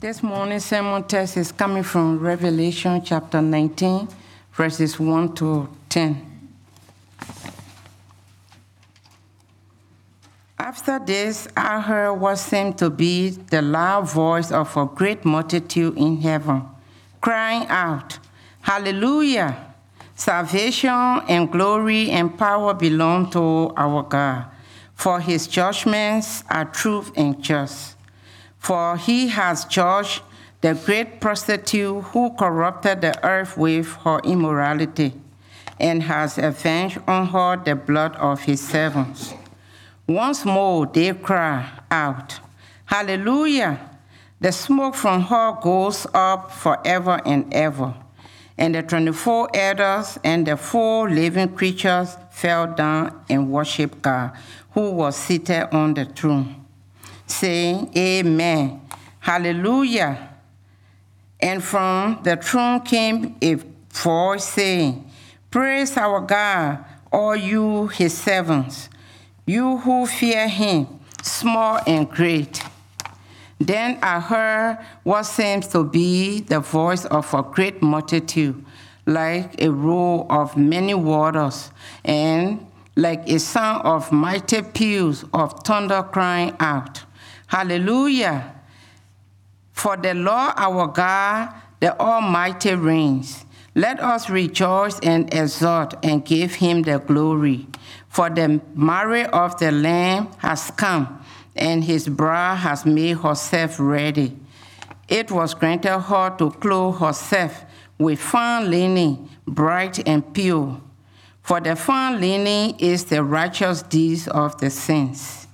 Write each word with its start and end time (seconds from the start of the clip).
This 0.00 0.22
morning's 0.22 0.64
sermon 0.64 1.02
text 1.04 1.36
is 1.36 1.50
coming 1.50 1.82
from 1.82 2.18
Revelation 2.20 3.02
chapter 3.02 3.42
19, 3.42 4.08
verses 4.52 4.98
1 4.98 5.34
to 5.34 5.68
10. 5.88 6.24
After 10.58 10.98
this, 10.98 11.48
I 11.56 11.80
heard 11.80 12.14
what 12.14 12.36
seemed 12.36 12.78
to 12.78 12.90
be 12.90 13.30
the 13.30 13.62
loud 13.62 14.08
voice 14.08 14.52
of 14.52 14.76
a 14.76 14.86
great 14.86 15.24
multitude 15.24 15.96
in 15.96 16.20
heaven, 16.20 16.62
crying 17.20 17.66
out, 17.68 18.18
Hallelujah! 18.60 19.74
Salvation 20.14 20.90
and 21.28 21.50
glory 21.50 22.10
and 22.10 22.36
power 22.36 22.74
belong 22.74 23.30
to 23.30 23.72
our 23.76 24.02
God, 24.02 24.46
for 24.94 25.20
his 25.20 25.46
judgments 25.46 26.44
are 26.50 26.64
truth 26.64 27.12
and 27.16 27.42
just. 27.42 27.97
For 28.58 28.96
he 28.96 29.28
has 29.28 29.64
judged 29.64 30.22
the 30.60 30.74
great 30.74 31.20
prostitute 31.20 32.02
who 32.04 32.34
corrupted 32.34 33.00
the 33.00 33.24
earth 33.24 33.56
with 33.56 33.92
her 34.04 34.18
immorality, 34.24 35.12
and 35.78 36.02
has 36.02 36.36
avenged 36.38 36.98
on 37.06 37.28
her 37.28 37.56
the 37.56 37.76
blood 37.76 38.16
of 38.16 38.42
his 38.42 38.60
servants. 38.60 39.34
Once 40.08 40.44
more 40.44 40.86
they 40.86 41.12
cry 41.12 41.68
out, 41.90 42.40
Hallelujah! 42.86 43.78
The 44.40 44.52
smoke 44.52 44.94
from 44.94 45.22
her 45.22 45.58
goes 45.60 46.06
up 46.14 46.50
forever 46.50 47.20
and 47.26 47.52
ever. 47.52 47.94
And 48.56 48.74
the 48.74 48.82
24 48.82 49.50
elders 49.54 50.18
and 50.24 50.46
the 50.46 50.56
four 50.56 51.10
living 51.10 51.54
creatures 51.54 52.16
fell 52.30 52.72
down 52.74 53.20
and 53.28 53.50
worshiped 53.50 54.00
God, 54.00 54.32
who 54.72 54.90
was 54.92 55.16
seated 55.16 55.68
on 55.74 55.94
the 55.94 56.06
throne, 56.06 56.57
saying, 57.28 57.92
Amen, 57.96 58.80
Hallelujah. 59.20 60.30
And 61.40 61.62
from 61.62 62.20
the 62.22 62.36
throne 62.36 62.80
came 62.80 63.36
a 63.42 63.56
voice 63.92 64.44
saying, 64.44 65.10
Praise 65.50 65.96
our 65.96 66.20
God, 66.20 66.84
all 67.12 67.36
you 67.36 67.88
his 67.88 68.16
servants, 68.16 68.88
you 69.46 69.78
who 69.78 70.06
fear 70.06 70.48
him, 70.48 70.86
small 71.22 71.80
and 71.86 72.08
great. 72.10 72.62
Then 73.60 73.98
I 74.02 74.20
heard 74.20 74.78
what 75.02 75.24
seems 75.24 75.68
to 75.68 75.84
be 75.84 76.40
the 76.40 76.60
voice 76.60 77.04
of 77.04 77.32
a 77.34 77.42
great 77.42 77.82
multitude, 77.82 78.64
like 79.04 79.60
a 79.60 79.70
roar 79.70 80.26
of 80.30 80.56
many 80.56 80.94
waters, 80.94 81.70
and 82.04 82.66
like 82.96 83.28
a 83.28 83.38
sound 83.38 83.84
of 83.84 84.10
mighty 84.10 84.62
peals 84.62 85.24
of 85.32 85.60
thunder 85.64 86.02
crying 86.02 86.56
out, 86.60 87.04
Hallelujah! 87.48 88.54
For 89.72 89.96
the 89.96 90.14
Lord 90.14 90.54
our 90.56 90.86
God, 90.86 91.54
the 91.80 91.98
Almighty 91.98 92.74
reigns. 92.74 93.44
Let 93.74 94.00
us 94.00 94.28
rejoice 94.28 94.98
and 95.00 95.32
exult 95.32 95.94
and 96.02 96.24
give 96.24 96.54
him 96.56 96.82
the 96.82 96.98
glory. 96.98 97.66
For 98.08 98.28
the 98.28 98.60
marriage 98.74 99.28
of 99.32 99.58
the 99.58 99.70
Lamb 99.70 100.30
has 100.38 100.70
come 100.72 101.24
and 101.56 101.84
his 101.84 102.08
bride 102.08 102.56
has 102.56 102.86
made 102.86 103.18
herself 103.18 103.76
ready. 103.78 104.36
It 105.08 105.30
was 105.30 105.54
granted 105.54 105.98
her 105.98 106.36
to 106.38 106.50
clothe 106.50 106.98
herself 106.98 107.64
with 107.98 108.20
fine 108.20 108.70
linen, 108.70 109.28
bright 109.46 110.06
and 110.06 110.32
pure. 110.34 110.80
For 111.42 111.60
the 111.60 111.76
fine 111.76 112.20
linen 112.20 112.76
is 112.78 113.06
the 113.06 113.24
righteous 113.24 113.82
deeds 113.82 114.28
of 114.28 114.58
the 114.58 114.70
saints. 114.70 115.47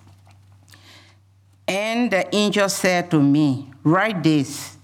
And 1.66 2.10
the 2.10 2.34
angel 2.34 2.68
said 2.68 3.10
to 3.10 3.22
me, 3.22 3.70
Write 3.82 4.22
this 4.22 4.76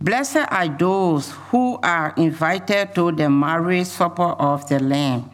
Blessed 0.00 0.46
are 0.50 0.68
those 0.68 1.30
who 1.48 1.78
are 1.82 2.12
invited 2.16 2.94
to 2.94 3.12
the 3.12 3.30
marriage 3.30 3.86
supper 3.86 4.32
of 4.32 4.68
the 4.68 4.80
Lamb. 4.80 5.30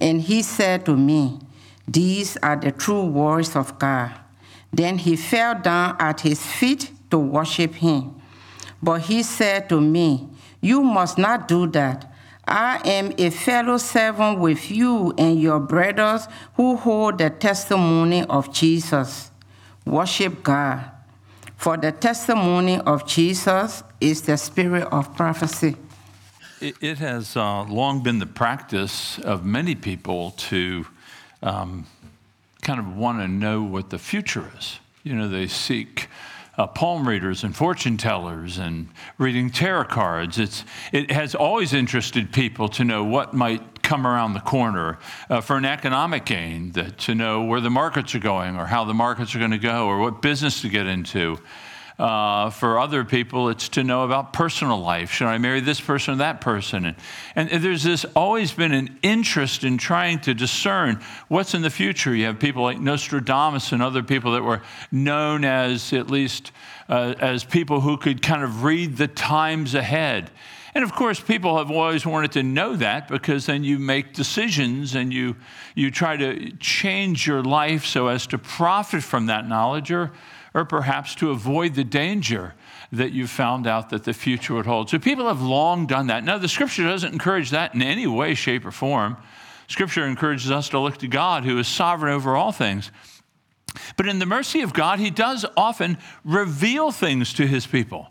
And 0.00 0.20
he 0.20 0.42
said 0.42 0.84
to 0.86 0.96
me, 0.96 1.40
These 1.88 2.36
are 2.38 2.56
the 2.56 2.70
true 2.70 3.04
words 3.04 3.56
of 3.56 3.78
God. 3.78 4.12
Then 4.72 4.98
he 4.98 5.16
fell 5.16 5.58
down 5.60 5.96
at 5.98 6.20
his 6.20 6.44
feet 6.44 6.90
to 7.10 7.18
worship 7.18 7.74
him. 7.74 8.20
But 8.82 9.02
he 9.02 9.22
said 9.22 9.68
to 9.70 9.80
me, 9.80 10.28
You 10.60 10.82
must 10.82 11.16
not 11.16 11.48
do 11.48 11.66
that. 11.68 12.12
I 12.46 12.80
am 12.84 13.12
a 13.16 13.30
fellow 13.30 13.78
servant 13.78 14.38
with 14.38 14.70
you 14.70 15.14
and 15.16 15.40
your 15.40 15.60
brothers 15.60 16.28
who 16.54 16.76
hold 16.76 17.18
the 17.18 17.30
testimony 17.30 18.24
of 18.24 18.52
Jesus. 18.52 19.30
Worship 19.84 20.42
God. 20.42 20.90
For 21.56 21.76
the 21.76 21.92
testimony 21.92 22.78
of 22.78 23.06
Jesus 23.06 23.82
is 24.00 24.22
the 24.22 24.36
spirit 24.36 24.84
of 24.92 25.14
prophecy. 25.16 25.76
It, 26.60 26.76
it 26.80 26.98
has 26.98 27.36
uh, 27.36 27.64
long 27.64 28.02
been 28.02 28.18
the 28.18 28.26
practice 28.26 29.18
of 29.18 29.44
many 29.44 29.74
people 29.74 30.32
to 30.32 30.86
um, 31.42 31.86
kind 32.62 32.80
of 32.80 32.96
want 32.96 33.20
to 33.20 33.28
know 33.28 33.62
what 33.62 33.90
the 33.90 33.98
future 33.98 34.50
is. 34.58 34.78
You 35.02 35.14
know, 35.14 35.28
they 35.28 35.46
seek 35.46 36.08
uh, 36.56 36.66
palm 36.66 37.06
readers 37.06 37.44
and 37.44 37.54
fortune 37.54 37.96
tellers 37.96 38.58
and 38.58 38.88
reading 39.18 39.50
tarot 39.50 39.84
cards. 39.84 40.38
It's, 40.38 40.64
it 40.92 41.10
has 41.10 41.34
always 41.34 41.72
interested 41.72 42.32
people 42.32 42.68
to 42.70 42.84
know 42.84 43.04
what 43.04 43.34
might 43.34 43.62
come 43.84 44.06
around 44.06 44.32
the 44.32 44.40
corner 44.40 44.98
uh, 45.30 45.40
for 45.40 45.56
an 45.56 45.64
economic 45.64 46.24
gain, 46.24 46.72
that, 46.72 46.98
to 46.98 47.14
know 47.14 47.44
where 47.44 47.60
the 47.60 47.70
markets 47.70 48.14
are 48.14 48.18
going 48.20 48.56
or 48.56 48.66
how 48.66 48.84
the 48.84 48.94
markets 48.94 49.34
are 49.34 49.38
going 49.38 49.50
to 49.52 49.58
go 49.58 49.86
or 49.86 50.00
what 50.00 50.20
business 50.20 50.62
to 50.62 50.68
get 50.68 50.86
into. 50.86 51.38
Uh, 51.96 52.50
for 52.50 52.80
other 52.80 53.04
people, 53.04 53.48
it's 53.48 53.68
to 53.68 53.84
know 53.84 54.02
about 54.02 54.32
personal 54.32 54.78
life. 54.78 55.12
Should 55.12 55.28
I 55.28 55.38
marry 55.38 55.60
this 55.60 55.80
person 55.80 56.14
or 56.14 56.16
that 56.16 56.40
person? 56.40 56.86
And, 56.86 56.96
and 57.36 57.62
there's 57.62 57.84
this 57.84 58.04
always 58.16 58.52
been 58.52 58.72
an 58.72 58.98
interest 59.02 59.62
in 59.62 59.78
trying 59.78 60.18
to 60.22 60.34
discern 60.34 61.00
what's 61.28 61.54
in 61.54 61.62
the 61.62 61.70
future. 61.70 62.12
You 62.12 62.26
have 62.26 62.40
people 62.40 62.64
like 62.64 62.80
Nostradamus 62.80 63.70
and 63.70 63.80
other 63.80 64.02
people 64.02 64.32
that 64.32 64.42
were 64.42 64.60
known 64.90 65.44
as, 65.44 65.92
at 65.92 66.10
least, 66.10 66.50
uh, 66.88 67.14
as 67.20 67.44
people 67.44 67.80
who 67.80 67.96
could 67.96 68.22
kind 68.22 68.42
of 68.42 68.64
read 68.64 68.96
the 68.96 69.06
times 69.06 69.76
ahead. 69.76 70.32
And 70.74 70.82
of 70.82 70.92
course, 70.92 71.20
people 71.20 71.58
have 71.58 71.70
always 71.70 72.04
wanted 72.04 72.32
to 72.32 72.42
know 72.42 72.74
that 72.76 73.06
because 73.08 73.46
then 73.46 73.62
you 73.62 73.78
make 73.78 74.12
decisions 74.12 74.94
and 74.94 75.12
you, 75.12 75.36
you 75.74 75.90
try 75.90 76.16
to 76.16 76.50
change 76.56 77.26
your 77.26 77.42
life 77.42 77.86
so 77.86 78.08
as 78.08 78.26
to 78.28 78.38
profit 78.38 79.02
from 79.02 79.26
that 79.26 79.48
knowledge 79.48 79.92
or 79.92 80.12
or 80.54 80.64
perhaps 80.64 81.16
to 81.16 81.30
avoid 81.30 81.74
the 81.74 81.84
danger 81.84 82.54
that 82.92 83.10
you 83.12 83.26
found 83.26 83.66
out 83.66 83.90
that 83.90 84.04
the 84.04 84.12
future 84.12 84.54
would 84.54 84.66
hold. 84.66 84.88
So 84.88 84.98
people 85.00 85.26
have 85.26 85.42
long 85.42 85.86
done 85.86 86.06
that. 86.06 86.22
Now, 86.22 86.38
the 86.38 86.48
scripture 86.48 86.84
doesn't 86.84 87.12
encourage 87.12 87.50
that 87.50 87.74
in 87.74 87.82
any 87.82 88.06
way, 88.06 88.34
shape, 88.34 88.64
or 88.64 88.70
form. 88.70 89.16
Scripture 89.66 90.06
encourages 90.06 90.50
us 90.50 90.68
to 90.68 90.78
look 90.78 90.98
to 90.98 91.08
God 91.08 91.44
who 91.44 91.58
is 91.58 91.66
sovereign 91.66 92.12
over 92.12 92.36
all 92.36 92.52
things. 92.52 92.92
But 93.96 94.06
in 94.06 94.20
the 94.20 94.26
mercy 94.26 94.60
of 94.60 94.72
God, 94.72 95.00
He 95.00 95.10
does 95.10 95.44
often 95.56 95.98
reveal 96.24 96.92
things 96.92 97.32
to 97.34 97.46
His 97.48 97.66
people. 97.66 98.08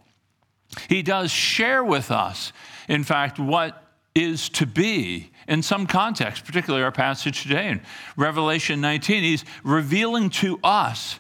He 0.90 1.02
does 1.02 1.32
share 1.32 1.84
with 1.84 2.12
us, 2.12 2.54
in 2.88 3.04
fact, 3.04 3.40
what 3.40 3.84
is 4.16 4.50
to 4.50 4.66
be 4.66 5.32
in 5.48 5.62
some 5.64 5.88
context, 5.88 6.46
particularly 6.46 6.84
our 6.84 6.92
passage 6.92 7.44
today 7.44 7.70
in 7.70 7.82
Revelation 8.16 8.80
19. 8.80 9.24
He's 9.24 9.44
revealing 9.64 10.30
to 10.32 10.60
us 10.64 11.20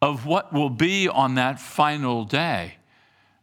of 0.00 0.26
what 0.26 0.52
will 0.52 0.70
be 0.70 1.08
on 1.08 1.36
that 1.36 1.60
final 1.60 2.24
day. 2.24 2.74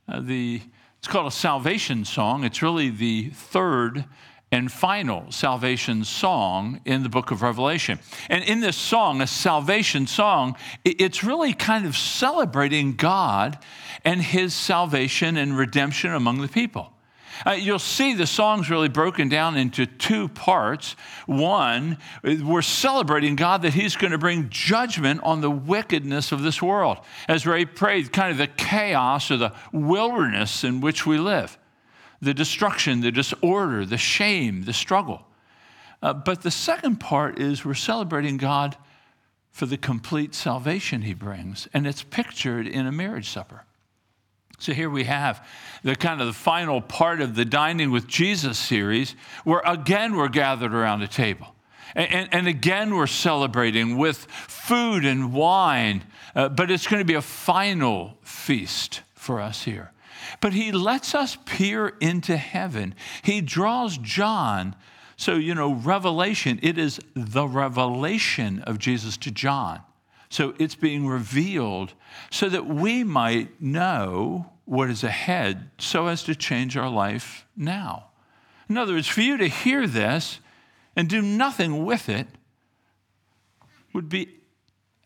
Uh, 0.08 0.20
the, 0.20 0.62
it's 0.98 1.08
called 1.08 1.28
a 1.28 1.32
salvation 1.32 2.04
song. 2.04 2.44
It's 2.44 2.62
really 2.62 2.90
the 2.90 3.30
third 3.30 4.06
and 4.52 4.72
final 4.72 5.32
salvation 5.32 6.04
song 6.04 6.82
in 6.86 7.04
the 7.04 7.10
book 7.10 7.32
of 7.32 7.42
Revelation. 7.42 8.00
And 8.30 8.44
in 8.44 8.62
this 8.62 8.78
song, 8.78 9.22
a 9.22 9.28
salvation 9.28 10.08
song, 10.08 10.56
it's 10.84 11.24
really 11.24 11.54
kind 11.54 11.86
of 11.86 11.96
celebrating 11.96 12.96
God 12.96 13.60
and 14.04 14.22
his 14.22 14.54
salvation 14.54 15.38
and 15.38 15.58
redemption 15.58 16.14
among 16.14 16.42
the 16.42 16.48
people. 16.48 16.92
Uh, 17.46 17.52
you'll 17.52 17.80
see 17.80 18.14
the 18.14 18.28
song's 18.28 18.70
really 18.70 18.90
broken 18.90 19.30
down 19.30 19.56
into 19.56 19.86
two 19.86 20.28
parts. 20.30 20.96
One, 21.26 21.98
we're 22.24 22.62
celebrating 22.62 23.36
God 23.36 23.62
that 23.62 23.74
He's 23.74 23.96
going 23.96 24.12
to 24.12 24.18
bring 24.18 24.50
judgment 24.50 25.22
on 25.24 25.42
the 25.42 25.50
wickedness 25.50 26.32
of 26.32 26.44
this 26.44 26.62
world. 26.62 26.98
As 27.28 27.46
Ray 27.46 27.66
prayed, 27.66 28.12
kind 28.12 28.32
of 28.32 28.38
the 28.38 28.48
chaos 28.48 29.32
or 29.32 29.38
the 29.38 29.54
wilderness 29.72 30.64
in 30.64 30.82
which 30.82 31.06
we 31.06 31.18
live, 31.18 31.58
the 32.22 32.34
destruction, 32.34 33.02
the 33.02 33.12
disorder, 33.12 33.86
the 33.86 33.98
shame, 33.98 34.64
the 34.64 34.74
struggle. 34.74 35.26
Uh, 36.02 36.14
but 36.14 36.42
the 36.42 36.52
second 36.52 37.00
part 37.00 37.40
is 37.40 37.66
we're 37.66 37.74
celebrating 37.74 38.38
God 38.38 38.78
for 39.52 39.66
the 39.66 39.78
complete 39.78 40.34
salvation 40.36 41.02
He 41.02 41.14
brings, 41.14 41.68
and 41.74 41.86
it's 41.86 42.04
pictured 42.04 42.68
in 42.68 42.86
a 42.86 42.92
marriage 42.92 43.30
supper. 43.30 43.66
So 44.60 44.74
here 44.74 44.90
we 44.90 45.06
have 45.06 45.46
the 45.84 45.96
kind 45.96 46.20
of 46.20 46.28
the 46.28 46.34
final 46.34 46.82
part 46.82 47.22
of 47.22 47.36
the 47.36 47.46
Dining 47.46 47.92
with 47.92 48.08
Jesus 48.08 48.60
series, 48.60 49.16
where 49.46 49.62
again 49.66 50.16
we're 50.16 50.28
gathered 50.28 50.74
around 50.74 51.02
a 51.02 51.08
table. 51.08 51.56
And, 51.96 52.12
and, 52.12 52.30
and 52.34 52.48
again 52.48 52.96
we're 52.96 53.08
celebrating 53.08 53.98
with 53.98 54.18
food 54.26 55.06
and 55.06 55.34
wine, 55.34 56.04
uh, 56.36 56.50
but 56.50 56.70
it's 56.70 56.88
going 56.88 57.00
to 57.00 57.06
be 57.06 57.16
a 57.16 57.22
final 57.22 58.18
feast 58.22 59.02
for 59.16 59.40
us 59.40 59.64
here. 59.64 59.92
But 60.42 60.54
he 60.54 60.72
lets 60.72 61.16
us 61.16 61.38
peer 61.46 61.94
into 62.00 62.38
heaven. 62.38 62.96
He 63.24 63.42
draws 63.42 63.98
John. 63.98 64.76
So, 65.18 65.36
you 65.36 65.56
know, 65.56 65.74
revelation, 65.74 66.60
it 66.62 66.78
is 66.78 67.00
the 67.14 67.48
revelation 67.48 68.62
of 68.62 68.80
Jesus 68.80 69.18
to 69.18 69.32
John. 69.32 69.82
So 70.30 70.54
it's 70.60 70.76
being 70.76 71.08
revealed 71.08 71.94
so 72.30 72.50
that 72.50 72.68
we 72.68 73.04
might 73.04 73.62
know 73.62 74.52
what 74.66 74.90
is 74.90 75.04
ahead 75.04 75.72
so 75.80 76.08
as 76.08 76.24
to 76.24 76.36
change 76.36 76.78
our 76.78 76.90
life 76.90 77.46
now. 77.58 78.06
In 78.70 78.78
other 78.78 78.94
words, 78.94 79.08
for 79.08 79.22
you 79.22 79.38
to 79.38 79.48
hear 79.48 79.88
this 79.88 80.40
and 80.96 81.10
do 81.10 81.22
nothing 81.22 81.84
with 81.86 82.08
it 82.08 82.28
would 83.94 84.10
be 84.10 84.40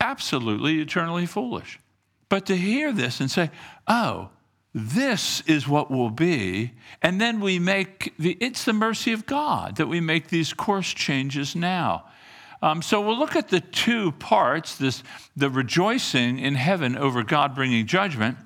absolutely 0.02 0.82
eternally 0.82 1.26
foolish. 1.26 1.80
But 2.28 2.46
to 2.48 2.58
hear 2.58 2.92
this 2.92 3.22
and 3.22 3.32
say, 3.32 3.52
oh, 3.88 4.30
this 4.74 5.42
is 5.42 5.68
what 5.68 5.92
will 5.92 6.10
be, 6.10 6.74
and 7.02 7.22
then 7.22 7.40
we 7.40 7.60
make 7.60 8.14
the, 8.18 8.38
it's 8.40 8.66
the 8.66 8.74
mercy 8.74 9.14
of 9.14 9.26
God 9.26 9.76
that 9.76 9.88
we 9.88 10.00
make 10.00 10.30
these 10.30 10.54
course 10.54 10.94
changes 10.94 11.56
now. 11.56 12.06
Um, 12.62 12.82
so 12.82 13.02
we'll 13.02 13.20
look 13.20 13.36
at 13.36 13.50
the 13.50 13.60
two 13.60 14.14
parts 14.14 14.78
this, 14.78 15.04
the 15.36 15.50
rejoicing 15.50 16.40
in 16.40 16.56
heaven 16.56 16.98
over 16.98 17.22
God 17.22 17.54
bringing 17.54 17.86
judgment 17.86 18.38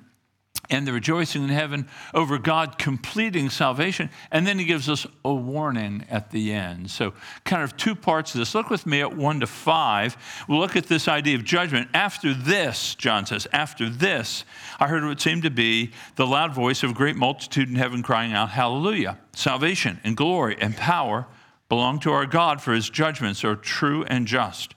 and 0.70 0.86
the 0.86 0.92
rejoicing 0.92 1.44
in 1.44 1.48
heaven 1.48 1.88
over 2.12 2.38
God 2.38 2.78
completing 2.78 3.48
salvation. 3.48 4.10
And 4.30 4.46
then 4.46 4.58
he 4.58 4.64
gives 4.64 4.88
us 4.88 5.06
a 5.24 5.32
warning 5.32 6.04
at 6.10 6.30
the 6.30 6.52
end. 6.52 6.90
So, 6.90 7.14
kind 7.44 7.62
of 7.62 7.76
two 7.76 7.94
parts 7.94 8.34
of 8.34 8.40
this. 8.40 8.54
Look 8.54 8.68
with 8.68 8.86
me 8.86 9.00
at 9.00 9.16
one 9.16 9.40
to 9.40 9.46
five. 9.46 10.16
We'll 10.46 10.58
look 10.58 10.76
at 10.76 10.86
this 10.86 11.08
idea 11.08 11.36
of 11.36 11.44
judgment. 11.44 11.88
After 11.94 12.34
this, 12.34 12.94
John 12.94 13.24
says, 13.24 13.46
after 13.52 13.88
this, 13.88 14.44
I 14.78 14.88
heard 14.88 15.04
what 15.04 15.20
seemed 15.20 15.44
to 15.44 15.50
be 15.50 15.92
the 16.16 16.26
loud 16.26 16.54
voice 16.54 16.82
of 16.82 16.90
a 16.90 16.94
great 16.94 17.16
multitude 17.16 17.68
in 17.68 17.76
heaven 17.76 18.02
crying 18.02 18.32
out, 18.32 18.50
Hallelujah! 18.50 19.18
Salvation 19.34 20.00
and 20.04 20.16
glory 20.16 20.56
and 20.60 20.76
power 20.76 21.26
belong 21.68 21.98
to 22.00 22.12
our 22.12 22.26
God, 22.26 22.60
for 22.62 22.72
his 22.72 22.90
judgments 22.90 23.44
are 23.44 23.56
true 23.56 24.04
and 24.04 24.26
just. 24.26 24.74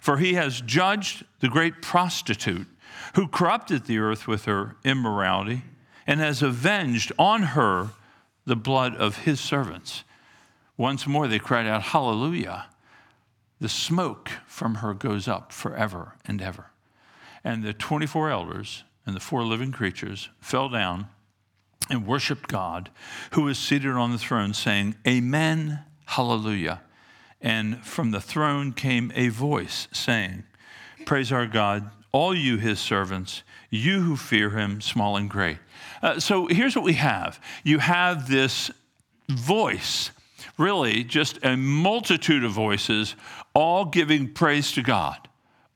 For 0.00 0.18
he 0.18 0.34
has 0.34 0.60
judged 0.60 1.24
the 1.40 1.48
great 1.48 1.80
prostitute 1.80 2.66
who 3.14 3.28
corrupted 3.28 3.84
the 3.84 3.98
earth 3.98 4.26
with 4.26 4.46
her 4.46 4.76
immorality 4.84 5.62
and 6.06 6.20
has 6.20 6.42
avenged 6.42 7.12
on 7.18 7.42
her 7.42 7.90
the 8.44 8.56
blood 8.56 8.96
of 8.96 9.18
his 9.18 9.40
servants. 9.40 10.04
Once 10.76 11.06
more 11.06 11.28
they 11.28 11.38
cried 11.38 11.66
out, 11.66 11.82
Hallelujah. 11.82 12.66
The 13.60 13.68
smoke 13.68 14.30
from 14.46 14.76
her 14.76 14.94
goes 14.94 15.28
up 15.28 15.52
forever 15.52 16.16
and 16.24 16.42
ever. 16.42 16.70
And 17.44 17.62
the 17.62 17.72
24 17.72 18.30
elders 18.30 18.84
and 19.06 19.14
the 19.14 19.20
four 19.20 19.44
living 19.44 19.72
creatures 19.72 20.28
fell 20.40 20.68
down 20.68 21.06
and 21.90 22.06
worshiped 22.06 22.48
God, 22.48 22.90
who 23.32 23.46
is 23.48 23.58
seated 23.58 23.92
on 23.92 24.12
the 24.12 24.18
throne, 24.18 24.54
saying, 24.54 24.96
Amen 25.06 25.80
Hallelujah. 26.06 26.82
And 27.40 27.84
from 27.84 28.10
the 28.10 28.20
throne 28.20 28.72
came 28.72 29.12
a 29.14 29.28
voice 29.28 29.88
saying, 29.92 30.44
Praise 31.06 31.32
our 31.32 31.46
God, 31.46 31.90
all 32.12 32.34
you 32.34 32.58
his 32.58 32.78
servants, 32.78 33.42
you 33.70 34.02
who 34.02 34.16
fear 34.16 34.50
him, 34.50 34.80
small 34.80 35.16
and 35.16 35.28
great. 35.28 35.58
Uh, 36.02 36.20
so 36.20 36.46
here's 36.46 36.76
what 36.76 36.84
we 36.84 36.94
have 36.94 37.40
you 37.64 37.78
have 37.78 38.28
this 38.28 38.70
voice, 39.28 40.10
really 40.58 41.02
just 41.04 41.38
a 41.44 41.56
multitude 41.56 42.44
of 42.44 42.52
voices, 42.52 43.16
all 43.54 43.86
giving 43.86 44.28
praise 44.28 44.72
to 44.72 44.82
God. 44.82 45.16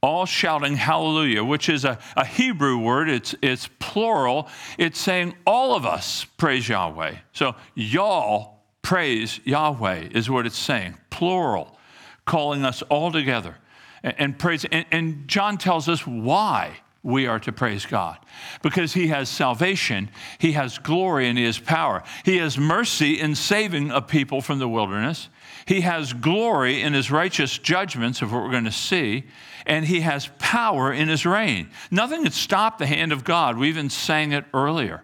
All 0.03 0.27
shouting 0.27 0.77
hallelujah, 0.77 1.43
which 1.43 1.69
is 1.69 1.85
a, 1.85 1.99
a 2.17 2.25
Hebrew 2.25 2.79
word. 2.79 3.09
It's, 3.09 3.35
it's 3.43 3.69
plural. 3.81 4.49
It's 4.79 5.01
saying 5.01 5.35
all 5.47 5.75
of 5.75 5.85
us 5.85 6.27
praise 6.37 6.69
Yahweh. 6.69 7.17
So, 7.33 7.57
y'all 7.75 8.61
praise 8.83 9.41
Yahweh, 9.45 10.11
is 10.13 10.31
what 10.31 10.47
it's 10.47 10.59
saying, 10.59 10.97
plural, 11.11 11.77
calling 12.25 12.65
us 12.65 12.83
all 12.83 13.11
together 13.11 13.57
and, 14.03 14.39
praise. 14.39 14.65
And, 14.67 14.87
and 14.91 15.29
John 15.29 15.59
tells 15.59 15.89
us 15.89 16.07
why 16.07 16.79
we 17.03 17.27
are 17.27 17.39
to 17.39 17.53
praise 17.53 17.87
God. 17.87 18.19
Because 18.63 18.93
he 18.93 19.07
has 19.09 19.29
salvation, 19.29 20.11
he 20.39 20.53
has 20.53 20.79
glory, 20.79 21.29
and 21.29 21.39
he 21.39 21.45
has 21.45 21.59
power. 21.59 22.03
He 22.25 22.39
has 22.39 22.59
mercy 22.59 23.21
in 23.21 23.37
saving 23.37 23.93
a 23.93 24.03
people 24.03 24.41
from 24.41 24.59
the 24.59 24.69
wilderness. 24.69 25.29
He 25.67 25.83
has 25.83 26.13
glory 26.13 26.83
in 26.83 26.95
his 26.95 27.11
righteous 27.11 27.59
judgments 27.59 28.23
of 28.23 28.33
what 28.33 28.43
we're 28.43 28.51
going 28.51 28.65
to 28.65 28.73
see. 28.73 29.25
And 29.67 29.85
he 29.85 30.01
has 30.01 30.31
power 30.39 30.93
in 30.93 31.09
his 31.09 31.25
reign. 31.25 31.71
Nothing 31.91 32.25
had 32.25 32.33
stop 32.33 32.79
the 32.79 32.87
hand 32.87 33.13
of 33.13 33.25
God. 33.25 33.57
We 33.57 33.69
even 33.69 33.91
sang 33.91 34.33
it 34.33 34.45
earlier. 34.53 35.03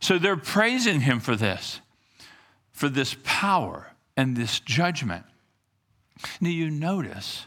So 0.00 0.18
they're 0.18 0.36
praising 0.36 1.00
him 1.00 1.20
for 1.20 1.36
this 1.36 1.80
for 2.72 2.90
this 2.90 3.16
power 3.24 3.86
and 4.18 4.36
this 4.36 4.60
judgment. 4.60 5.24
Now, 6.42 6.50
you 6.50 6.70
notice 6.70 7.46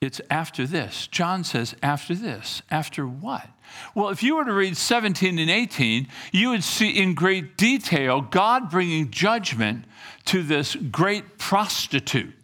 it's 0.00 0.20
after 0.30 0.66
this. 0.66 1.06
John 1.06 1.42
says, 1.42 1.74
after 1.82 2.14
this. 2.14 2.62
After 2.70 3.06
what? 3.06 3.48
Well, 3.94 4.10
if 4.10 4.22
you 4.22 4.36
were 4.36 4.44
to 4.44 4.52
read 4.52 4.76
17 4.76 5.38
and 5.38 5.50
18, 5.50 6.08
you 6.32 6.50
would 6.50 6.62
see 6.62 6.90
in 6.90 7.14
great 7.14 7.56
detail 7.56 8.20
God 8.20 8.70
bringing 8.70 9.10
judgment 9.10 9.84
to 10.26 10.42
this 10.42 10.76
great 10.76 11.38
prostitute 11.38 12.34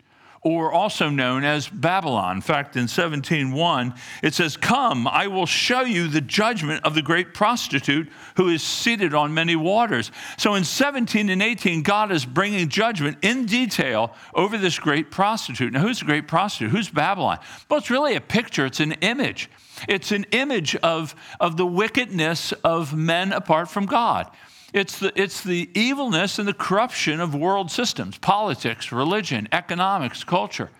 or 0.42 0.72
also 0.72 1.08
known 1.08 1.44
as 1.44 1.68
Babylon. 1.68 2.36
In 2.36 2.42
fact, 2.42 2.76
in 2.76 2.88
17:1, 2.88 3.94
it 4.22 4.34
says, 4.34 4.56
"Come, 4.56 5.06
I 5.06 5.28
will 5.28 5.46
show 5.46 5.82
you 5.82 6.08
the 6.08 6.20
judgment 6.20 6.84
of 6.84 6.94
the 6.94 7.02
great 7.02 7.32
prostitute 7.32 8.10
who 8.36 8.48
is 8.48 8.62
seated 8.62 9.14
on 9.14 9.32
many 9.34 9.54
waters." 9.54 10.10
So 10.36 10.54
in 10.54 10.64
17 10.64 11.28
and 11.28 11.42
18, 11.42 11.82
God 11.82 12.10
is 12.10 12.24
bringing 12.24 12.68
judgment 12.68 13.18
in 13.22 13.46
detail 13.46 14.14
over 14.34 14.58
this 14.58 14.78
great 14.78 15.10
prostitute. 15.12 15.72
Now, 15.72 15.80
who's 15.80 16.00
the 16.00 16.06
great 16.06 16.26
prostitute? 16.26 16.72
Who's 16.72 16.88
Babylon? 16.88 17.38
Well, 17.68 17.78
it's 17.78 17.90
really 17.90 18.16
a 18.16 18.20
picture, 18.20 18.66
it's 18.66 18.80
an 18.80 18.92
image. 18.92 19.48
It's 19.88 20.12
an 20.12 20.26
image 20.32 20.74
of, 20.76 21.14
of 21.40 21.56
the 21.56 21.66
wickedness 21.66 22.52
of 22.64 22.94
men 22.94 23.32
apart 23.32 23.68
from 23.68 23.86
God. 23.86 24.28
It's 24.72 24.98
the, 24.98 25.12
it's 25.20 25.42
the 25.42 25.68
evilness 25.74 26.38
and 26.38 26.48
the 26.48 26.54
corruption 26.54 27.20
of 27.20 27.34
world 27.34 27.70
systems, 27.70 28.16
politics, 28.18 28.90
religion, 28.90 29.48
economics, 29.52 30.24
culture. 30.24 30.70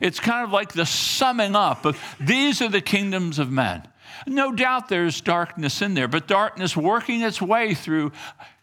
It's 0.00 0.20
kind 0.20 0.44
of 0.44 0.52
like 0.52 0.72
the 0.72 0.86
summing 0.86 1.54
up 1.54 1.84
of 1.84 1.98
these 2.20 2.60
are 2.60 2.68
the 2.68 2.80
kingdoms 2.80 3.38
of 3.38 3.50
men. 3.50 3.86
No 4.26 4.52
doubt 4.52 4.88
there's 4.88 5.20
darkness 5.20 5.82
in 5.82 5.94
there, 5.94 6.08
but 6.08 6.26
darkness 6.26 6.76
working 6.76 7.22
its 7.22 7.40
way 7.40 7.74
through 7.74 8.12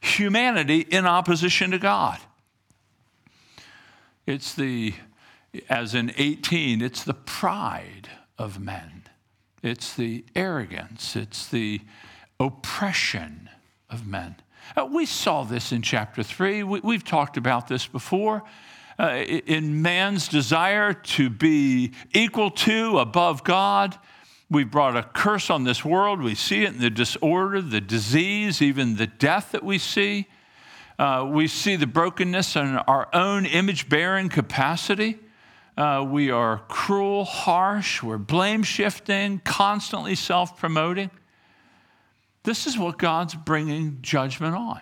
humanity 0.02 0.82
in 0.82 1.06
opposition 1.06 1.72
to 1.72 1.80
God. 1.80 2.20
It's 4.25 4.54
the, 4.54 4.94
as 5.70 5.96
in 5.96 6.13
18, 6.18 6.82
it's 6.82 7.04
the 7.04 7.13
pride 7.13 8.10
of 8.38 8.60
men, 8.60 9.04
it's 9.62 9.94
the 9.96 10.25
arrogance, 10.36 11.16
it's 11.16 11.48
the 11.48 11.82
oppression 12.40 13.50
of 13.90 14.08
men. 14.08 14.36
Uh, 14.75 14.86
we 14.86 15.05
saw 15.05 15.43
this 15.43 15.72
in 15.72 15.82
chapter 15.82 16.24
3. 16.24 16.63
We, 16.63 16.96
have 16.96 17.03
talked 17.03 17.38
about 17.38 17.67
this 17.67 17.86
before. 17.86 18.43
Uh, 18.98 19.24
in 19.25 19.82
man's 19.82 20.27
desire 20.27 20.93
to 20.93 21.29
be 21.29 21.91
equal 22.13 22.51
to, 22.51 23.00
above 23.00 23.43
God, 23.43 23.98
we've 24.50 24.70
brought 24.70 24.96
a 24.96 25.03
curse 25.03 25.50
on 25.50 25.63
this 25.63 25.84
world. 25.84 26.22
We 26.22 26.36
see 26.36 26.63
it 26.63 26.74
in 26.74 26.79
the 26.79 26.89
disorder, 26.89 27.62
the 27.62 27.82
disease, 27.82 28.62
even 28.62 28.96
the 28.96 29.08
death 29.08 29.51
that 29.51 29.63
we 29.63 29.77
see. 29.77 30.27
Uh, 31.00 31.27
we 31.27 31.48
see 31.48 31.75
the 31.75 31.88
brokenness 31.88 32.55
in 32.55 32.77
our 32.77 33.10
own 33.13 33.46
image 33.46 33.89
bearing 33.89 34.29
capacity. 34.29 35.20
Uh, 35.75 36.05
we 36.08 36.29
are 36.29 36.60
cruel, 36.67 37.25
harsh, 37.25 38.03
we're 38.03 38.20
blame 38.20 38.62
shifting, 38.62 39.39
constantly 39.39 40.13
self 40.13 40.55
promoting. 40.55 41.10
This 42.44 42.68
is 42.68 42.78
what 42.78 42.98
God's 42.98 43.36
bringing 43.36 44.00
judgment 44.02 44.56
on. 44.56 44.82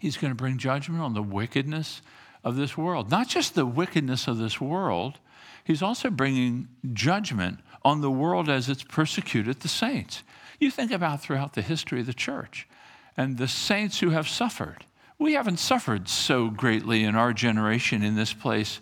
He's 0.00 0.16
going 0.16 0.32
to 0.32 0.36
bring 0.36 0.58
judgment 0.58 1.02
on 1.02 1.14
the 1.14 1.22
wickedness 1.22 2.02
of 2.44 2.56
this 2.56 2.76
world. 2.76 3.10
Not 3.10 3.28
just 3.28 3.54
the 3.54 3.66
wickedness 3.66 4.28
of 4.28 4.38
this 4.38 4.60
world, 4.60 5.18
He's 5.68 5.82
also 5.82 6.08
bringing 6.08 6.68
judgment 6.94 7.60
on 7.84 8.00
the 8.00 8.10
world 8.10 8.48
as 8.48 8.70
it's 8.70 8.82
persecuted 8.82 9.60
the 9.60 9.68
saints. 9.68 10.22
You 10.58 10.70
think 10.70 10.90
about 10.90 11.20
throughout 11.20 11.52
the 11.52 11.60
history 11.60 12.00
of 12.00 12.06
the 12.06 12.14
church 12.14 12.66
and 13.18 13.36
the 13.36 13.48
saints 13.48 14.00
who 14.00 14.08
have 14.08 14.26
suffered. 14.26 14.86
We 15.18 15.34
haven't 15.34 15.58
suffered 15.58 16.08
so 16.08 16.48
greatly 16.48 17.04
in 17.04 17.14
our 17.14 17.34
generation 17.34 18.02
in 18.02 18.16
this 18.16 18.32
place, 18.32 18.80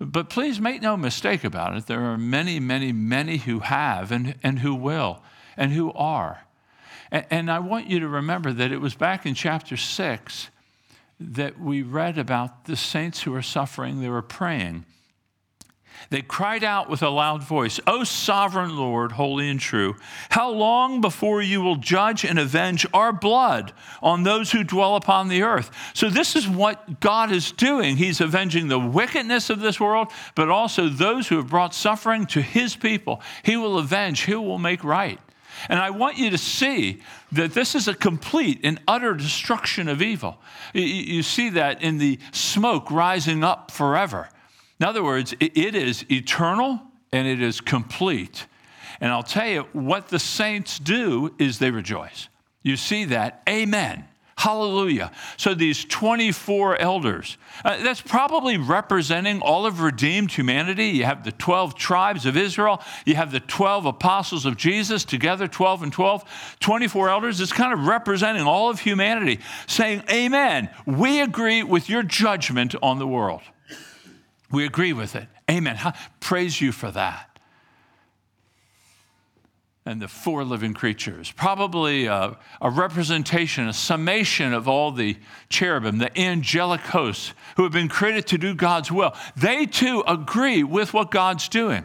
but 0.00 0.28
please 0.28 0.60
make 0.60 0.82
no 0.82 0.96
mistake 0.96 1.44
about 1.44 1.76
it. 1.76 1.86
There 1.86 2.02
are 2.02 2.18
many, 2.18 2.58
many, 2.58 2.90
many 2.90 3.36
who 3.36 3.60
have 3.60 4.10
and, 4.10 4.34
and 4.42 4.58
who 4.58 4.74
will 4.74 5.22
and 5.56 5.70
who 5.72 5.92
are. 5.92 6.43
And 7.10 7.50
I 7.50 7.58
want 7.58 7.88
you 7.88 8.00
to 8.00 8.08
remember 8.08 8.52
that 8.52 8.72
it 8.72 8.80
was 8.80 8.94
back 8.94 9.26
in 9.26 9.34
chapter 9.34 9.76
6 9.76 10.48
that 11.20 11.60
we 11.60 11.82
read 11.82 12.18
about 12.18 12.64
the 12.64 12.76
saints 12.76 13.22
who 13.22 13.32
were 13.32 13.42
suffering, 13.42 14.00
they 14.00 14.08
were 14.08 14.22
praying. 14.22 14.84
They 16.10 16.22
cried 16.22 16.64
out 16.64 16.90
with 16.90 17.02
a 17.02 17.08
loud 17.08 17.42
voice, 17.42 17.80
O 17.86 18.04
sovereign 18.04 18.76
Lord, 18.76 19.12
holy 19.12 19.48
and 19.48 19.60
true, 19.60 19.96
how 20.30 20.50
long 20.50 21.00
before 21.00 21.40
you 21.40 21.62
will 21.62 21.76
judge 21.76 22.24
and 22.24 22.38
avenge 22.38 22.86
our 22.92 23.12
blood 23.12 23.72
on 24.02 24.22
those 24.22 24.52
who 24.52 24.64
dwell 24.64 24.96
upon 24.96 25.28
the 25.28 25.42
earth? 25.42 25.70
So, 25.94 26.10
this 26.10 26.36
is 26.36 26.48
what 26.48 27.00
God 27.00 27.32
is 27.32 27.52
doing. 27.52 27.96
He's 27.96 28.20
avenging 28.20 28.68
the 28.68 28.78
wickedness 28.78 29.50
of 29.50 29.60
this 29.60 29.80
world, 29.80 30.08
but 30.34 30.48
also 30.48 30.88
those 30.88 31.28
who 31.28 31.36
have 31.36 31.48
brought 31.48 31.74
suffering 31.74 32.26
to 32.26 32.42
his 32.42 32.76
people. 32.76 33.22
He 33.42 33.56
will 33.56 33.78
avenge, 33.78 34.22
he 34.22 34.34
will 34.34 34.58
make 34.58 34.84
right. 34.84 35.20
And 35.68 35.78
I 35.78 35.90
want 35.90 36.18
you 36.18 36.30
to 36.30 36.38
see 36.38 37.02
that 37.32 37.54
this 37.54 37.74
is 37.74 37.88
a 37.88 37.94
complete 37.94 38.60
and 38.62 38.80
utter 38.86 39.14
destruction 39.14 39.88
of 39.88 40.02
evil. 40.02 40.38
You 40.72 41.22
see 41.22 41.50
that 41.50 41.82
in 41.82 41.98
the 41.98 42.18
smoke 42.32 42.90
rising 42.90 43.44
up 43.44 43.70
forever. 43.70 44.28
In 44.80 44.86
other 44.86 45.02
words, 45.02 45.34
it 45.40 45.74
is 45.74 46.04
eternal 46.10 46.80
and 47.12 47.26
it 47.26 47.40
is 47.40 47.60
complete. 47.60 48.46
And 49.00 49.12
I'll 49.12 49.22
tell 49.22 49.48
you 49.48 49.66
what 49.72 50.08
the 50.08 50.18
saints 50.18 50.78
do 50.78 51.34
is 51.38 51.58
they 51.58 51.70
rejoice. 51.70 52.28
You 52.62 52.76
see 52.76 53.04
that? 53.06 53.42
Amen. 53.48 54.04
Hallelujah. 54.36 55.12
So 55.36 55.54
these 55.54 55.84
24 55.84 56.78
elders, 56.78 57.38
uh, 57.64 57.82
that's 57.82 58.00
probably 58.00 58.58
representing 58.58 59.40
all 59.40 59.64
of 59.64 59.80
redeemed 59.80 60.32
humanity. 60.32 60.86
You 60.86 61.04
have 61.04 61.24
the 61.24 61.32
12 61.32 61.76
tribes 61.76 62.26
of 62.26 62.36
Israel, 62.36 62.82
you 63.06 63.14
have 63.14 63.30
the 63.30 63.40
12 63.40 63.86
apostles 63.86 64.44
of 64.44 64.56
Jesus 64.56 65.04
together, 65.04 65.46
12 65.46 65.84
and 65.84 65.92
12. 65.92 66.56
24 66.60 67.08
elders 67.10 67.40
is 67.40 67.52
kind 67.52 67.72
of 67.72 67.86
representing 67.86 68.42
all 68.42 68.70
of 68.70 68.80
humanity, 68.80 69.38
saying, 69.66 70.02
Amen. 70.10 70.68
We 70.84 71.20
agree 71.20 71.62
with 71.62 71.88
your 71.88 72.02
judgment 72.02 72.74
on 72.82 72.98
the 72.98 73.06
world. 73.06 73.42
We 74.50 74.64
agree 74.64 74.92
with 74.92 75.14
it. 75.14 75.28
Amen. 75.50 75.78
Praise 76.20 76.60
you 76.60 76.72
for 76.72 76.90
that. 76.90 77.33
And 79.86 80.00
the 80.00 80.08
four 80.08 80.44
living 80.44 80.72
creatures, 80.72 81.30
probably 81.32 82.06
a, 82.06 82.38
a, 82.62 82.70
representation, 82.70 83.68
a 83.68 83.72
summation 83.74 84.54
of 84.54 84.66
all 84.66 84.92
the 84.92 85.18
cherubim, 85.50 85.98
the 85.98 86.18
angelic 86.18 86.80
hosts 86.80 87.34
who 87.56 87.64
have 87.64 87.72
been 87.72 87.88
created 87.88 88.26
to 88.28 88.38
do 88.38 88.54
God's 88.54 88.90
will. 88.90 89.12
They 89.36 89.66
too 89.66 90.02
agree 90.06 90.64
with 90.64 90.94
what 90.94 91.10
God's 91.10 91.50
doing 91.50 91.84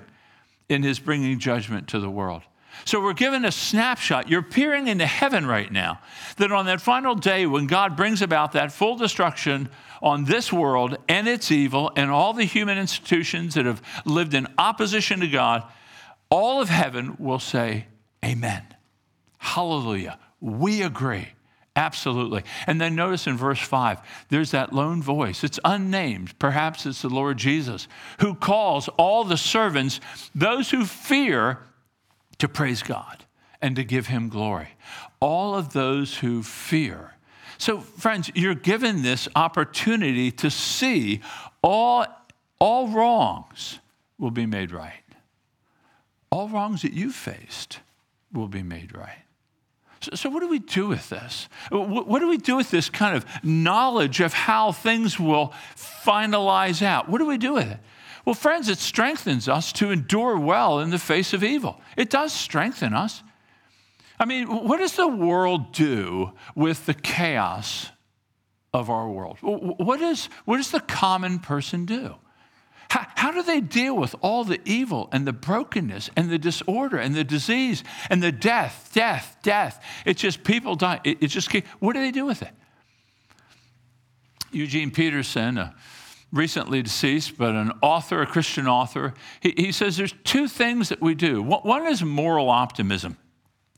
in 0.70 0.82
his 0.82 0.98
bringing 0.98 1.40
judgment 1.40 1.90
to 1.90 2.00
the 2.00 2.10
world. 2.10 2.44
So 2.86 3.02
we're 3.02 3.14
given 3.14 3.44
a 3.44 3.52
snapshot. 3.52 4.30
You're 4.30 4.44
peering 4.44 4.88
into 4.88 5.06
heaven 5.06 5.46
right 5.46 5.72
now. 5.72 6.00
That 6.38 6.52
on 6.52 6.66
that 6.68 6.82
final 6.82 7.16
day, 7.16 7.46
when 7.46 7.68
God 7.68 7.98
brings 7.98 8.22
about 8.22 8.54
that 8.54 8.72
full 8.72 8.96
destruction 8.96 9.70
on 10.02 10.24
this 10.24 10.54
world 10.54 10.98
and 11.10 11.28
its 11.28 11.52
evil 11.52 11.92
and 11.96 12.10
all 12.10 12.34
the 12.34 12.46
human 12.46 12.78
institutions 12.78 13.56
that 13.56 13.66
have 13.66 13.82
lived 14.06 14.34
in 14.34 14.48
opposition 14.58 15.20
to 15.20 15.28
God, 15.28 15.64
all 16.30 16.62
of 16.62 16.70
heaven 16.70 17.16
will 17.20 17.40
say, 17.40 17.88
Amen. 18.24 18.64
Hallelujah. 19.38 20.20
We 20.42 20.82
agree. 20.82 21.30
Absolutely. 21.76 22.44
And 22.68 22.82
then 22.82 22.96
notice 22.96 23.26
in 23.26 23.38
verse 23.38 23.60
5, 23.60 24.02
there's 24.28 24.52
that 24.52 24.74
lone 24.74 25.02
voice. 25.02 25.46
It's 25.46 25.60
unnamed. 25.64 26.38
Perhaps 26.38 26.86
it's 26.86 27.02
the 27.02 27.10
Lord 27.10 27.38
Jesus 27.38 27.88
who 28.20 28.36
calls 28.36 28.90
all 28.98 29.24
the 29.24 29.38
servants, 29.38 30.02
those 30.36 30.72
who 30.72 30.86
fear, 30.86 31.60
to 32.40 32.50
praise 32.50 32.84
God 32.84 33.26
and 33.62 33.76
to 33.78 33.84
give 33.84 34.08
him 34.08 34.28
glory. 34.28 34.70
All 35.22 35.56
of 35.56 35.72
those 35.72 36.18
who 36.18 36.44
fear 36.44 37.14
so, 37.60 37.82
friends, 37.82 38.32
you're 38.36 38.56
given 38.56 39.02
this 39.02 39.28
opportunity 39.36 40.32
to 40.32 40.50
see 40.50 41.20
all, 41.62 42.06
all 42.58 42.88
wrongs 42.88 43.80
will 44.18 44.32
be 44.32 44.46
made 44.46 44.72
right. 44.72 45.04
All 46.32 46.48
wrongs 46.48 46.84
that 46.84 46.94
you've 46.94 47.16
faced 47.16 47.80
will 48.32 48.48
be 48.48 48.64
made 48.64 48.96
right. 48.96 49.24
So, 50.02 50.12
so, 50.16 50.30
what 50.30 50.40
do 50.42 50.48
we 50.48 50.60
do 50.60 50.88
with 50.88 51.10
this? 51.10 51.50
What, 51.72 52.20
do 52.20 52.30
we 52.30 52.38
do 52.38 52.56
with 52.56 52.72
this 52.72 52.90
kind 52.90 53.18
of 53.18 53.26
knowledge 53.44 54.22
of 54.22 54.34
how 54.34 54.72
things 54.72 55.20
will 55.20 55.54
finalize 55.76 56.82
out? 56.82 57.10
What 57.10 57.18
do 57.18 57.26
we 57.26 57.38
do 57.38 57.54
with 57.54 57.70
it? 57.70 57.80
Well, 58.26 58.36
friends, 58.36 58.70
it 58.70 58.78
strengthens 58.78 59.50
us 59.50 59.74
to 59.74 59.92
endure 59.92 60.40
well 60.40 60.80
in 60.80 60.90
the 60.90 61.00
face 61.00 61.34
of 61.34 61.44
evil. 61.44 61.82
It 61.98 62.10
does 62.10 62.32
strengthen 62.32 62.94
us. 62.94 63.24
I 64.20 64.26
mean, 64.26 64.48
what 64.48 64.78
does 64.78 64.96
the 64.96 65.08
world 65.08 65.72
do 65.72 66.34
with 66.54 66.86
the 66.86 66.94
chaos 66.94 67.90
of 68.74 68.90
our 68.90 69.10
world? 69.10 69.38
What, 69.42 70.02
is, 70.02 70.30
what 70.46 70.58
does 70.58 70.72
the 70.72 70.82
common 70.82 71.40
person 71.40 71.86
do? 71.86 72.16
How, 72.90 73.06
how, 73.16 73.32
do 73.32 73.44
they 73.44 73.62
deal 73.62 73.96
with 73.96 74.16
all 74.22 74.44
the 74.44 74.60
evil 74.66 75.10
and 75.12 75.28
the 75.28 75.34
brokenness 75.34 76.10
and 76.16 76.30
the 76.30 76.40
disorder 76.40 76.98
and 76.98 77.14
the 77.14 77.24
disease 77.24 77.84
and 78.10 78.24
the 78.24 78.32
death, 78.32 78.90
death, 78.94 79.38
death? 79.44 79.84
It's 80.06 80.20
just 80.20 80.44
people 80.44 80.76
die. 80.76 81.00
It, 81.04 81.22
it 81.22 81.28
just, 81.28 81.54
what 81.80 81.94
do 81.94 82.00
they 82.00 82.12
do 82.12 82.26
with 82.26 82.42
it? 82.42 82.52
Eugene 84.52 84.90
Peterson, 84.90 85.60
a 85.60 85.76
recently 86.32 86.82
deceased, 86.82 87.38
but 87.38 87.56
an 87.56 87.72
author, 87.82 88.22
a 88.22 88.28
Christian 88.28 88.68
author, 88.68 89.14
he, 89.40 89.54
he 89.56 89.72
says 89.72 89.98
there's 89.98 90.14
two 90.24 90.48
things 90.48 90.90
that 90.90 91.02
we 91.02 91.16
do. 91.16 91.42
One 91.42 91.88
is 91.88 92.04
moral 92.04 92.50
optimism. 92.50 93.18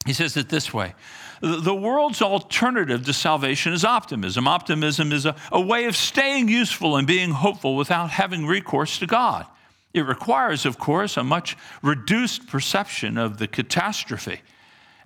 He 0.05 0.13
says 0.13 0.35
it 0.37 0.49
this 0.49 0.73
way 0.73 0.93
The 1.41 1.73
world's 1.73 2.21
alternative 2.21 3.03
to 3.05 3.13
salvation 3.13 3.73
is 3.73 3.83
optimism. 3.83 4.47
Optimism 4.47 5.11
is 5.11 5.25
a, 5.25 5.35
a 5.51 5.59
way 5.59 5.85
of 5.85 5.95
staying 5.95 6.49
useful 6.49 6.97
and 6.97 7.07
being 7.07 7.31
hopeful 7.31 7.75
without 7.75 8.11
having 8.11 8.45
recourse 8.45 8.99
to 8.99 9.07
God. 9.07 9.47
It 9.93 10.01
requires, 10.01 10.65
of 10.65 10.77
course, 10.77 11.17
a 11.17 11.23
much 11.23 11.57
reduced 11.81 12.47
perception 12.47 13.17
of 13.17 13.37
the 13.39 13.47
catastrophe 13.47 14.41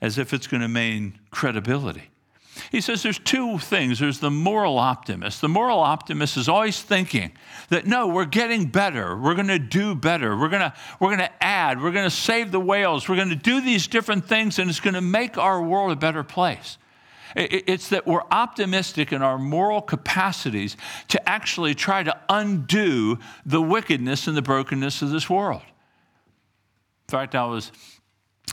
as 0.02 0.18
if 0.18 0.34
it's 0.34 0.46
going 0.46 0.62
to 0.62 0.68
maintain 0.68 1.20
credibility. 1.32 2.10
He 2.72 2.82
says 2.82 3.04
there's 3.04 3.20
two 3.20 3.58
things. 3.60 4.00
There's 4.00 4.20
the 4.20 4.32
moral 4.32 4.78
optimist. 4.78 5.42
The 5.42 5.50
moral 5.50 5.80
optimist 5.80 6.38
is 6.38 6.48
always 6.48 6.82
thinking 6.82 7.32
that 7.70 7.86
no, 7.86 8.08
we're 8.08 8.26
getting 8.26 8.68
better. 8.68 9.18
We're 9.18 9.36
going 9.36 9.48
to 9.48 9.60
do 9.60 9.96
better. 9.96 10.38
We're 10.38 10.50
going 10.50 10.62
to 10.62 10.74
we're 11.00 11.10
going 11.10 11.28
to 11.28 11.44
add. 11.44 11.82
We're 11.82 11.92
going 11.92 12.10
to 12.10 12.16
save 12.16 12.52
the 12.52 12.60
whales. 12.60 13.10
We're 13.10 13.18
going 13.18 13.30
to 13.30 13.36
do 13.36 13.62
these 13.62 13.88
different 13.88 14.26
things 14.26 14.60
and 14.60 14.70
it's 14.70 14.80
going 14.80 14.94
to 14.94 15.02
make 15.02 15.38
our 15.38 15.62
world 15.62 15.92
a 15.92 15.96
better 15.96 16.24
place. 16.24 16.78
It's 17.36 17.90
that 17.90 18.08
we're 18.08 18.24
optimistic 18.32 19.12
in 19.12 19.22
our 19.22 19.38
moral 19.38 19.82
capacities 19.82 20.78
to 21.10 21.30
actually 21.30 21.76
try 21.76 22.02
to 22.02 22.18
undo 22.30 23.20
the 23.46 23.62
wickedness 23.62 24.28
and 24.28 24.38
the 24.38 24.42
brokenness 24.42 25.02
of 25.02 25.10
this 25.10 25.30
world. 25.30 25.62
In 25.62 27.12
fact, 27.12 27.36
I 27.36 27.46
was 27.46 27.74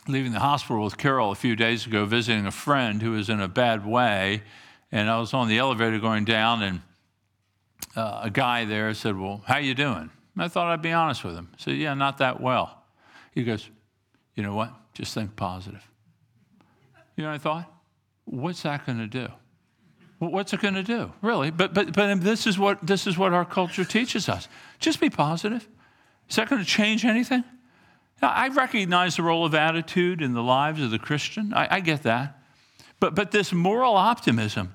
leaving 0.09 0.33
the 0.33 0.41
hospital 0.41 0.83
with 0.83 0.99
Carol 0.99 1.31
a 1.31 1.35
few 1.35 1.57
days 1.57 1.87
ago, 1.87 2.05
visiting 2.05 2.47
a 2.47 2.51
friend 2.51 3.03
who 3.03 3.13
was 3.13 3.29
in 3.29 3.41
a 3.41 3.49
bad 3.49 3.87
way. 3.87 4.43
And 4.91 5.09
I 5.09 5.19
was 5.19 5.33
on 5.33 5.49
the 5.49 5.59
elevator 5.59 5.99
going 5.99 6.25
down, 6.25 6.63
and 6.63 6.81
uh, 7.97 8.21
a 8.25 8.31
guy 8.31 8.65
there 8.65 8.93
said, 8.95 9.17
Well, 9.17 9.43
how 9.47 9.59
you 9.59 9.75
doing? 9.75 10.11
And 10.35 10.43
I 10.43 10.49
thought 10.49 10.69
I'd 10.69 10.83
be 10.83 10.93
honest 10.93 11.25
with 11.25 11.35
him. 11.35 11.49
I 11.53 11.57
said, 11.59 11.77
Yeah, 11.77 11.95
not 11.95 12.19
that 12.19 12.41
well. 12.41 12.83
He 13.33 13.45
goes, 13.45 13.69
You 14.35 14.43
know 14.43 14.55
what? 14.55 14.73
Just 14.93 15.15
think 15.15 15.35
positive. 15.37 15.89
You 17.17 17.25
know 17.25 17.31
what 17.31 17.35
I 17.35 17.39
thought? 17.39 17.73
What's 18.25 18.63
that 18.63 18.87
going 18.87 18.99
to 18.99 19.07
do? 19.07 19.29
What's 20.19 20.53
it 20.53 20.61
going 20.61 20.75
to 20.75 20.85
do? 20.85 21.13
Really? 21.21 21.51
But, 21.51 21.75
but, 21.75 21.93
but 21.93 22.21
this, 22.21 22.47
is 22.47 22.59
what, 22.59 22.87
this 22.87 23.07
is 23.09 23.19
what 23.19 23.33
our 23.33 23.45
culture 23.45 23.85
teaches 23.85 24.29
us. 24.29 24.47
Just 24.79 25.01
be 25.01 25.11
positive. 25.11 25.67
Is 26.29 26.37
that 26.37 26.49
going 26.49 26.63
to 26.63 26.69
change 26.69 27.05
anything? 27.05 27.43
Now, 28.23 28.29
I 28.29 28.49
recognize 28.49 29.17
the 29.17 29.25
role 29.25 29.45
of 29.45 29.55
attitude 29.55 30.23
in 30.23 30.33
the 30.33 30.43
lives 30.43 30.81
of 30.81 30.93
the 30.93 30.99
Christian. 30.99 31.53
I, 31.53 31.77
I 31.77 31.81
get 31.81 32.05
that. 32.05 32.39
But, 33.01 33.17
but 33.17 33.33
this 33.33 33.53
moral 33.53 33.97
optimism, 33.97 34.75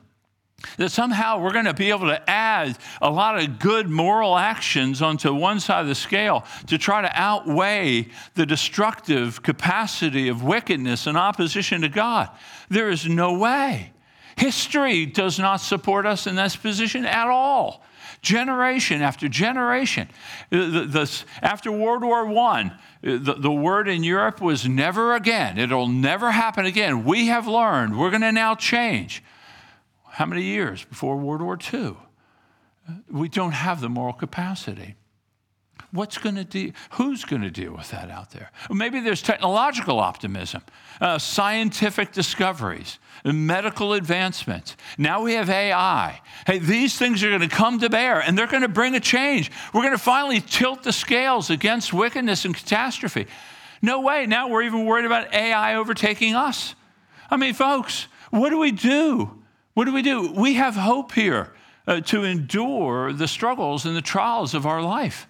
that 0.77 0.91
somehow 0.91 1.39
we're 1.39 1.53
going 1.53 1.65
to 1.65 1.73
be 1.73 1.89
able 1.89 2.07
to 2.07 2.29
add 2.29 2.77
a 3.01 3.09
lot 3.09 3.41
of 3.41 3.59
good 3.59 3.89
moral 3.89 4.37
actions 4.37 5.01
onto 5.01 5.33
one 5.33 5.59
side 5.59 5.81
of 5.81 5.87
the 5.87 5.95
scale 5.95 6.43
to 6.65 6.77
try 6.77 7.01
to 7.01 7.11
outweigh 7.13 8.07
the 8.33 8.45
destructive 8.45 9.41
capacity 9.43 10.27
of 10.27 10.43
wickedness 10.43 11.07
and 11.07 11.17
opposition 11.17 11.81
to 11.81 11.89
God. 11.89 12.29
There 12.69 12.89
is 12.89 13.07
no 13.07 13.37
way. 13.37 13.93
History 14.35 15.05
does 15.05 15.39
not 15.39 15.57
support 15.57 16.05
us 16.05 16.27
in 16.27 16.35
this 16.35 16.55
position 16.55 17.05
at 17.05 17.27
all. 17.27 17.83
Generation 18.21 19.01
after 19.01 19.27
generation. 19.27 20.09
The, 20.49 20.85
the, 20.89 21.23
after 21.41 21.71
World 21.71 22.03
War 22.03 22.27
I, 22.27 22.71
the, 23.15 23.35
the 23.35 23.51
word 23.51 23.87
in 23.87 24.03
Europe 24.03 24.41
was 24.41 24.67
never 24.67 25.15
again. 25.15 25.57
It'll 25.57 25.87
never 25.87 26.31
happen 26.31 26.65
again. 26.65 27.05
We 27.05 27.27
have 27.27 27.47
learned. 27.47 27.97
We're 27.97 28.09
going 28.09 28.21
to 28.21 28.33
now 28.33 28.55
change. 28.55 29.23
How 30.09 30.25
many 30.25 30.43
years 30.43 30.83
before 30.83 31.15
World 31.15 31.41
War 31.41 31.57
II? 31.73 31.95
We 33.09 33.29
don't 33.29 33.53
have 33.53 33.79
the 33.79 33.87
moral 33.87 34.13
capacity. 34.13 34.95
What's 35.91 36.17
going 36.17 36.35
to 36.35 36.43
deal, 36.43 36.71
who's 36.91 37.23
going 37.23 37.41
to 37.41 37.49
deal 37.49 37.73
with 37.73 37.91
that 37.91 38.09
out 38.09 38.31
there? 38.31 38.51
Maybe 38.69 38.99
there's 38.99 39.21
technological 39.21 39.99
optimism, 39.99 40.61
uh, 40.99 41.17
scientific 41.17 42.11
discoveries, 42.11 42.99
medical 43.23 43.93
advancements. 43.93 44.75
Now 44.97 45.21
we 45.21 45.33
have 45.33 45.49
AI. 45.49 46.21
Hey, 46.45 46.59
these 46.59 46.97
things 46.97 47.23
are 47.23 47.29
going 47.29 47.47
to 47.47 47.55
come 47.55 47.79
to 47.79 47.89
bear 47.89 48.19
and 48.19 48.37
they're 48.37 48.47
going 48.47 48.63
to 48.63 48.67
bring 48.67 48.95
a 48.95 48.99
change. 48.99 49.51
We're 49.73 49.81
going 49.81 49.93
to 49.93 49.97
finally 49.97 50.41
tilt 50.41 50.83
the 50.83 50.93
scales 50.93 51.49
against 51.49 51.93
wickedness 51.93 52.45
and 52.45 52.55
catastrophe. 52.55 53.27
No 53.81 54.01
way. 54.01 54.25
Now 54.25 54.49
we're 54.49 54.63
even 54.63 54.85
worried 54.85 55.05
about 55.05 55.33
AI 55.33 55.75
overtaking 55.75 56.35
us. 56.35 56.75
I 57.29 57.37
mean, 57.37 57.53
folks, 57.53 58.07
what 58.31 58.49
do 58.49 58.57
we 58.57 58.71
do? 58.71 59.43
What 59.73 59.85
do 59.85 59.93
we 59.93 60.01
do? 60.01 60.31
We 60.31 60.55
have 60.55 60.75
hope 60.75 61.11
here 61.11 61.53
uh, 61.85 62.01
to 62.01 62.23
endure 62.23 63.13
the 63.13 63.27
struggles 63.27 63.85
and 63.85 63.95
the 63.95 64.01
trials 64.01 64.53
of 64.53 64.65
our 64.65 64.81
life. 64.81 65.27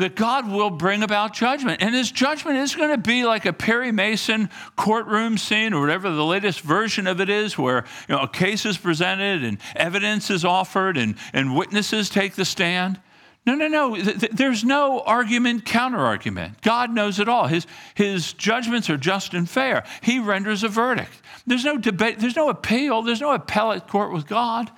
That 0.00 0.16
God 0.16 0.50
will 0.50 0.70
bring 0.70 1.02
about 1.02 1.34
judgment. 1.34 1.82
And 1.82 1.94
his 1.94 2.10
judgment 2.10 2.56
is 2.56 2.74
going 2.74 2.90
to 2.90 2.98
be 2.98 3.24
like 3.24 3.44
a 3.44 3.52
Perry 3.52 3.92
Mason 3.92 4.48
courtroom 4.74 5.36
scene 5.36 5.74
or 5.74 5.80
whatever 5.82 6.10
the 6.10 6.24
latest 6.24 6.62
version 6.62 7.06
of 7.06 7.20
it 7.20 7.28
is, 7.28 7.58
where 7.58 7.84
you 8.08 8.14
know, 8.14 8.22
a 8.22 8.28
case 8.28 8.64
is 8.64 8.78
presented 8.78 9.44
and 9.44 9.58
evidence 9.76 10.30
is 10.30 10.42
offered 10.42 10.96
and, 10.96 11.16
and 11.34 11.54
witnesses 11.54 12.08
take 12.08 12.34
the 12.34 12.46
stand. 12.46 12.98
No, 13.44 13.54
no, 13.54 13.68
no. 13.68 13.96
There's 13.96 14.64
no 14.64 15.00
argument, 15.00 15.66
counter 15.66 15.98
argument. 15.98 16.62
God 16.62 16.90
knows 16.90 17.18
it 17.18 17.28
all. 17.28 17.46
His, 17.46 17.66
his 17.94 18.32
judgments 18.32 18.88
are 18.88 18.96
just 18.96 19.34
and 19.34 19.48
fair. 19.48 19.84
He 20.02 20.18
renders 20.18 20.62
a 20.62 20.68
verdict. 20.68 21.20
There's 21.46 21.64
no 21.64 21.76
debate, 21.76 22.20
there's 22.20 22.36
no 22.36 22.48
appeal, 22.48 23.02
there's 23.02 23.20
no 23.20 23.32
appellate 23.32 23.86
court 23.86 24.12
with 24.12 24.26
God. 24.26 24.70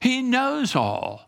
He 0.00 0.22
knows 0.22 0.74
all. 0.74 1.25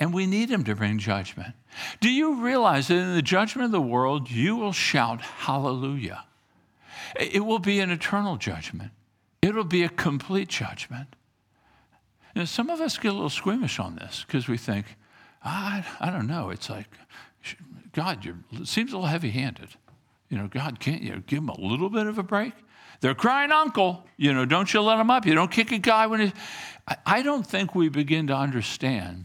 And 0.00 0.14
we 0.14 0.26
need 0.26 0.50
him 0.50 0.64
to 0.64 0.74
bring 0.74 0.98
judgment. 0.98 1.54
Do 2.00 2.10
you 2.10 2.42
realize 2.42 2.88
that 2.88 2.94
in 2.94 3.14
the 3.14 3.22
judgment 3.22 3.66
of 3.66 3.70
the 3.70 3.82
world, 3.82 4.30
you 4.30 4.56
will 4.56 4.72
shout 4.72 5.20
hallelujah? 5.20 6.24
It 7.16 7.44
will 7.44 7.58
be 7.58 7.80
an 7.80 7.90
eternal 7.90 8.36
judgment, 8.36 8.92
it 9.42 9.54
will 9.54 9.64
be 9.64 9.84
a 9.84 9.90
complete 9.90 10.48
judgment. 10.48 11.14
Now, 12.34 12.44
some 12.44 12.70
of 12.70 12.80
us 12.80 12.96
get 12.96 13.08
a 13.08 13.12
little 13.12 13.28
squeamish 13.28 13.78
on 13.78 13.96
this 13.96 14.24
because 14.24 14.48
we 14.48 14.56
think, 14.56 14.86
I, 15.42 15.84
I 15.98 16.10
don't 16.10 16.28
know, 16.28 16.50
it's 16.50 16.70
like, 16.70 16.86
God, 17.92 18.24
it 18.24 18.68
seems 18.68 18.92
a 18.92 18.96
little 18.96 19.08
heavy 19.08 19.30
handed. 19.30 19.70
You 20.28 20.38
know, 20.38 20.46
God, 20.46 20.78
can't 20.78 21.02
you 21.02 21.24
give 21.26 21.40
him 21.40 21.48
a 21.48 21.60
little 21.60 21.90
bit 21.90 22.06
of 22.06 22.18
a 22.18 22.22
break? 22.22 22.52
They're 23.00 23.16
crying 23.16 23.50
uncle. 23.50 24.06
You 24.16 24.32
know, 24.32 24.44
don't 24.44 24.72
you 24.72 24.80
let 24.80 24.96
them 24.96 25.10
up. 25.10 25.26
You 25.26 25.34
don't 25.34 25.50
kick 25.50 25.72
a 25.72 25.78
guy 25.78 26.06
when 26.06 26.20
he. 26.20 26.32
I 27.04 27.22
don't 27.22 27.44
think 27.44 27.74
we 27.74 27.88
begin 27.88 28.28
to 28.28 28.36
understand 28.36 29.24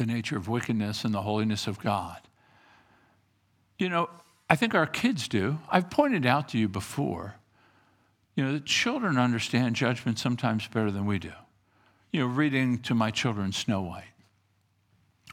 the 0.00 0.06
nature 0.06 0.38
of 0.38 0.48
wickedness 0.48 1.04
and 1.04 1.12
the 1.12 1.20
holiness 1.20 1.66
of 1.66 1.78
God. 1.78 2.18
You 3.78 3.90
know, 3.90 4.08
I 4.48 4.56
think 4.56 4.74
our 4.74 4.86
kids 4.86 5.28
do. 5.28 5.58
I've 5.68 5.90
pointed 5.90 6.24
out 6.24 6.48
to 6.48 6.58
you 6.58 6.68
before, 6.68 7.34
you 8.34 8.42
know, 8.42 8.52
the 8.54 8.60
children 8.60 9.18
understand 9.18 9.76
judgment 9.76 10.18
sometimes 10.18 10.66
better 10.66 10.90
than 10.90 11.04
we 11.04 11.18
do. 11.18 11.32
You 12.12 12.20
know, 12.20 12.26
reading 12.26 12.78
to 12.78 12.94
my 12.94 13.10
children 13.10 13.52
Snow 13.52 13.82
White, 13.82 14.04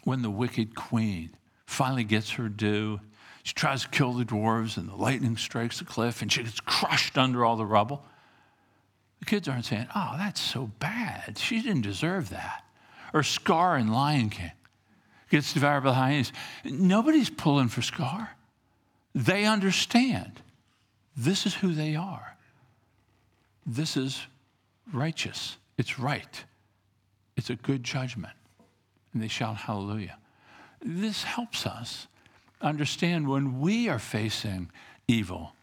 when 0.03 0.21
the 0.21 0.29
wicked 0.29 0.75
queen 0.75 1.31
finally 1.65 2.03
gets 2.03 2.31
her 2.31 2.49
due 2.49 2.99
she 3.47 3.53
tries 3.53 3.83
to 3.83 3.87
kill 3.87 4.11
the 4.11 4.25
dwarves, 4.25 4.75
and 4.75 4.89
the 4.89 4.95
lightning 4.97 5.37
strikes 5.37 5.79
the 5.79 5.85
cliff, 5.85 6.21
and 6.21 6.29
she 6.29 6.43
gets 6.43 6.59
crushed 6.59 7.17
under 7.17 7.45
all 7.45 7.55
the 7.55 7.65
rubble. 7.65 8.03
The 9.19 9.25
kids 9.25 9.47
aren't 9.47 9.63
saying, 9.63 9.87
Oh, 9.95 10.15
that's 10.17 10.41
so 10.41 10.69
bad. 10.79 11.37
She 11.37 11.61
didn't 11.61 11.83
deserve 11.83 12.27
that. 12.31 12.65
Or 13.13 13.23
Scar 13.23 13.77
in 13.77 13.87
Lion 13.87 14.29
King 14.31 14.51
gets 15.29 15.53
devoured 15.53 15.81
by 15.81 15.89
the 15.89 15.95
hyenas. 15.95 16.31
Nobody's 16.63 17.29
pulling 17.29 17.67
for 17.67 17.81
Scar. 17.81 18.31
They 19.13 19.45
understand 19.45 20.41
this 21.15 21.45
is 21.45 21.55
who 21.55 21.73
they 21.73 21.95
are. 21.95 22.35
This 23.65 23.97
is 23.97 24.21
righteous. 24.93 25.57
It's 25.77 25.99
right. 25.99 26.43
It's 27.35 27.49
a 27.49 27.55
good 27.55 27.83
judgment. 27.83 28.33
And 29.13 29.21
they 29.21 29.27
shout 29.27 29.57
hallelujah. 29.57 30.17
This 30.81 31.23
helps 31.23 31.65
us 31.65 32.07
understand 32.61 33.27
when 33.27 33.59
we 33.59 33.89
are 33.89 33.99
facing 33.99 34.69
evil 35.07 35.53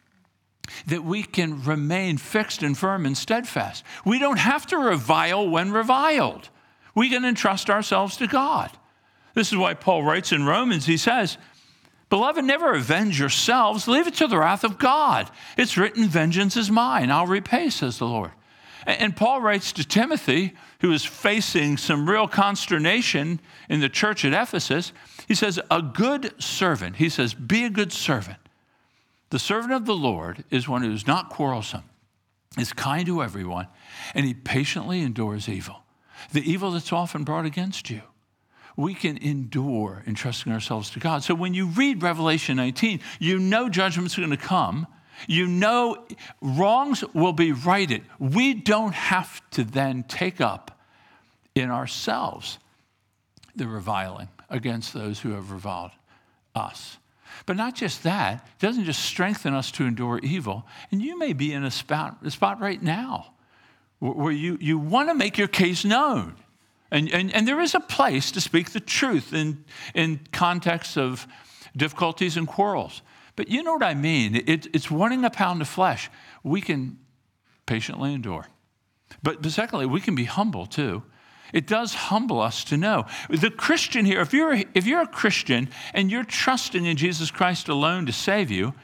that 0.86 1.04
we 1.04 1.22
can 1.22 1.62
remain 1.62 2.16
fixed 2.16 2.62
and 2.62 2.76
firm 2.76 3.06
and 3.06 3.16
steadfast. 3.16 3.84
We 4.04 4.18
don't 4.18 4.38
have 4.38 4.66
to 4.68 4.78
revile 4.78 5.48
when 5.48 5.72
reviled. 5.72 6.48
We 6.94 7.10
can 7.10 7.24
entrust 7.24 7.70
ourselves 7.70 8.16
to 8.18 8.26
God. 8.26 8.70
This 9.34 9.50
is 9.50 9.58
why 9.58 9.74
Paul 9.74 10.02
writes 10.02 10.32
in 10.32 10.46
Romans, 10.46 10.86
he 10.86 10.96
says, 10.96 11.36
Beloved, 12.08 12.44
never 12.44 12.74
avenge 12.74 13.18
yourselves, 13.18 13.88
leave 13.88 14.06
it 14.06 14.14
to 14.14 14.28
the 14.28 14.38
wrath 14.38 14.62
of 14.62 14.78
God. 14.78 15.30
It's 15.58 15.76
written, 15.76 16.06
Vengeance 16.06 16.56
is 16.56 16.70
mine, 16.70 17.10
I'll 17.10 17.26
repay, 17.26 17.70
says 17.70 17.98
the 17.98 18.06
Lord. 18.06 18.30
And 18.86 19.16
Paul 19.16 19.40
writes 19.40 19.72
to 19.72 19.84
Timothy, 19.84 20.52
who 20.80 20.92
is 20.92 21.04
facing 21.04 21.78
some 21.78 22.08
real 22.08 22.28
consternation 22.28 23.40
in 23.68 23.80
the 23.80 23.88
church 23.88 24.24
at 24.24 24.34
Ephesus, 24.34 24.92
he 25.26 25.34
says, 25.34 25.58
A 25.70 25.80
good 25.80 26.40
servant, 26.40 26.96
he 26.96 27.08
says, 27.08 27.32
be 27.32 27.64
a 27.64 27.70
good 27.70 27.92
servant. 27.92 28.38
The 29.30 29.38
servant 29.38 29.72
of 29.72 29.86
the 29.86 29.96
Lord 29.96 30.44
is 30.50 30.68
one 30.68 30.82
who 30.82 30.92
is 30.92 31.06
not 31.06 31.30
quarrelsome, 31.30 31.84
is 32.58 32.72
kind 32.72 33.06
to 33.06 33.22
everyone, 33.22 33.68
and 34.14 34.26
he 34.26 34.34
patiently 34.34 35.00
endures 35.00 35.48
evil, 35.48 35.82
the 36.32 36.48
evil 36.48 36.70
that's 36.70 36.92
often 36.92 37.24
brought 37.24 37.46
against 37.46 37.90
you. 37.90 38.02
We 38.76 38.94
can 38.94 39.16
endure 39.18 40.02
in 40.06 40.14
trusting 40.14 40.52
ourselves 40.52 40.90
to 40.90 41.00
God. 41.00 41.22
So 41.22 41.34
when 41.34 41.54
you 41.54 41.66
read 41.66 42.02
Revelation 42.02 42.56
19, 42.56 43.00
you 43.20 43.38
know 43.38 43.68
judgment's 43.68 44.16
going 44.16 44.30
to 44.30 44.36
come. 44.36 44.86
You 45.28 45.46
know 45.46 46.04
wrongs 46.40 47.04
will 47.14 47.32
be 47.32 47.52
righted. 47.52 48.02
We 48.18 48.54
don't 48.54 48.94
have 48.94 49.48
to 49.50 49.64
then 49.64 50.02
take 50.04 50.40
up 50.40 50.80
in 51.54 51.70
ourselves 51.70 52.58
the 53.54 53.68
reviling 53.68 54.28
against 54.50 54.92
those 54.92 55.20
who 55.20 55.30
have 55.30 55.52
reviled 55.52 55.92
us. 56.54 56.98
But 57.46 57.56
not 57.56 57.74
just 57.74 58.02
that, 58.04 58.34
it 58.34 58.60
doesn't 58.60 58.84
just 58.84 59.04
strengthen 59.04 59.54
us 59.54 59.70
to 59.72 59.84
endure 59.84 60.18
evil. 60.22 60.66
And 60.90 61.02
you 61.02 61.18
may 61.18 61.32
be 61.32 61.52
in 61.52 61.64
a 61.64 61.70
spot, 61.70 62.18
a 62.24 62.30
spot 62.30 62.60
right 62.60 62.82
now 62.82 63.34
where 63.98 64.32
you, 64.32 64.58
you 64.60 64.78
want 64.78 65.08
to 65.08 65.14
make 65.14 65.38
your 65.38 65.48
case 65.48 65.84
known. 65.84 66.36
And, 66.94 67.12
and, 67.12 67.34
and 67.34 67.48
there 67.48 67.60
is 67.60 67.74
a 67.74 67.80
place 67.80 68.30
to 68.30 68.40
speak 68.40 68.70
the 68.70 68.80
truth 68.80 69.32
in, 69.32 69.64
in 69.94 70.20
context 70.32 70.96
of 70.96 71.26
difficulties 71.76 72.36
and 72.36 72.46
quarrels. 72.46 73.02
But 73.34 73.48
you 73.48 73.64
know 73.64 73.72
what 73.72 73.82
I 73.82 73.94
mean? 73.94 74.36
It, 74.36 74.68
it's 74.72 74.90
wanting 74.90 75.24
a 75.24 75.30
pound 75.30 75.60
of 75.60 75.68
flesh. 75.68 76.08
We 76.44 76.60
can 76.60 76.98
patiently 77.66 78.14
endure. 78.14 78.46
But, 79.24 79.42
but 79.42 79.50
secondly, 79.50 79.86
we 79.86 80.00
can 80.00 80.14
be 80.14 80.24
humble 80.24 80.66
too 80.66 81.02
it 81.52 81.68
does 81.68 81.94
humble 81.94 82.40
us 82.40 82.64
to 82.64 82.76
know. 82.76 83.06
The 83.30 83.50
Christian 83.50 84.04
here, 84.04 84.20
if 84.20 84.32
you're, 84.32 84.54
if 84.74 84.86
you're 84.86 85.02
a 85.02 85.06
Christian 85.06 85.70
and 85.94 86.10
you're 86.10 86.24
trusting 86.24 86.84
in 86.84 86.96
Jesus 86.96 87.30
Christ 87.30 87.68
alone 87.68 88.06
to 88.06 88.12
save 88.12 88.50
you, 88.50 88.74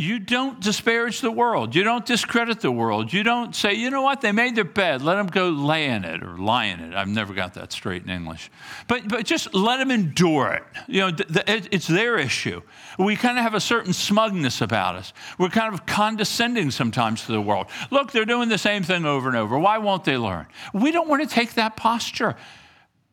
you 0.00 0.20
don't 0.20 0.60
disparage 0.60 1.22
the 1.22 1.30
world. 1.30 1.74
You 1.74 1.82
don't 1.82 2.06
discredit 2.06 2.60
the 2.60 2.70
world. 2.70 3.12
You 3.12 3.24
don't 3.24 3.52
say, 3.52 3.74
you 3.74 3.90
know 3.90 4.00
what, 4.00 4.20
they 4.20 4.30
made 4.30 4.54
their 4.54 4.62
bed, 4.62 5.02
let 5.02 5.16
them 5.16 5.26
go 5.26 5.48
lay 5.48 5.86
in 5.86 6.04
it 6.04 6.22
or 6.22 6.38
lie 6.38 6.66
in 6.66 6.78
it. 6.78 6.94
I've 6.94 7.08
never 7.08 7.34
got 7.34 7.54
that 7.54 7.72
straight 7.72 8.04
in 8.04 8.08
English. 8.08 8.48
But, 8.86 9.08
but 9.08 9.26
just 9.26 9.52
let 9.52 9.78
them 9.78 9.90
endure 9.90 10.52
it. 10.52 10.62
You 10.86 11.00
know, 11.00 11.10
the, 11.10 11.24
the, 11.24 11.68
it's 11.74 11.88
their 11.88 12.16
issue. 12.16 12.62
We 12.96 13.16
kind 13.16 13.38
of 13.38 13.42
have 13.42 13.54
a 13.54 13.60
certain 13.60 13.92
smugness 13.92 14.60
about 14.60 14.94
us. 14.94 15.12
We're 15.36 15.48
kind 15.48 15.74
of 15.74 15.84
condescending 15.84 16.70
sometimes 16.70 17.26
to 17.26 17.32
the 17.32 17.40
world. 17.40 17.66
Look, 17.90 18.12
they're 18.12 18.24
doing 18.24 18.48
the 18.48 18.56
same 18.56 18.84
thing 18.84 19.04
over 19.04 19.26
and 19.28 19.36
over. 19.36 19.58
Why 19.58 19.78
won't 19.78 20.04
they 20.04 20.16
learn? 20.16 20.46
We 20.72 20.92
don't 20.92 21.08
want 21.08 21.28
to 21.28 21.28
take 21.28 21.54
that 21.54 21.76
posture 21.76 22.36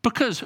because 0.04 0.43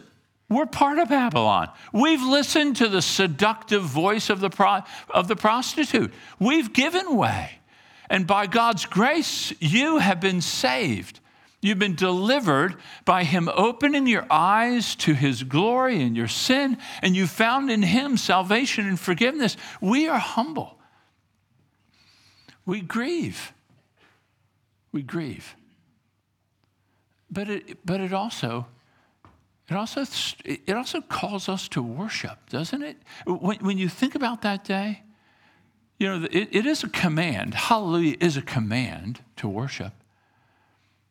we're 0.49 0.65
part 0.65 0.97
of 0.97 1.09
Babylon. 1.09 1.69
We've 1.93 2.23
listened 2.23 2.77
to 2.77 2.88
the 2.88 3.03
seductive 3.03 3.83
voice 3.83 4.29
of 4.31 4.39
the, 4.39 4.49
pro- 4.49 4.81
of 5.09 5.27
the 5.27 5.35
prostitute. 5.35 6.12
We've 6.39 6.73
given 6.73 7.15
way. 7.15 7.59
And 8.09 8.25
by 8.25 8.47
God's 8.47 8.88
grace, 8.88 9.53
you 9.59 9.99
have 9.99 10.19
been 10.19 10.41
saved. 10.41 11.19
You've 11.62 11.77
been 11.77 11.95
delivered 11.95 12.77
by 13.05 13.23
Him 13.25 13.49
opening 13.53 14.07
your 14.07 14.25
eyes 14.31 14.95
to 14.97 15.13
His 15.13 15.43
glory 15.43 16.01
and 16.01 16.17
your 16.17 16.27
sin, 16.27 16.77
and 17.03 17.15
you 17.15 17.27
found 17.27 17.69
in 17.69 17.83
Him 17.83 18.17
salvation 18.17 18.88
and 18.88 18.99
forgiveness. 18.99 19.55
We 19.79 20.07
are 20.07 20.17
humble. 20.17 20.79
We 22.65 22.81
grieve. 22.81 23.53
We 24.91 25.03
grieve. 25.03 25.55
But 27.29 27.49
it, 27.49 27.85
but 27.85 28.01
it 28.01 28.13
also 28.13 28.65
it 29.69 29.75
also, 29.75 30.03
it 30.45 30.75
also 30.75 31.01
calls 31.01 31.47
us 31.47 31.67
to 31.69 31.82
worship, 31.82 32.49
doesn't 32.49 32.82
it? 32.82 32.97
When, 33.25 33.58
when 33.60 33.77
you 33.77 33.89
think 33.89 34.15
about 34.15 34.41
that 34.41 34.63
day, 34.63 35.03
you 35.99 36.08
know, 36.08 36.27
it, 36.32 36.49
it 36.51 36.65
is 36.65 36.84
a 36.84 36.89
command. 36.89 37.53
Hallelujah 37.53 38.15
is 38.19 38.38
a 38.38 38.41
command 38.41 39.21
to 39.36 39.47
worship. 39.47 39.93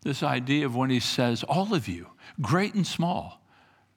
This 0.02 0.22
idea 0.22 0.66
of 0.66 0.74
when 0.74 0.90
he 0.90 1.00
says, 1.00 1.42
all 1.44 1.74
of 1.74 1.88
you, 1.88 2.08
great 2.40 2.74
and 2.74 2.86
small, 2.86 3.40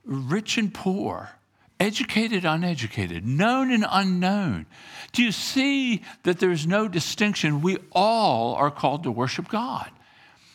rich 0.04 0.58
and 0.58 0.74
poor, 0.74 1.32
educated, 1.80 2.46
uneducated, 2.46 3.26
known 3.26 3.72
and 3.72 3.86
unknown. 3.90 4.66
Do 5.14 5.24
you 5.24 5.32
see 5.32 6.04
that 6.24 6.40
there's 6.40 6.68
no 6.68 6.88
distinction? 6.88 7.62
We 7.62 7.78
all 7.92 8.54
are 8.56 8.70
called 8.70 9.04
to 9.04 9.12
worship 9.12 9.48
God. 9.48 9.90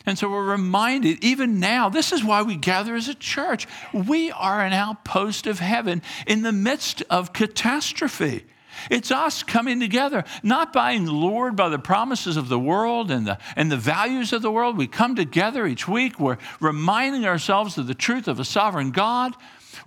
And 0.07 0.17
so 0.17 0.29
we're 0.29 0.49
reminded, 0.49 1.21
even 1.21 1.59
now, 1.59 1.89
this 1.89 2.13
is 2.13 2.23
why 2.23 2.41
we 2.41 2.55
gather 2.55 2.95
as 2.95 3.09
a 3.09 3.13
church. 3.13 3.67
We 3.93 4.31
are 4.31 4.61
an 4.61 4.71
outpost 4.71 5.45
of 5.47 5.59
heaven 5.59 6.01
in 6.25 6.43
the 6.43 6.53
midst 6.53 7.03
of 7.09 7.33
catastrophe. 7.33 8.45
It's 8.89 9.11
us 9.11 9.43
coming 9.43 9.81
together, 9.81 10.23
not 10.43 10.71
being 10.71 11.07
lured 11.07 11.57
by 11.57 11.67
the 11.67 11.77
promises 11.77 12.37
of 12.37 12.47
the 12.47 12.57
world 12.57 13.11
and 13.11 13.27
the, 13.27 13.37
and 13.57 13.69
the 13.69 13.75
values 13.75 14.31
of 14.31 14.41
the 14.41 14.51
world. 14.51 14.77
We 14.77 14.87
come 14.87 15.15
together 15.15 15.67
each 15.67 15.89
week. 15.89 16.21
We're 16.21 16.37
reminding 16.61 17.25
ourselves 17.25 17.77
of 17.77 17.87
the 17.87 17.93
truth 17.93 18.29
of 18.29 18.39
a 18.39 18.45
sovereign 18.45 18.91
God. 18.91 19.35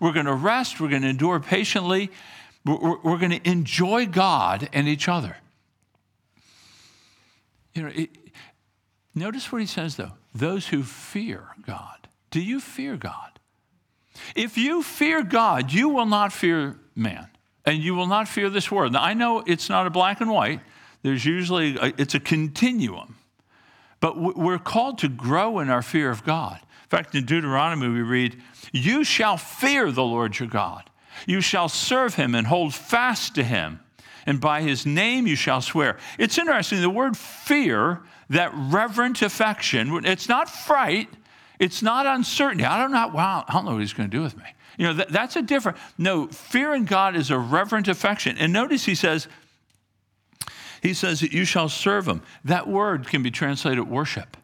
We're 0.00 0.12
going 0.12 0.26
to 0.26 0.34
rest. 0.34 0.80
We're 0.80 0.90
going 0.90 1.02
to 1.02 1.08
endure 1.08 1.40
patiently. 1.40 2.10
We're, 2.66 2.98
we're 2.98 3.18
going 3.18 3.30
to 3.30 3.48
enjoy 3.48 4.04
God 4.04 4.68
and 4.74 4.86
each 4.86 5.08
other. 5.08 5.38
You 7.72 7.82
know, 7.84 7.92
it, 7.94 8.10
Notice 9.14 9.50
what 9.50 9.60
he 9.60 9.66
says, 9.66 9.96
though 9.96 10.12
those 10.34 10.68
who 10.68 10.82
fear 10.82 11.48
God. 11.66 12.08
Do 12.30 12.40
you 12.40 12.60
fear 12.60 12.96
God? 12.96 13.40
If 14.36 14.56
you 14.56 14.82
fear 14.82 15.22
God, 15.22 15.72
you 15.72 15.88
will 15.88 16.06
not 16.06 16.32
fear 16.32 16.78
man, 16.94 17.28
and 17.64 17.78
you 17.78 17.94
will 17.94 18.06
not 18.06 18.28
fear 18.28 18.48
this 18.48 18.70
world. 18.70 18.92
Now, 18.92 19.02
I 19.02 19.14
know 19.14 19.42
it's 19.46 19.68
not 19.68 19.86
a 19.86 19.90
black 19.90 20.20
and 20.20 20.30
white, 20.30 20.60
there's 21.02 21.24
usually, 21.24 21.76
a, 21.76 21.92
it's 21.98 22.14
a 22.14 22.20
continuum. 22.20 23.16
But 24.00 24.18
we're 24.18 24.58
called 24.58 24.98
to 24.98 25.08
grow 25.08 25.58
in 25.58 25.68
our 25.68 25.82
fear 25.82 26.10
of 26.10 26.24
God. 26.24 26.58
In 26.62 26.88
fact, 26.88 27.14
in 27.14 27.26
Deuteronomy, 27.26 27.88
we 27.88 28.02
read, 28.02 28.40
You 28.72 29.04
shall 29.04 29.36
fear 29.36 29.92
the 29.92 30.02
Lord 30.02 30.38
your 30.38 30.48
God. 30.48 30.90
You 31.26 31.40
shall 31.40 31.68
serve 31.68 32.14
him 32.14 32.34
and 32.34 32.46
hold 32.46 32.74
fast 32.74 33.34
to 33.34 33.44
him, 33.44 33.80
and 34.26 34.40
by 34.40 34.62
his 34.62 34.86
name 34.86 35.26
you 35.26 35.36
shall 35.36 35.60
swear. 35.60 35.98
It's 36.18 36.38
interesting, 36.38 36.80
the 36.80 36.90
word 36.90 37.16
fear 37.16 38.02
that 38.30 38.52
reverent 38.54 39.22
affection. 39.22 40.04
It's 40.06 40.28
not 40.28 40.48
fright, 40.48 41.08
it's 41.58 41.82
not 41.82 42.06
uncertainty. 42.06 42.64
I 42.64 42.80
don't 42.80 42.92
know, 42.92 43.08
wow, 43.08 43.44
I 43.46 43.52
don't 43.52 43.66
know 43.66 43.72
what 43.72 43.80
he's 43.80 43.92
going 43.92 44.10
to 44.10 44.16
do 44.16 44.22
with 44.22 44.36
me. 44.36 44.44
You 44.78 44.86
know, 44.86 44.94
that, 44.94 45.10
that's 45.10 45.36
a 45.36 45.42
different, 45.42 45.76
no, 45.98 46.28
fear 46.28 46.72
in 46.72 46.86
God 46.86 47.14
is 47.14 47.30
a 47.30 47.38
reverent 47.38 47.88
affection. 47.88 48.38
And 48.38 48.52
notice 48.52 48.86
he 48.86 48.94
says, 48.94 49.28
he 50.80 50.94
says 50.94 51.20
that 51.20 51.32
you 51.32 51.44
shall 51.44 51.68
serve 51.68 52.08
him. 52.08 52.22
That 52.44 52.66
word 52.66 53.06
can 53.06 53.22
be 53.22 53.30
translated 53.30 53.88
worship. 53.90 54.38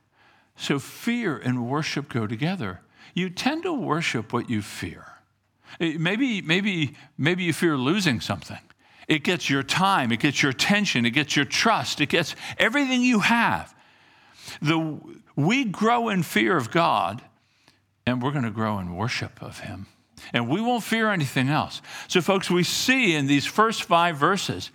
So 0.57 0.79
fear 0.79 1.39
and 1.39 1.67
worship 1.67 2.11
go 2.11 2.27
together. 2.27 2.81
You 3.15 3.31
tend 3.31 3.63
to 3.63 3.73
worship 3.73 4.33
what 4.33 4.51
you 4.51 4.61
fear. 4.61 5.05
Eh, 5.81 5.97
maybe, 5.99 6.43
maybe, 6.43 6.97
maybe 7.17 7.45
you 7.45 7.53
fear 7.53 7.77
losing 7.77 8.21
something. 8.21 8.59
It 9.09 9.23
gets 9.23 9.49
your 9.49 9.63
time, 9.63 10.11
it 10.11 10.21
gets 10.21 10.43
your 10.43 10.51
attention, 10.51 11.07
it 11.07 11.11
gets 11.11 11.37
your 11.37 11.45
trust, 11.45 12.01
it 12.01 12.09
gets 12.09 12.35
everything 12.59 13.03
you 13.03 13.21
have. 13.21 13.76
The, 14.61 14.99
we 15.35 15.65
grow 15.65 16.09
in 16.09 16.23
fear 16.23 16.57
of 16.57 16.71
God, 16.71 17.23
and 18.07 18.23
we're 18.23 18.33
going 18.33 18.45
to 18.45 18.51
grow 18.51 18.79
in 18.79 18.95
worship 18.95 19.43
of 19.43 19.61
Him. 19.61 19.87
And 20.33 20.49
we 20.49 20.61
won't 20.61 20.83
fear 20.83 21.11
anything 21.11 21.49
else. 21.49 21.83
So, 22.09 22.21
folks, 22.21 22.51
we 22.51 22.63
see 22.63 23.15
in 23.15 23.27
these 23.27 23.47
first 23.47 23.85
five 23.85 24.17
verses 24.17 24.71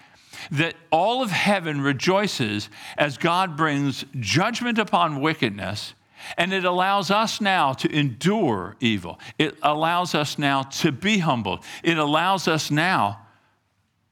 that 0.50 0.76
all 0.92 1.22
of 1.22 1.32
heaven 1.32 1.82
rejoices 1.82 2.70
as 2.98 3.18
God 3.18 3.58
brings 3.58 4.06
judgment 4.20 4.78
upon 4.78 5.22
wickedness, 5.22 5.94
and 6.38 6.54
it 6.54 6.64
allows 6.64 7.10
us 7.12 7.42
now 7.42 7.74
to 7.74 7.92
endure 7.92 8.76
evil. 8.80 9.20
It 9.38 9.58
allows 9.64 10.16
us 10.16 10.38
now 10.38 10.64
to 10.64 10.92
be 10.92 11.18
humbled. 11.18 11.64
It 11.84 11.98
allows 11.98 12.48
us 12.48 12.70
now 12.70 13.26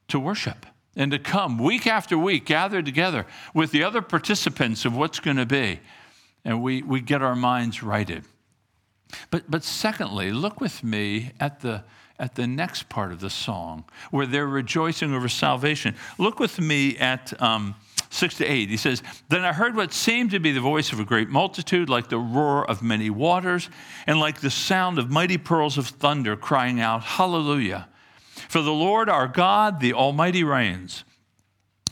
to 0.08 0.19
worship 0.19 0.65
and 1.00 1.12
to 1.12 1.18
come 1.18 1.58
week 1.58 1.88
after 1.88 2.18
week, 2.18 2.46
gather 2.46 2.82
together 2.82 3.26
with 3.54 3.72
the 3.72 3.84
other 3.84 4.02
participants 4.02 4.84
of 4.84 4.96
what's 4.96 5.22
going 5.22 5.38
to 5.38 5.46
be, 5.46 5.80
and 6.44 6.62
we, 6.62 6.84
we 6.84 7.00
get 7.00 7.22
our 7.22 7.38
minds 7.38 7.82
righted. 7.82 8.26
But, 9.32 9.50
but 9.50 9.64
secondly, 9.64 10.32
look 10.34 10.60
with 10.60 10.84
me 10.84 11.32
at 11.40 11.62
the, 11.62 11.86
at 12.20 12.36
the 12.36 12.46
next 12.46 12.90
part 12.90 13.14
of 13.14 13.22
the 13.22 13.30
song 13.30 13.86
where 14.12 14.26
they're 14.26 14.46
rejoicing 14.46 15.14
over 15.14 15.30
salvation. 15.30 15.96
Look 16.18 16.38
with 16.38 16.60
me 16.60 16.98
at 16.98 17.42
um, 17.42 17.76
6 18.10 18.36
to 18.36 18.46
8. 18.46 18.70
He 18.70 18.76
says, 18.76 19.02
Then 19.30 19.46
I 19.46 19.54
heard 19.54 19.78
what 19.78 19.94
seemed 19.94 20.32
to 20.32 20.40
be 20.40 20.52
the 20.52 20.60
voice 20.60 20.92
of 20.92 21.00
a 21.00 21.06
great 21.06 21.30
multitude, 21.30 21.88
like 21.88 22.10
the 22.10 22.20
roar 22.20 22.70
of 22.70 22.84
many 22.84 23.10
waters, 23.10 23.70
and 24.06 24.20
like 24.20 24.42
the 24.42 24.52
sound 24.52 25.00
of 25.00 25.10
mighty 25.10 25.38
pearls 25.38 25.78
of 25.78 25.88
thunder, 25.88 26.36
crying 26.36 26.82
out, 26.82 27.04
Hallelujah. 27.04 27.88
For 28.50 28.64
the 28.64 28.74
Lord 28.74 29.10
our 29.10 29.28
God, 29.28 29.80
the 29.80 29.94
Almighty, 29.94 30.44
reigns. 30.44 31.06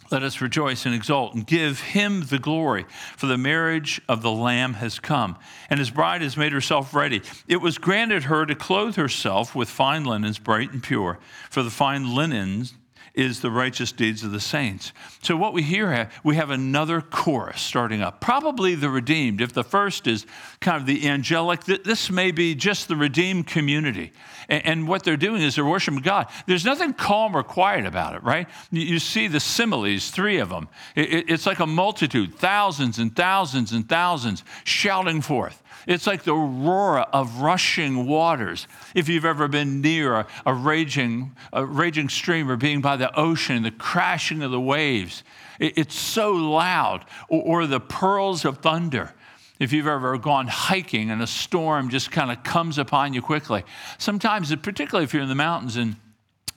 Let 0.09 0.23
us 0.23 0.41
rejoice 0.41 0.87
and 0.87 0.95
exult 0.95 1.35
and 1.35 1.45
give 1.45 1.79
him 1.81 2.23
the 2.23 2.39
glory, 2.39 2.87
for 3.15 3.27
the 3.27 3.37
marriage 3.37 4.01
of 4.09 4.23
the 4.23 4.31
Lamb 4.31 4.73
has 4.73 4.99
come, 4.99 5.37
and 5.69 5.79
his 5.79 5.91
bride 5.91 6.23
has 6.23 6.35
made 6.35 6.53
herself 6.53 6.95
ready. 6.95 7.21
It 7.47 7.57
was 7.57 7.77
granted 7.77 8.23
her 8.23 8.45
to 8.47 8.55
clothe 8.55 8.95
herself 8.95 9.53
with 9.53 9.69
fine 9.69 10.03
linens, 10.03 10.39
bright 10.39 10.71
and 10.71 10.81
pure, 10.81 11.19
for 11.51 11.61
the 11.61 11.69
fine 11.69 12.15
linens 12.15 12.73
is 13.17 13.41
the 13.41 13.49
righteous 13.49 13.91
deeds 13.91 14.23
of 14.23 14.31
the 14.31 14.39
saints. 14.39 14.93
So, 15.23 15.35
what 15.35 15.51
we 15.51 15.63
hear, 15.63 16.09
we 16.23 16.35
have 16.35 16.51
another 16.51 17.01
chorus 17.01 17.61
starting 17.61 18.01
up, 18.01 18.21
probably 18.21 18.75
the 18.75 18.89
redeemed. 18.89 19.41
If 19.41 19.53
the 19.53 19.63
first 19.63 20.07
is 20.07 20.25
kind 20.61 20.79
of 20.79 20.85
the 20.85 21.07
angelic, 21.09 21.63
this 21.63 22.09
may 22.11 22.31
be 22.31 22.53
just 22.55 22.87
the 22.87 22.95
redeemed 22.95 23.47
community. 23.47 24.13
And 24.47 24.87
what 24.87 25.03
they're 25.03 25.17
doing 25.17 25.41
is 25.41 25.55
they're 25.55 25.65
worshiping 25.65 25.99
God. 26.01 26.27
There's 26.45 26.63
nothing 26.63 26.93
calm 26.93 27.35
or 27.35 27.43
quiet 27.43 27.85
about 27.85 28.15
it, 28.15 28.23
right? 28.23 28.47
You 28.71 28.99
see 28.99 29.27
the 29.27 29.41
similes, 29.41 30.09
three 30.09 30.37
of 30.37 30.49
them. 30.49 30.69
It's 30.95 31.45
like 31.45 31.59
a 31.59 31.67
multitude, 31.67 32.35
thousands 32.35 32.99
and 32.99 33.13
thousands 33.13 33.73
and 33.73 33.89
thousands 33.89 34.43
shouting 34.63 35.21
forth. 35.21 35.61
It's 35.87 36.05
like 36.05 36.23
the 36.23 36.35
roar 36.35 36.99
of 36.99 37.39
rushing 37.39 38.05
waters. 38.05 38.67
If 38.93 39.07
you've 39.07 39.25
ever 39.25 39.47
been 39.47 39.81
near 39.81 40.15
a, 40.15 40.27
a, 40.45 40.53
raging, 40.53 41.35
a 41.53 41.65
raging 41.65 42.09
stream 42.09 42.51
or 42.51 42.57
being 42.57 42.81
by 42.81 42.97
the 42.97 43.17
ocean, 43.17 43.63
the 43.63 43.71
crashing 43.71 44.43
of 44.43 44.51
the 44.51 44.59
waves, 44.59 45.23
it, 45.59 45.77
it's 45.77 45.95
so 45.95 46.33
loud. 46.33 47.05
Or, 47.29 47.61
or 47.61 47.67
the 47.67 47.79
pearls 47.79 48.43
of 48.43 48.57
thunder. 48.57 49.13
If 49.59 49.71
you've 49.71 49.87
ever 49.87 50.17
gone 50.17 50.47
hiking 50.47 51.09
and 51.09 51.21
a 51.21 51.27
storm 51.27 51.89
just 51.89 52.11
kind 52.11 52.31
of 52.31 52.43
comes 52.43 52.77
upon 52.77 53.13
you 53.13 53.21
quickly. 53.21 53.63
Sometimes, 53.97 54.55
particularly 54.57 55.05
if 55.05 55.13
you're 55.13 55.23
in 55.23 55.29
the 55.29 55.35
mountains 55.35 55.77
and 55.77 55.95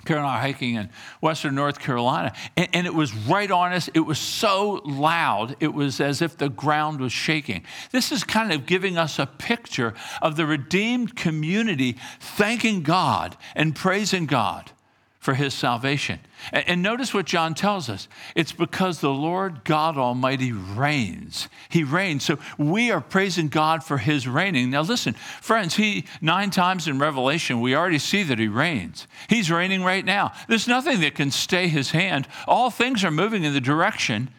Karen 0.05 0.23
and 0.23 0.31
I 0.31 0.41
hiking 0.41 0.75
in 0.75 0.91
western 1.21 1.55
North 1.55 1.79
Carolina, 1.79 2.33
and, 2.57 2.69
and, 2.73 2.87
it 2.87 2.95
was 2.95 3.15
right 3.15 3.51
on 3.51 3.73
us. 3.73 3.89
It 3.95 4.01
was 4.01 4.19
so 4.19 4.81
loud, 4.85 5.57
it 5.61 5.75
was 5.75 6.01
as 6.01 6.23
if 6.23 6.37
the 6.37 6.49
ground 6.49 7.01
was 7.01 7.13
shaking. 7.13 7.65
This 7.93 8.11
is 8.11 8.25
kind 8.25 8.53
of 8.53 8.67
giving 8.67 8.97
us 8.97 9.19
a 9.19 9.27
picture 9.27 9.95
of 10.23 10.37
the 10.37 10.47
redeemed 10.47 11.17
community 11.17 11.97
thanking 12.19 12.83
God 12.83 13.37
and 13.55 13.75
praising 13.75 14.27
God 14.27 14.73
for 15.21 15.35
his 15.35 15.53
salvation. 15.53 16.19
And 16.51 16.83
notice 16.83 17.13
what 17.13 17.27
John 17.27 17.55
tells 17.55 17.91
us 17.91 18.09
it's 18.35 18.53
because 18.53 19.01
the 19.01 19.11
Lord 19.11 19.65
God 19.65 19.99
Almighty 19.99 20.51
reigns. 20.51 21.49
He 21.69 21.85
reigns. 21.85 22.25
So 22.25 22.39
we 22.57 22.91
are 22.91 23.03
praising 23.03 23.49
God 23.49 23.85
for 23.85 23.99
his 23.99 24.27
reigning. 24.27 24.71
Now, 24.71 24.81
listen, 24.81 25.13
friends, 25.43 25.77
he, 25.77 26.07
nine 26.23 26.51
times 26.51 26.89
in 26.89 26.99
Revelation, 26.99 27.61
we 27.61 27.77
already 27.77 27.99
see 27.99 28.23
that 28.25 28.39
he 28.39 28.49
reigns. 28.49 29.07
He's 29.29 29.51
reigning 29.51 29.85
right 29.85 30.07
now. 30.07 30.33
There's 30.49 30.67
nothing 30.67 31.01
that 31.01 31.15
can 31.15 31.31
stay 31.31 31.69
his 31.69 31.91
hand. 31.91 32.27
All 32.49 32.71
things 32.71 33.05
are 33.05 33.11
moving 33.11 33.45
in 33.45 33.53
the 33.53 33.61
direction 33.61 34.31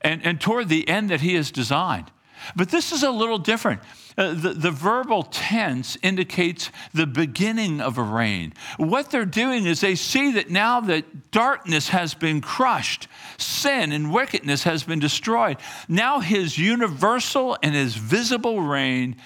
and, 0.00 0.24
and 0.24 0.40
toward 0.40 0.70
the 0.70 0.88
end 0.88 1.10
that 1.10 1.20
he 1.20 1.34
has 1.34 1.50
designed. 1.50 2.10
But 2.56 2.70
this 2.70 2.92
is 2.92 3.02
a 3.02 3.10
little 3.10 3.38
different. 3.38 3.80
Uh, 4.16 4.34
the, 4.34 4.52
the 4.52 4.70
verbal 4.70 5.22
tense 5.24 5.96
indicates 6.02 6.70
the 6.92 7.06
beginning 7.06 7.80
of 7.80 7.98
a 7.98 8.02
reign. 8.02 8.52
What 8.76 9.10
they're 9.10 9.24
doing 9.24 9.66
is 9.66 9.80
they 9.80 9.94
see 9.94 10.32
that 10.32 10.50
now 10.50 10.80
that 10.82 11.30
darkness 11.30 11.88
has 11.88 12.14
been 12.14 12.40
crushed, 12.40 13.08
sin 13.38 13.92
and 13.92 14.12
wickedness 14.12 14.64
has 14.64 14.82
been 14.82 14.98
destroyed. 14.98 15.58
Now 15.88 16.20
his 16.20 16.58
universal 16.58 17.56
and 17.62 17.74
his 17.74 17.94
visible 17.96 18.60
reign 18.60 19.16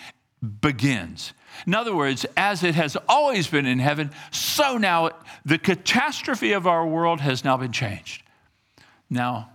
begins. 0.61 1.33
In 1.67 1.75
other 1.75 1.95
words, 1.95 2.27
as 2.37 2.63
it 2.63 2.75
has 2.75 2.97
always 3.09 3.47
been 3.47 3.67
in 3.67 3.79
heaven, 3.79 4.11
so 4.33 4.77
now 4.77 5.11
the 5.45 5.59
catastrophe 5.59 6.53
of 6.53 6.67
our 6.67 6.87
world 6.87 7.21
has 7.21 7.45
now 7.45 7.57
been 7.57 7.73
changed. 7.73 8.23
Now, 9.09 9.51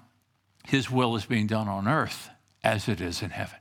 his 0.66 0.90
will 0.90 1.16
is 1.16 1.26
being 1.26 1.48
done 1.48 1.68
on 1.68 1.88
earth 1.88 2.30
as 2.64 2.88
it 2.88 3.02
is 3.02 3.22
in 3.22 3.30
heaven. 3.30 3.58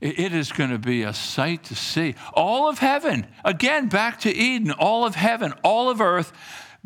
It 0.00 0.34
is 0.34 0.52
going 0.52 0.70
to 0.70 0.78
be 0.78 1.02
a 1.02 1.14
sight 1.14 1.64
to 1.64 1.74
see. 1.74 2.14
All 2.34 2.68
of 2.68 2.80
heaven, 2.80 3.26
again, 3.44 3.88
back 3.88 4.20
to 4.20 4.34
Eden, 4.34 4.70
all 4.70 5.06
of 5.06 5.14
heaven, 5.14 5.54
all 5.62 5.88
of 5.88 6.02
earth 6.02 6.32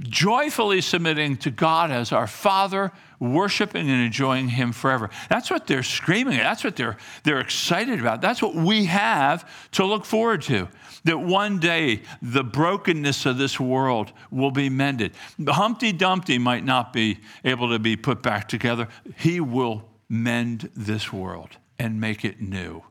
joyfully 0.01 0.81
submitting 0.81 1.37
to 1.37 1.51
God 1.51 1.91
as 1.91 2.13
our 2.13 2.27
Father, 2.27 2.91
worshiping 3.19 3.91
and 3.91 4.03
enjoying 4.03 4.49
Him 4.49 4.73
forever. 4.73 5.11
That's 5.29 5.51
what 5.51 5.67
they're 5.67 5.83
screaming. 5.83 6.39
That's 6.39 6.65
what 6.65 6.77
they're, 6.77 6.97
they're 7.23 7.41
excited 7.41 8.01
about. 8.01 8.23
That's 8.23 8.41
what 8.41 8.55
we 8.55 8.87
have 8.87 9.49
to 9.73 9.85
look 9.85 10.05
forward 10.05 10.43
to. 10.43 10.69
That 11.05 11.19
one 11.19 11.59
day 11.59 12.03
the 12.23 12.45
brokenness 12.45 13.27
of 13.27 13.39
this 13.39 13.61
world 13.61 14.13
will 14.31 14.51
be 14.51 14.69
mended. 14.69 15.13
Humpty 15.47 15.93
Dumpty 15.93 16.39
might 16.39 16.65
not 16.65 16.93
be 16.93 17.19
able 17.45 17.71
to 17.71 17.79
be 17.79 17.97
put 17.97 18.23
back 18.23 18.49
together. 18.49 18.89
He 19.17 19.41
will 19.41 19.90
mend 20.11 20.69
this 20.77 21.13
world 21.13 21.57
and 21.79 21.99
make 21.99 22.25
it 22.25 22.43
new, 22.43 22.83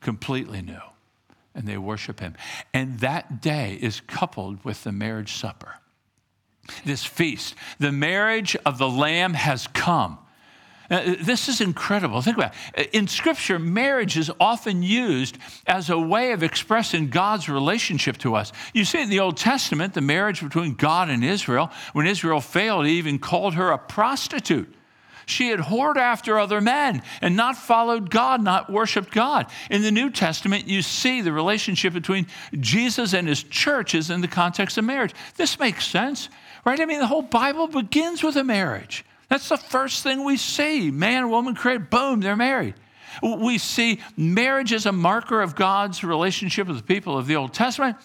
completely 0.00 0.60
new. 0.60 0.80
And 1.54 1.66
they 1.66 1.78
worship 1.78 2.20
Him. 2.20 2.34
And 2.74 3.00
that 3.00 3.40
day 3.40 3.78
is 3.80 4.00
coupled 4.00 4.64
with 4.64 4.84
the 4.84 4.92
marriage 4.92 5.34
supper 5.34 5.76
this 6.84 7.04
feast. 7.04 7.54
The 7.78 7.92
marriage 7.92 8.56
of 8.64 8.78
the 8.78 8.88
Lamb 8.88 9.34
has 9.34 9.66
come. 9.68 10.18
Uh, 10.90 11.14
this 11.20 11.48
is 11.48 11.60
incredible. 11.60 12.20
Think 12.20 12.36
about 12.36 12.54
it. 12.76 12.90
In 12.92 13.08
Scripture, 13.08 13.58
marriage 13.58 14.18
is 14.18 14.30
often 14.38 14.82
used 14.82 15.38
as 15.66 15.88
a 15.88 15.98
way 15.98 16.32
of 16.32 16.42
expressing 16.42 17.08
God's 17.08 17.48
relationship 17.48 18.18
to 18.18 18.34
us. 18.34 18.52
You 18.74 18.84
see 18.84 19.00
in 19.00 19.08
the 19.08 19.20
Old 19.20 19.38
Testament, 19.38 19.94
the 19.94 20.02
marriage 20.02 20.42
between 20.42 20.74
God 20.74 21.08
and 21.08 21.24
Israel. 21.24 21.70
When 21.94 22.06
Israel 22.06 22.40
failed, 22.40 22.86
he 22.86 22.98
even 22.98 23.18
called 23.18 23.54
her 23.54 23.70
a 23.70 23.78
prostitute. 23.78 24.72
She 25.32 25.48
had 25.48 25.60
whored 25.60 25.96
after 25.96 26.38
other 26.38 26.60
men 26.60 27.02
and 27.20 27.36
not 27.36 27.56
followed 27.56 28.10
God, 28.10 28.42
not 28.42 28.70
worshiped 28.70 29.12
God. 29.12 29.46
In 29.70 29.82
the 29.82 29.90
New 29.90 30.10
Testament, 30.10 30.68
you 30.68 30.82
see 30.82 31.22
the 31.22 31.32
relationship 31.32 31.92
between 31.94 32.26
Jesus 32.60 33.14
and 33.14 33.26
his 33.26 33.42
church 33.42 33.94
is 33.94 34.10
in 34.10 34.20
the 34.20 34.28
context 34.28 34.78
of 34.78 34.84
marriage. 34.84 35.14
This 35.36 35.58
makes 35.58 35.86
sense. 35.86 36.28
Right? 36.64 36.80
I 36.80 36.84
mean, 36.84 37.00
the 37.00 37.06
whole 37.06 37.22
Bible 37.22 37.66
begins 37.66 38.22
with 38.22 38.36
a 38.36 38.44
marriage. 38.44 39.04
That's 39.28 39.48
the 39.48 39.56
first 39.56 40.02
thing 40.02 40.24
we 40.24 40.36
see. 40.36 40.90
Man 40.90 41.30
woman 41.30 41.54
created, 41.54 41.88
boom, 41.88 42.20
they're 42.20 42.36
married. 42.36 42.74
We 43.22 43.58
see 43.58 44.00
marriage 44.16 44.72
as 44.72 44.86
a 44.86 44.92
marker 44.92 45.40
of 45.40 45.54
God's 45.54 46.04
relationship 46.04 46.68
with 46.68 46.76
the 46.76 46.82
people 46.82 47.18
of 47.18 47.26
the 47.26 47.36
Old 47.36 47.52
Testament. 47.52 47.96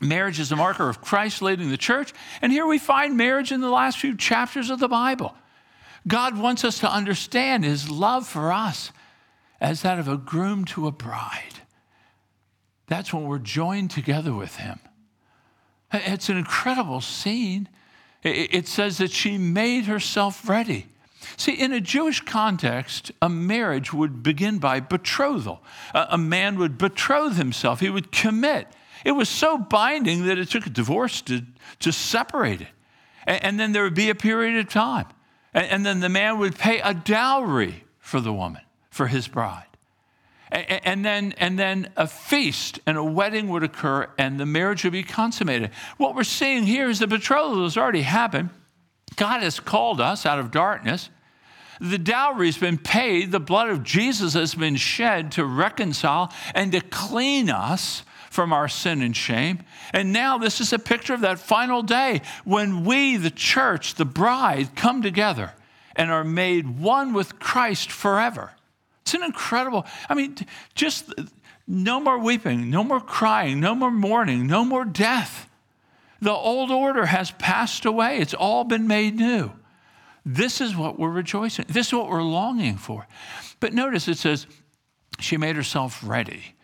Marriage 0.00 0.38
is 0.38 0.52
a 0.52 0.56
marker 0.56 0.88
of 0.88 1.00
Christ 1.00 1.42
leading 1.42 1.70
the 1.70 1.76
church. 1.76 2.12
And 2.40 2.52
here 2.52 2.66
we 2.66 2.78
find 2.78 3.16
marriage 3.16 3.50
in 3.50 3.60
the 3.60 3.70
last 3.70 3.98
few 3.98 4.16
chapters 4.16 4.70
of 4.70 4.78
the 4.78 4.88
Bible. 4.88 5.34
God 6.08 6.38
wants 6.38 6.64
us 6.64 6.80
to 6.80 6.92
understand 6.92 7.64
his 7.64 7.90
love 7.90 8.26
for 8.26 8.52
us 8.52 8.90
as 9.60 9.82
that 9.82 9.98
of 9.98 10.08
a 10.08 10.16
groom 10.16 10.64
to 10.64 10.86
a 10.86 10.92
bride. 10.92 11.60
That's 12.86 13.12
when 13.12 13.24
we're 13.24 13.38
joined 13.38 13.90
together 13.90 14.32
with 14.32 14.56
him. 14.56 14.80
It's 15.92 16.28
an 16.28 16.38
incredible 16.38 17.00
scene. 17.00 17.68
It 18.22 18.66
says 18.66 18.98
that 18.98 19.10
she 19.10 19.38
made 19.38 19.84
herself 19.84 20.48
ready. 20.48 20.86
See, 21.36 21.52
in 21.52 21.72
a 21.72 21.80
Jewish 21.80 22.20
context, 22.20 23.12
a 23.20 23.28
marriage 23.28 23.92
would 23.92 24.22
begin 24.22 24.58
by 24.58 24.80
betrothal. 24.80 25.62
A 25.94 26.18
man 26.18 26.58
would 26.58 26.78
betroth 26.78 27.36
himself, 27.36 27.80
he 27.80 27.90
would 27.90 28.10
commit. 28.10 28.68
It 29.04 29.12
was 29.12 29.28
so 29.28 29.58
binding 29.58 30.26
that 30.26 30.38
it 30.38 30.48
took 30.48 30.66
a 30.66 30.70
divorce 30.70 31.20
to, 31.22 31.42
to 31.80 31.92
separate 31.92 32.62
it. 32.62 32.68
And 33.26 33.60
then 33.60 33.72
there 33.72 33.82
would 33.82 33.94
be 33.94 34.10
a 34.10 34.14
period 34.14 34.58
of 34.58 34.68
time. 34.72 35.06
And 35.58 35.84
then 35.84 36.00
the 36.00 36.08
man 36.08 36.38
would 36.38 36.56
pay 36.56 36.80
a 36.80 36.94
dowry 36.94 37.84
for 37.98 38.20
the 38.20 38.32
woman, 38.32 38.62
for 38.90 39.06
his 39.06 39.26
bride. 39.26 39.64
And 40.50 41.04
then, 41.04 41.34
and 41.36 41.58
then 41.58 41.90
a 41.96 42.06
feast 42.06 42.80
and 42.86 42.96
a 42.96 43.04
wedding 43.04 43.48
would 43.48 43.62
occur 43.62 44.08
and 44.16 44.40
the 44.40 44.46
marriage 44.46 44.82
would 44.84 44.94
be 44.94 45.02
consummated. 45.02 45.70
What 45.98 46.14
we're 46.14 46.24
seeing 46.24 46.64
here 46.64 46.88
is 46.88 47.00
the 47.00 47.06
betrothal 47.06 47.64
has 47.64 47.76
already 47.76 48.00
happened. 48.00 48.48
God 49.16 49.42
has 49.42 49.60
called 49.60 50.00
us 50.00 50.24
out 50.24 50.38
of 50.38 50.50
darkness. 50.50 51.10
The 51.80 51.98
dowry 51.98 52.46
has 52.46 52.56
been 52.56 52.78
paid. 52.78 53.30
The 53.30 53.40
blood 53.40 53.68
of 53.68 53.82
Jesus 53.82 54.34
has 54.34 54.54
been 54.54 54.76
shed 54.76 55.32
to 55.32 55.44
reconcile 55.44 56.32
and 56.54 56.72
to 56.72 56.80
clean 56.80 57.50
us 57.50 58.04
from 58.30 58.52
our 58.52 58.68
sin 58.68 59.02
and 59.02 59.16
shame. 59.16 59.60
And 59.92 60.12
now 60.12 60.38
this 60.38 60.60
is 60.60 60.72
a 60.72 60.78
picture 60.78 61.14
of 61.14 61.20
that 61.22 61.38
final 61.38 61.82
day 61.82 62.22
when 62.44 62.84
we, 62.84 63.16
the 63.16 63.30
church, 63.30 63.94
the 63.94 64.04
bride, 64.04 64.76
come 64.76 65.02
together 65.02 65.52
and 65.96 66.10
are 66.10 66.24
made 66.24 66.78
one 66.78 67.12
with 67.12 67.38
Christ 67.38 67.90
forever. 67.90 68.52
It's 69.02 69.14
an 69.14 69.24
incredible, 69.24 69.86
I 70.08 70.14
mean, 70.14 70.36
just 70.74 71.12
uh, 71.18 71.24
no 71.66 71.98
more 71.98 72.18
weeping, 72.18 72.70
no 72.70 72.84
more 72.84 73.00
crying, 73.00 73.58
no 73.60 73.74
more 73.74 73.90
mourning, 73.90 74.46
no 74.46 74.64
more 74.64 74.84
death. 74.84 75.48
The 76.20 76.32
old 76.32 76.70
order 76.70 77.06
has 77.06 77.30
passed 77.32 77.84
away, 77.84 78.18
it's 78.18 78.34
all 78.34 78.64
been 78.64 78.86
made 78.86 79.16
new. 79.16 79.52
This 80.26 80.60
is 80.60 80.76
what 80.76 80.98
we're 80.98 81.10
rejoicing. 81.10 81.64
This 81.68 81.86
is 81.86 81.94
what 81.94 82.10
we're 82.10 82.22
longing 82.22 82.76
for. 82.76 83.06
But 83.60 83.72
notice 83.72 84.08
it 84.08 84.18
says, 84.18 84.46
she 85.20 85.38
made 85.38 85.56
herself 85.56 86.02
ready. 86.04 86.54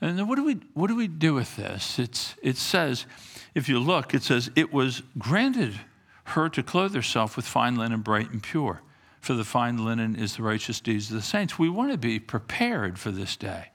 And 0.00 0.18
then 0.18 0.28
what 0.28 0.36
do 0.36 0.44
we, 0.44 0.60
what 0.74 0.86
do, 0.86 0.96
we 0.96 1.08
do 1.08 1.34
with 1.34 1.56
this? 1.56 1.98
It's, 1.98 2.34
it 2.42 2.56
says, 2.56 3.06
if 3.54 3.68
you 3.68 3.80
look, 3.80 4.14
it 4.14 4.22
says, 4.22 4.50
it 4.54 4.72
was 4.72 5.02
granted 5.18 5.80
her 6.24 6.48
to 6.50 6.62
clothe 6.62 6.94
herself 6.94 7.36
with 7.36 7.46
fine 7.46 7.76
linen, 7.76 8.02
bright 8.02 8.30
and 8.30 8.42
pure 8.42 8.82
for 9.20 9.34
the 9.34 9.44
fine 9.44 9.84
linen 9.84 10.16
is 10.16 10.36
the 10.36 10.42
righteous 10.42 10.80
deeds 10.80 11.10
of 11.10 11.16
the 11.16 11.22
saints. 11.22 11.58
We 11.58 11.68
want 11.68 11.92
to 11.92 11.98
be 11.98 12.18
prepared 12.18 12.98
for 12.98 13.10
this 13.10 13.36
day. 13.36 13.70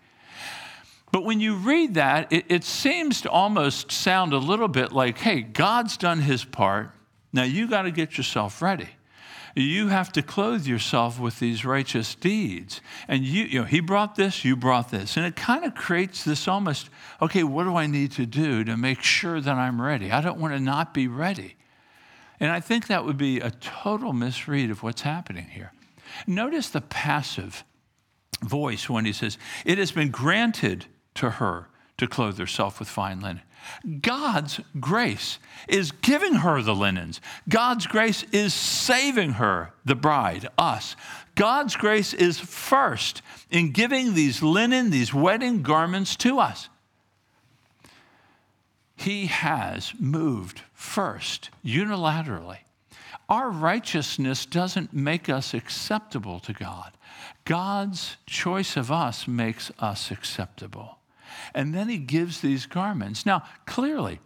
But 1.12 1.26
when 1.26 1.40
you 1.40 1.56
read 1.56 1.94
that, 1.94 2.32
it, 2.34 2.46
it, 2.50 2.64
seems 2.64 3.22
to 3.22 3.30
almost 3.30 3.92
sound 3.92 4.34
a 4.34 4.40
little 4.40 4.68
bit 4.68 4.92
like, 4.92 5.20
hey, 5.20 5.42
God's 5.42 5.96
done 5.96 6.22
his 6.22 6.44
part. 6.44 6.90
Now 7.32 7.44
you 7.44 7.68
got 7.68 7.84
to 7.84 7.92
get 7.92 8.18
yourself 8.18 8.64
ready. 8.64 8.90
You 9.56 9.89
have 9.89 10.12
to 10.13 10.24
clothe 10.24 10.66
yourself 10.66 11.20
with 11.20 11.39
these 11.39 11.63
righteous 11.63 12.16
deeds. 12.16 12.82
And 13.08 13.24
you, 13.24 13.44
you 13.44 13.60
know, 13.60 13.66
he 13.66 13.82
brought 13.82 14.16
this, 14.16 14.44
you 14.44 14.56
brought 14.56 14.89
this. 14.89 15.16
And 15.16 15.26
it 15.26 15.36
kind 15.36 15.63
of 15.63 15.76
creates 15.76 16.24
this 16.24 16.48
almost, 16.48 16.89
okay, 17.22 17.44
what 17.44 17.66
do 17.66 17.76
I 17.76 17.86
need 17.86 18.12
to 18.13 18.26
do 18.26 18.63
to 18.63 18.76
make 18.76 19.02
sure 19.04 19.39
that 19.39 19.56
I'm 19.56 19.80
ready? 19.80 20.12
I 20.12 20.22
don't 20.22 20.39
want 20.39 20.54
to 20.56 20.60
not 20.60 20.94
be 20.94 21.08
ready. 21.08 21.56
And 22.39 22.52
I 22.52 22.60
think 22.60 22.88
that 22.88 23.06
would 23.06 23.18
be 23.18 23.39
a 23.39 23.52
total 23.52 24.12
misread 24.12 24.72
of 24.72 24.82
what's 24.82 25.04
happening 25.04 25.46
here. 25.46 25.72
Notice 26.26 26.70
the 26.70 26.82
passive 26.82 27.63
voice 28.42 28.89
when 28.89 29.06
he 29.06 29.13
says, 29.13 29.38
It 29.66 29.78
has 29.78 29.92
been 29.92 30.10
granted 30.10 30.88
to 31.16 31.32
her 31.32 31.70
to 31.98 32.08
clothe 32.08 32.39
herself 32.39 32.80
with 32.80 32.89
fine 32.89 33.22
linen. 33.22 33.42
God's 34.02 34.60
grace 34.80 35.39
is 35.67 35.91
giving 35.91 36.36
her 36.36 36.62
the 36.62 36.76
linens. 36.76 37.21
God's 37.47 37.88
grace 37.88 38.23
is 38.32 38.54
saving 38.54 39.34
her, 39.34 39.73
the 39.86 39.95
bride, 39.95 40.47
us. 40.58 40.95
God's 41.36 41.76
grace 41.76 42.13
is 42.13 42.39
first 42.39 43.21
in 43.49 43.71
giving 43.71 44.13
these 44.13 44.41
linen, 44.43 44.89
these 44.89 45.13
wedding 45.13 45.63
garments 45.63 46.15
to 46.17 46.39
us. 46.39 46.69
He 48.95 49.26
has 49.26 49.93
moved 49.99 50.62
first, 50.73 51.49
unilaterally. 51.65 52.60
Our 53.30 53.49
righteousness 53.49 54.45
doesn't 54.45 54.93
make 54.93 55.30
us 55.30 55.54
acceptable 55.54 56.39
to 56.41 56.54
God. 56.54 56.91
God's 57.45 58.17
choice 58.26 58.78
of 58.78 58.91
us 58.91 59.28
makes 59.28 59.71
us 59.80 60.12
acceptable. 60.12 60.99
And 61.54 61.74
then 61.74 61.90
he 61.90 61.98
gives 61.98 62.42
these 62.42 62.66
garments. 62.66 63.26
Now, 63.26 63.44
clearly, 63.66 64.20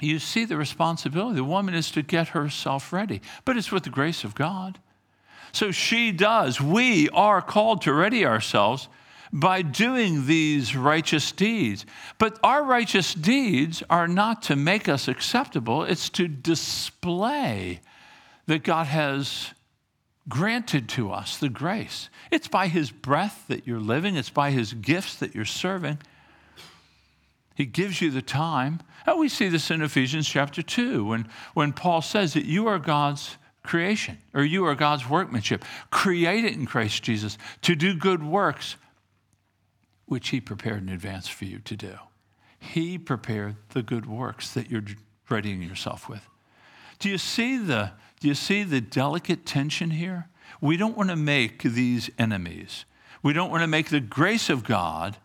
you 0.00 0.18
see 0.18 0.44
the 0.44 0.56
responsibility. 0.56 1.36
The 1.36 1.44
woman 1.44 1.74
is 1.74 1.90
to 1.92 2.02
get 2.02 2.28
herself 2.28 2.92
ready, 2.92 3.20
but 3.44 3.56
it's 3.56 3.72
with 3.72 3.84
the 3.84 3.90
grace 3.90 4.24
of 4.24 4.34
God. 4.34 4.78
So 5.52 5.70
she 5.70 6.12
does. 6.12 6.60
We 6.60 7.08
are 7.10 7.42
called 7.42 7.82
to 7.82 7.92
ready 7.92 8.24
ourselves 8.24 8.88
by 9.32 9.62
doing 9.62 10.26
these 10.26 10.76
righteous 10.76 11.32
deeds. 11.32 11.84
But 12.18 12.38
our 12.42 12.64
righteous 12.64 13.14
deeds 13.14 13.82
are 13.90 14.08
not 14.08 14.42
to 14.42 14.56
make 14.56 14.88
us 14.88 15.08
acceptable, 15.08 15.84
it's 15.84 16.08
to 16.10 16.28
display 16.28 17.80
that 18.46 18.62
God 18.62 18.86
has 18.86 19.52
granted 20.28 20.88
to 20.90 21.10
us 21.10 21.38
the 21.38 21.48
grace. 21.48 22.08
It's 22.30 22.48
by 22.48 22.68
His 22.68 22.90
breath 22.90 23.44
that 23.48 23.66
you're 23.66 23.80
living, 23.80 24.16
it's 24.16 24.30
by 24.30 24.50
His 24.50 24.72
gifts 24.72 25.16
that 25.16 25.34
you're 25.34 25.44
serving. 25.44 25.98
He 27.58 27.66
gives 27.66 28.00
you 28.00 28.12
the 28.12 28.22
time. 28.22 28.78
And 29.04 29.18
we 29.18 29.28
see 29.28 29.48
this 29.48 29.72
in 29.72 29.82
Ephesians 29.82 30.28
chapter 30.28 30.62
2 30.62 31.04
when, 31.04 31.28
when 31.54 31.72
Paul 31.72 32.02
says 32.02 32.34
that 32.34 32.44
you 32.44 32.68
are 32.68 32.78
God's 32.78 33.36
creation 33.64 34.18
or 34.32 34.44
you 34.44 34.64
are 34.64 34.76
God's 34.76 35.08
workmanship, 35.08 35.64
created 35.90 36.52
in 36.52 36.66
Christ 36.66 37.02
Jesus 37.02 37.36
to 37.62 37.74
do 37.74 37.96
good 37.96 38.22
works 38.22 38.76
which 40.06 40.28
He 40.28 40.40
prepared 40.40 40.84
in 40.84 40.88
advance 40.88 41.26
for 41.26 41.46
you 41.46 41.58
to 41.58 41.74
do. 41.76 41.98
He 42.60 42.96
prepared 42.96 43.56
the 43.70 43.82
good 43.82 44.06
works 44.06 44.54
that 44.54 44.70
you're 44.70 44.84
readying 45.28 45.60
yourself 45.60 46.08
with. 46.08 46.28
Do 47.00 47.08
you 47.08 47.18
see 47.18 47.58
the, 47.58 47.90
do 48.20 48.28
you 48.28 48.36
see 48.36 48.62
the 48.62 48.80
delicate 48.80 49.44
tension 49.44 49.90
here? 49.90 50.28
We 50.60 50.76
don't 50.76 50.96
want 50.96 51.10
to 51.10 51.16
make 51.16 51.64
these 51.64 52.08
enemies. 52.20 52.84
We 53.20 53.32
don't 53.32 53.50
want 53.50 53.64
to 53.64 53.66
make 53.66 53.88
the 53.88 53.98
grace 53.98 54.48
of 54.48 54.62
God 54.62 55.16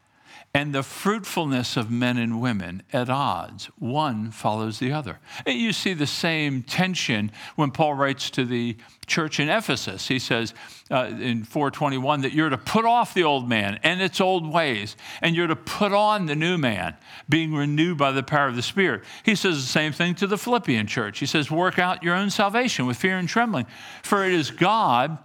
and 0.56 0.72
the 0.72 0.84
fruitfulness 0.84 1.76
of 1.76 1.90
men 1.90 2.16
and 2.16 2.40
women 2.40 2.84
at 2.94 3.10
odds. 3.10 3.72
One 3.80 4.30
follows 4.30 4.78
the 4.78 4.92
other. 4.92 5.20
And 5.48 5.58
you 5.58 5.74
see 5.74 5.96
the 5.96 6.06
same 6.06 6.62
tension 6.62 7.32
when 7.56 7.72
Paul 7.72 7.96
writes 7.96 8.30
to 8.32 8.46
the 8.46 8.78
church 9.08 9.40
in 9.40 9.50
Ephesus. 9.50 10.08
He 10.08 10.20
says 10.20 10.54
uh, 10.92 11.06
in 11.20 11.44
421 11.44 12.22
that 12.22 12.34
you're 12.34 12.52
to 12.52 12.58
put 12.60 12.86
off 12.86 13.16
the 13.16 13.24
old 13.24 13.50
man 13.50 13.80
and 13.82 14.00
its 14.00 14.22
old 14.22 14.52
ways, 14.52 14.96
and 15.22 15.36
you're 15.36 15.48
to 15.48 15.56
put 15.56 15.92
on 15.92 16.28
the 16.28 16.36
new 16.36 16.60
man, 16.60 16.96
being 17.28 17.56
renewed 17.56 17.98
by 17.98 18.12
the 18.12 18.22
power 18.22 18.48
of 18.48 18.56
the 18.56 18.62
Spirit. 18.62 19.04
He 19.24 19.34
says 19.34 19.56
the 19.56 19.68
same 19.68 19.92
thing 19.92 20.14
to 20.16 20.28
the 20.28 20.38
Philippian 20.38 20.86
church. 20.86 21.18
He 21.18 21.26
says, 21.26 21.50
Work 21.50 21.80
out 21.80 22.04
your 22.04 22.16
own 22.16 22.30
salvation 22.30 22.86
with 22.86 22.98
fear 22.98 23.18
and 23.18 23.28
trembling, 23.28 23.66
for 24.04 24.24
it 24.24 24.34
is 24.34 24.52
God 24.52 25.18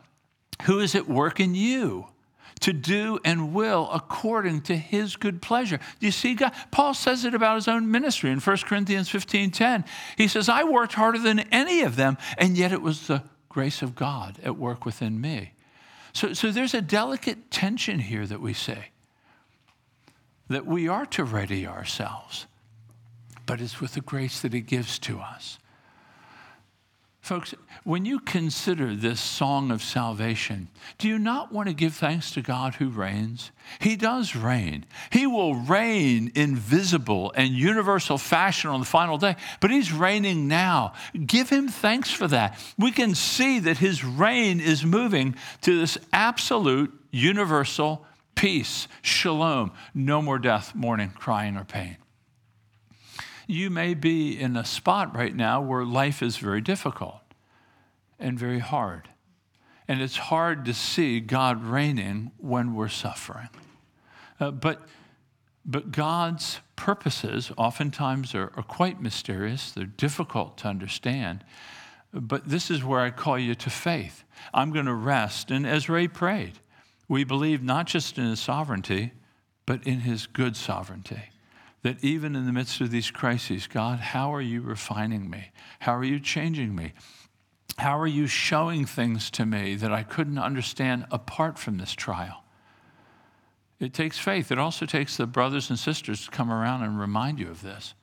who 0.62 0.80
is 0.80 0.94
at 0.94 1.06
work 1.06 1.38
in 1.38 1.54
you 1.54 2.06
to 2.60 2.72
do 2.72 3.18
and 3.24 3.54
will 3.54 3.88
according 3.92 4.62
to 4.62 4.76
his 4.76 5.16
good 5.16 5.40
pleasure. 5.42 5.78
Do 6.00 6.06
you 6.06 6.12
see 6.12 6.34
God? 6.34 6.52
Paul 6.70 6.94
says 6.94 7.24
it 7.24 7.34
about 7.34 7.56
his 7.56 7.68
own 7.68 7.90
ministry 7.90 8.30
in 8.30 8.40
1 8.40 8.56
Corinthians 8.58 9.08
15 9.08 9.50
10. 9.50 9.84
He 10.16 10.28
says, 10.28 10.48
I 10.48 10.64
worked 10.64 10.94
harder 10.94 11.18
than 11.18 11.40
any 11.52 11.82
of 11.82 11.96
them, 11.96 12.18
and 12.36 12.56
yet 12.56 12.72
it 12.72 12.82
was 12.82 13.06
the 13.06 13.22
grace 13.48 13.82
of 13.82 13.94
God 13.94 14.38
at 14.42 14.56
work 14.56 14.84
within 14.84 15.20
me. 15.20 15.52
So, 16.12 16.32
so 16.32 16.50
there's 16.50 16.74
a 16.74 16.82
delicate 16.82 17.50
tension 17.50 17.98
here 17.98 18.26
that 18.26 18.40
we 18.40 18.52
say 18.52 18.90
that 20.48 20.66
we 20.66 20.88
are 20.88 21.06
to 21.06 21.24
ready 21.24 21.66
ourselves, 21.66 22.46
but 23.46 23.60
it's 23.60 23.80
with 23.80 23.94
the 23.94 24.00
grace 24.00 24.40
that 24.40 24.52
he 24.52 24.60
gives 24.60 24.98
to 25.00 25.20
us. 25.20 25.58
Folks, 27.28 27.54
when 27.84 28.06
you 28.06 28.20
consider 28.20 28.96
this 28.96 29.20
song 29.20 29.70
of 29.70 29.82
salvation, 29.82 30.68
do 30.96 31.06
you 31.06 31.18
not 31.18 31.52
want 31.52 31.68
to 31.68 31.74
give 31.74 31.94
thanks 31.94 32.30
to 32.30 32.40
God 32.40 32.76
who 32.76 32.88
reigns? 32.88 33.50
He 33.80 33.96
does 33.96 34.34
reign. 34.34 34.86
He 35.10 35.26
will 35.26 35.54
reign 35.54 36.32
in 36.34 36.56
visible 36.56 37.30
and 37.36 37.50
universal 37.50 38.16
fashion 38.16 38.70
on 38.70 38.80
the 38.80 38.86
final 38.86 39.18
day, 39.18 39.36
but 39.60 39.70
He's 39.70 39.92
reigning 39.92 40.48
now. 40.48 40.94
Give 41.26 41.50
Him 41.50 41.68
thanks 41.68 42.10
for 42.10 42.26
that. 42.28 42.58
We 42.78 42.92
can 42.92 43.14
see 43.14 43.58
that 43.58 43.76
His 43.76 44.02
reign 44.02 44.58
is 44.58 44.82
moving 44.82 45.36
to 45.60 45.78
this 45.78 45.98
absolute 46.14 46.98
universal 47.10 48.06
peace, 48.36 48.88
shalom, 49.02 49.72
no 49.92 50.22
more 50.22 50.38
death, 50.38 50.74
mourning, 50.74 51.10
crying, 51.10 51.58
or 51.58 51.64
pain 51.64 51.98
you 53.48 53.70
may 53.70 53.94
be 53.94 54.38
in 54.38 54.56
a 54.56 54.64
spot 54.64 55.16
right 55.16 55.34
now 55.34 55.60
where 55.60 55.84
life 55.84 56.22
is 56.22 56.36
very 56.36 56.60
difficult 56.60 57.22
and 58.18 58.38
very 58.38 58.58
hard. 58.58 59.08
And 59.88 60.02
it's 60.02 60.18
hard 60.18 60.66
to 60.66 60.74
see 60.74 61.18
God 61.18 61.64
reigning 61.64 62.30
when 62.36 62.74
we're 62.74 62.88
suffering. 62.90 63.48
Uh, 64.38 64.50
but, 64.50 64.82
but 65.64 65.90
God's 65.90 66.60
purposes 66.76 67.50
oftentimes 67.56 68.34
are, 68.34 68.52
are 68.54 68.62
quite 68.62 69.00
mysterious, 69.00 69.72
they're 69.72 69.86
difficult 69.86 70.58
to 70.58 70.68
understand. 70.68 71.42
But 72.12 72.50
this 72.50 72.70
is 72.70 72.84
where 72.84 73.00
I 73.00 73.10
call 73.10 73.38
you 73.38 73.54
to 73.54 73.70
faith. 73.70 74.24
I'm 74.52 74.72
going 74.72 74.86
to 74.86 74.94
rest. 74.94 75.50
And 75.50 75.66
as 75.66 75.88
Ray 75.88 76.06
prayed, 76.06 76.58
we 77.08 77.24
believe 77.24 77.62
not 77.62 77.86
just 77.86 78.18
in 78.18 78.24
his 78.24 78.40
sovereignty, 78.40 79.12
but 79.64 79.86
in 79.86 80.00
his 80.00 80.26
good 80.26 80.54
sovereignty 80.54 81.30
that 81.82 82.02
even 82.02 82.34
in 82.34 82.46
the 82.46 82.52
midst 82.52 82.80
of 82.80 82.90
these 82.90 83.10
crises, 83.10 83.66
God, 83.66 84.00
how 84.00 84.34
are 84.34 84.40
you 84.40 84.60
refining 84.60 85.30
me? 85.30 85.50
How 85.80 85.94
are 85.96 86.04
you 86.04 86.18
changing 86.18 86.74
me? 86.74 86.92
How 87.78 87.98
are 87.98 88.06
you 88.06 88.26
showing 88.26 88.84
things 88.84 89.30
to 89.32 89.46
me 89.46 89.76
that 89.76 89.92
I 89.92 90.02
couldn't 90.02 90.38
understand 90.38 91.06
apart 91.10 91.58
from 91.58 91.78
this 91.78 91.92
trial? 91.92 92.42
It 93.78 93.94
takes 93.94 94.18
faith. 94.18 94.50
It 94.50 94.58
also 94.58 94.86
takes 94.86 95.16
the 95.16 95.26
brothers 95.26 95.70
and 95.70 95.78
sisters 95.78 96.24
to 96.24 96.30
come 96.30 96.50
around 96.50 96.82
and 96.82 96.98
remind 96.98 97.38
you 97.38 97.48
of 97.48 97.62
this. 97.62 97.94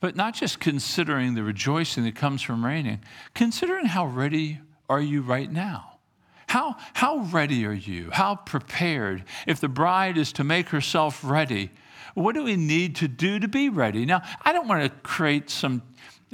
But 0.00 0.14
not 0.14 0.34
just 0.34 0.60
considering 0.60 1.34
the 1.34 1.42
rejoicing 1.42 2.04
that 2.04 2.14
comes 2.14 2.40
from 2.40 2.64
reigning, 2.64 3.00
considering 3.34 3.86
how 3.86 4.06
ready 4.06 4.60
are 4.88 5.00
you 5.00 5.22
right 5.22 5.50
now? 5.50 5.98
How, 6.46 6.76
how 6.94 7.18
ready 7.18 7.66
are 7.66 7.72
you? 7.72 8.10
How 8.12 8.36
prepared? 8.36 9.24
If 9.46 9.60
the 9.60 9.68
bride 9.68 10.16
is 10.16 10.32
to 10.34 10.44
make 10.44 10.68
herself 10.68 11.20
ready, 11.24 11.72
what 12.16 12.34
do 12.34 12.42
we 12.42 12.56
need 12.56 12.96
to 12.96 13.08
do 13.08 13.38
to 13.38 13.46
be 13.46 13.68
ready? 13.68 14.06
Now, 14.06 14.22
I 14.42 14.54
don't 14.54 14.66
want 14.66 14.82
to 14.82 14.88
create 15.00 15.50
some 15.50 15.82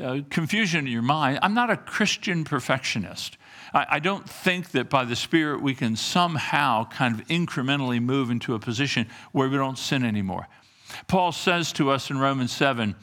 uh, 0.00 0.20
confusion 0.30 0.86
in 0.86 0.92
your 0.92 1.02
mind. 1.02 1.40
I'm 1.42 1.54
not 1.54 1.70
a 1.70 1.76
Christian 1.76 2.44
perfectionist. 2.44 3.36
I, 3.74 3.86
I 3.90 3.98
don't 3.98 4.28
think 4.28 4.70
that 4.70 4.88
by 4.88 5.04
the 5.04 5.16
Spirit 5.16 5.60
we 5.60 5.74
can 5.74 5.96
somehow 5.96 6.84
kind 6.84 7.18
of 7.18 7.26
incrementally 7.26 8.00
move 8.00 8.30
into 8.30 8.54
a 8.54 8.60
position 8.60 9.08
where 9.32 9.48
we 9.48 9.56
don't 9.56 9.76
sin 9.76 10.04
anymore. 10.04 10.46
Paul 11.08 11.32
says 11.32 11.72
to 11.72 11.90
us 11.90 12.10
in 12.10 12.18
Romans 12.18 12.52
7, 12.52 12.94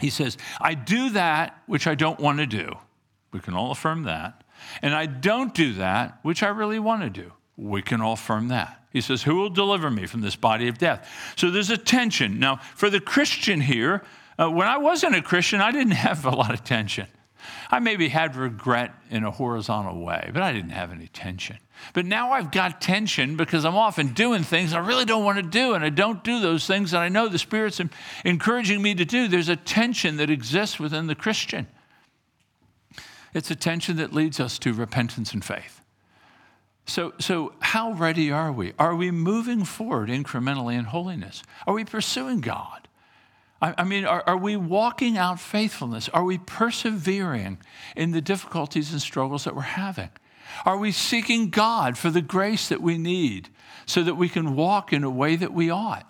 he 0.00 0.08
says, 0.08 0.38
I 0.58 0.72
do 0.72 1.10
that 1.10 1.62
which 1.66 1.86
I 1.86 1.94
don't 1.94 2.18
want 2.18 2.38
to 2.38 2.46
do. 2.46 2.72
We 3.30 3.40
can 3.40 3.52
all 3.52 3.72
affirm 3.72 4.04
that. 4.04 4.42
And 4.80 4.94
I 4.94 5.04
don't 5.04 5.52
do 5.52 5.74
that 5.74 6.18
which 6.22 6.42
I 6.42 6.48
really 6.48 6.78
want 6.78 7.02
to 7.02 7.10
do. 7.10 7.32
We 7.58 7.82
can 7.82 8.00
all 8.00 8.14
affirm 8.14 8.48
that. 8.48 8.85
He 8.96 9.02
says, 9.02 9.22
Who 9.24 9.34
will 9.34 9.50
deliver 9.50 9.90
me 9.90 10.06
from 10.06 10.22
this 10.22 10.36
body 10.36 10.68
of 10.68 10.78
death? 10.78 11.06
So 11.36 11.50
there's 11.50 11.68
a 11.68 11.76
tension. 11.76 12.38
Now, 12.38 12.60
for 12.74 12.88
the 12.88 12.98
Christian 12.98 13.60
here, 13.60 14.02
uh, 14.40 14.50
when 14.50 14.66
I 14.66 14.78
wasn't 14.78 15.14
a 15.14 15.20
Christian, 15.20 15.60
I 15.60 15.70
didn't 15.70 15.90
have 16.06 16.24
a 16.24 16.30
lot 16.30 16.54
of 16.54 16.64
tension. 16.64 17.06
I 17.70 17.78
maybe 17.78 18.08
had 18.08 18.36
regret 18.36 18.94
in 19.10 19.22
a 19.22 19.30
horizontal 19.30 20.02
way, 20.02 20.30
but 20.32 20.42
I 20.42 20.54
didn't 20.54 20.70
have 20.70 20.92
any 20.92 21.08
tension. 21.08 21.58
But 21.92 22.06
now 22.06 22.32
I've 22.32 22.50
got 22.50 22.80
tension 22.80 23.36
because 23.36 23.66
I'm 23.66 23.76
often 23.76 24.14
doing 24.14 24.42
things 24.42 24.72
I 24.72 24.78
really 24.78 25.04
don't 25.04 25.24
want 25.24 25.36
to 25.36 25.42
do, 25.42 25.74
and 25.74 25.84
I 25.84 25.90
don't 25.90 26.24
do 26.24 26.40
those 26.40 26.66
things 26.66 26.92
that 26.92 27.02
I 27.02 27.10
know 27.10 27.28
the 27.28 27.38
Spirit's 27.38 27.82
encouraging 28.24 28.80
me 28.80 28.94
to 28.94 29.04
do. 29.04 29.28
There's 29.28 29.50
a 29.50 29.56
tension 29.56 30.16
that 30.16 30.30
exists 30.30 30.80
within 30.80 31.06
the 31.06 31.14
Christian. 31.14 31.66
It's 33.34 33.50
a 33.50 33.56
tension 33.56 33.98
that 33.98 34.14
leads 34.14 34.40
us 34.40 34.58
to 34.60 34.72
repentance 34.72 35.34
and 35.34 35.44
faith. 35.44 35.82
So, 36.86 37.14
so 37.18 37.52
how 37.60 37.92
ready 37.92 38.30
are 38.30 38.52
we? 38.52 38.72
Are 38.78 38.94
we 38.94 39.10
moving 39.10 39.64
forward 39.64 40.08
incrementally 40.08 40.78
in 40.78 40.84
holiness? 40.84 41.42
Are 41.66 41.74
we 41.74 41.84
pursuing 41.84 42.40
God? 42.40 42.86
I, 43.60 43.74
I 43.78 43.84
mean, 43.84 44.04
are, 44.04 44.22
are 44.26 44.36
we 44.36 44.56
walking 44.56 45.18
out 45.18 45.40
faithfulness? 45.40 46.08
Are 46.10 46.24
we 46.24 46.38
persevering 46.38 47.58
in 47.96 48.12
the 48.12 48.20
difficulties 48.20 48.92
and 48.92 49.02
struggles 49.02 49.44
that 49.44 49.56
we're 49.56 49.62
having? 49.62 50.10
Are 50.64 50.78
we 50.78 50.92
seeking 50.92 51.50
God 51.50 51.98
for 51.98 52.08
the 52.08 52.22
grace 52.22 52.68
that 52.68 52.80
we 52.80 52.98
need 52.98 53.48
so 53.84 54.04
that 54.04 54.14
we 54.14 54.28
can 54.28 54.54
walk 54.54 54.92
in 54.92 55.02
a 55.02 55.10
way 55.10 55.34
that 55.34 55.52
we 55.52 55.70
ought? 55.70 56.06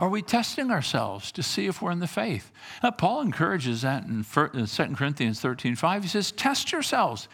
Are 0.00 0.08
we 0.08 0.22
testing 0.22 0.70
ourselves 0.70 1.30
to 1.32 1.42
see 1.42 1.66
if 1.66 1.80
we're 1.80 1.92
in 1.92 2.00
the 2.00 2.08
faith? 2.08 2.50
Now, 2.82 2.90
Paul 2.90 3.20
encourages 3.20 3.82
that 3.82 4.04
in 4.04 4.24
2 4.24 4.94
Corinthians 4.96 5.40
13 5.40 5.76
5. 5.76 6.02
He 6.02 6.08
says, 6.08 6.32
Test 6.32 6.72
yourselves 6.72 7.28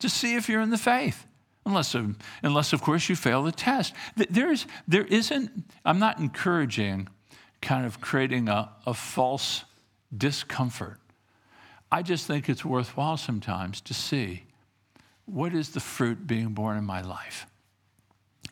to 0.00 0.08
see 0.08 0.34
if 0.34 0.48
you're 0.48 0.60
in 0.60 0.70
the 0.70 0.78
faith. 0.78 1.26
Unless, 1.64 1.94
unless, 2.42 2.72
of 2.72 2.82
course, 2.82 3.08
you 3.08 3.14
fail 3.14 3.42
the 3.42 3.52
test. 3.52 3.94
There's, 4.16 4.66
there 4.88 5.04
isn't, 5.04 5.50
I'm 5.84 5.98
not 5.98 6.18
encouraging 6.18 7.08
kind 7.60 7.86
of 7.86 8.00
creating 8.00 8.48
a, 8.48 8.70
a 8.84 8.94
false 8.94 9.64
discomfort. 10.16 10.98
I 11.90 12.02
just 12.02 12.26
think 12.26 12.48
it's 12.48 12.64
worthwhile 12.64 13.16
sometimes 13.16 13.80
to 13.82 13.94
see 13.94 14.42
what 15.26 15.54
is 15.54 15.70
the 15.70 15.80
fruit 15.80 16.26
being 16.26 16.48
borne 16.48 16.76
in 16.76 16.84
my 16.84 17.00
life? 17.00 17.46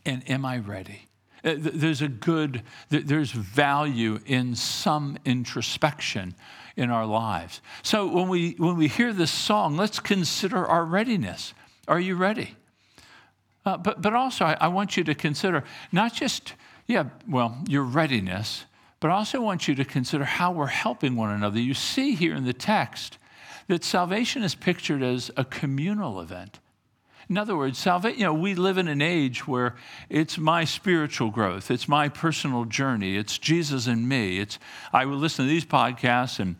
And 0.06 0.28
am 0.30 0.44
I 0.44 0.58
ready? 0.58 1.08
Uh, 1.44 1.54
there's 1.56 2.02
a 2.02 2.08
good, 2.08 2.62
there's 2.90 3.32
value 3.32 4.20
in 4.26 4.54
some 4.54 5.18
introspection 5.24 6.34
in 6.76 6.90
our 6.90 7.06
lives. 7.06 7.60
So 7.82 8.06
when 8.06 8.28
we, 8.28 8.52
when 8.52 8.76
we 8.76 8.88
hear 8.88 9.12
this 9.12 9.30
song, 9.30 9.76
let's 9.76 10.00
consider 10.00 10.64
our 10.66 10.84
readiness. 10.84 11.54
Are 11.88 12.00
you 12.00 12.14
ready? 12.14 12.56
Uh, 13.64 13.76
but, 13.76 14.00
but 14.00 14.14
also, 14.14 14.44
I, 14.44 14.56
I 14.60 14.68
want 14.68 14.96
you 14.96 15.04
to 15.04 15.14
consider 15.14 15.64
not 15.92 16.14
just, 16.14 16.54
yeah, 16.86 17.04
well, 17.28 17.58
your 17.68 17.82
readiness, 17.82 18.64
but 19.00 19.10
I 19.10 19.14
also 19.14 19.40
want 19.40 19.68
you 19.68 19.74
to 19.74 19.84
consider 19.84 20.24
how 20.24 20.52
we're 20.52 20.66
helping 20.66 21.16
one 21.16 21.30
another. 21.30 21.58
You 21.58 21.74
see 21.74 22.14
here 22.14 22.34
in 22.34 22.44
the 22.44 22.52
text 22.52 23.18
that 23.68 23.84
salvation 23.84 24.42
is 24.42 24.54
pictured 24.54 25.02
as 25.02 25.30
a 25.36 25.44
communal 25.44 26.20
event. 26.20 26.58
In 27.28 27.38
other 27.38 27.56
words, 27.56 27.78
salvation, 27.78 28.18
you 28.18 28.24
know, 28.26 28.34
we 28.34 28.54
live 28.56 28.76
in 28.76 28.88
an 28.88 29.00
age 29.00 29.46
where 29.46 29.76
it's 30.08 30.36
my 30.36 30.64
spiritual 30.64 31.30
growth, 31.30 31.70
it's 31.70 31.86
my 31.86 32.08
personal 32.08 32.64
journey, 32.64 33.16
it's 33.16 33.38
Jesus 33.38 33.86
and 33.86 34.08
me. 34.08 34.40
It's 34.40 34.58
I 34.92 35.04
will 35.06 35.16
listen 35.16 35.44
to 35.44 35.48
these 35.48 35.64
podcasts 35.64 36.40
and 36.40 36.56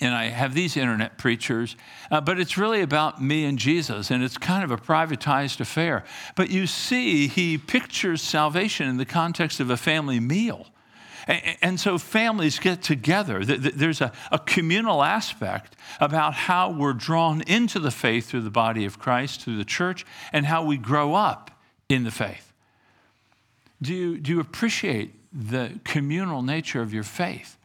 and 0.00 0.14
I 0.14 0.24
have 0.24 0.54
these 0.54 0.76
internet 0.76 1.18
preachers, 1.18 1.76
uh, 2.10 2.20
but 2.20 2.40
it's 2.40 2.58
really 2.58 2.80
about 2.80 3.22
me 3.22 3.44
and 3.44 3.58
Jesus, 3.58 4.10
and 4.10 4.24
it's 4.24 4.36
kind 4.36 4.64
of 4.64 4.70
a 4.70 4.76
privatized 4.76 5.60
affair. 5.60 6.04
But 6.34 6.50
you 6.50 6.66
see, 6.66 7.28
he 7.28 7.58
pictures 7.58 8.20
salvation 8.20 8.88
in 8.88 8.96
the 8.96 9.04
context 9.04 9.60
of 9.60 9.70
a 9.70 9.76
family 9.76 10.20
meal. 10.20 10.66
And, 11.26 11.80
so 11.80 11.96
families 11.96 12.58
get 12.58 12.82
together. 12.82 13.44
There's 13.46 14.02
a, 14.02 14.12
a 14.30 14.38
communal 14.38 15.02
aspect 15.02 15.74
about 15.98 16.34
how 16.34 16.70
we're 16.70 16.92
drawn 16.92 17.40
into 17.42 17.78
the 17.78 17.90
faith 17.90 18.26
through 18.26 18.42
the 18.42 18.50
body 18.50 18.84
of 18.84 18.98
Christ, 18.98 19.40
through 19.40 19.56
the 19.56 19.64
church, 19.64 20.04
and 20.34 20.44
how 20.44 20.64
we 20.64 20.76
grow 20.76 21.14
up 21.14 21.50
in 21.88 22.04
the 22.04 22.10
faith. 22.10 22.52
Do 23.80 23.94
you, 23.94 24.18
do 24.18 24.32
you 24.32 24.40
appreciate 24.40 25.14
the 25.32 25.80
communal 25.84 26.42
nature 26.42 26.82
of 26.82 26.92
your 26.92 27.04
faith? 27.04 27.56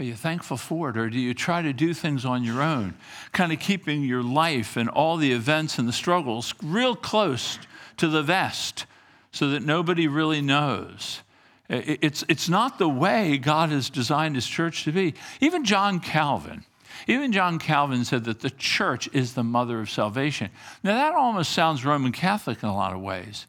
Are 0.00 0.04
you 0.04 0.14
thankful 0.14 0.56
for 0.56 0.88
it? 0.88 0.96
Or 0.96 1.10
do 1.10 1.20
you 1.20 1.34
try 1.34 1.60
to 1.60 1.74
do 1.74 1.92
things 1.92 2.24
on 2.24 2.42
your 2.42 2.62
own, 2.62 2.94
kind 3.32 3.52
of 3.52 3.60
keeping 3.60 4.02
your 4.02 4.22
life 4.22 4.78
and 4.78 4.88
all 4.88 5.18
the 5.18 5.32
events 5.32 5.78
and 5.78 5.86
the 5.86 5.92
struggles 5.92 6.54
real 6.62 6.96
close 6.96 7.58
to 7.98 8.08
the 8.08 8.22
vest 8.22 8.86
so 9.30 9.50
that 9.50 9.62
nobody 9.62 10.08
really 10.08 10.40
knows? 10.40 11.20
It's, 11.68 12.24
it's 12.28 12.48
not 12.48 12.78
the 12.78 12.88
way 12.88 13.36
God 13.36 13.68
has 13.68 13.90
designed 13.90 14.36
his 14.36 14.46
church 14.46 14.84
to 14.84 14.92
be. 14.92 15.12
Even 15.38 15.66
John 15.66 16.00
Calvin, 16.00 16.64
even 17.06 17.30
John 17.30 17.58
Calvin 17.58 18.06
said 18.06 18.24
that 18.24 18.40
the 18.40 18.50
church 18.50 19.06
is 19.12 19.34
the 19.34 19.44
mother 19.44 19.80
of 19.80 19.90
salvation. 19.90 20.48
Now, 20.82 20.94
that 20.94 21.14
almost 21.14 21.52
sounds 21.52 21.84
Roman 21.84 22.12
Catholic 22.12 22.62
in 22.62 22.70
a 22.70 22.74
lot 22.74 22.94
of 22.94 23.02
ways. 23.02 23.46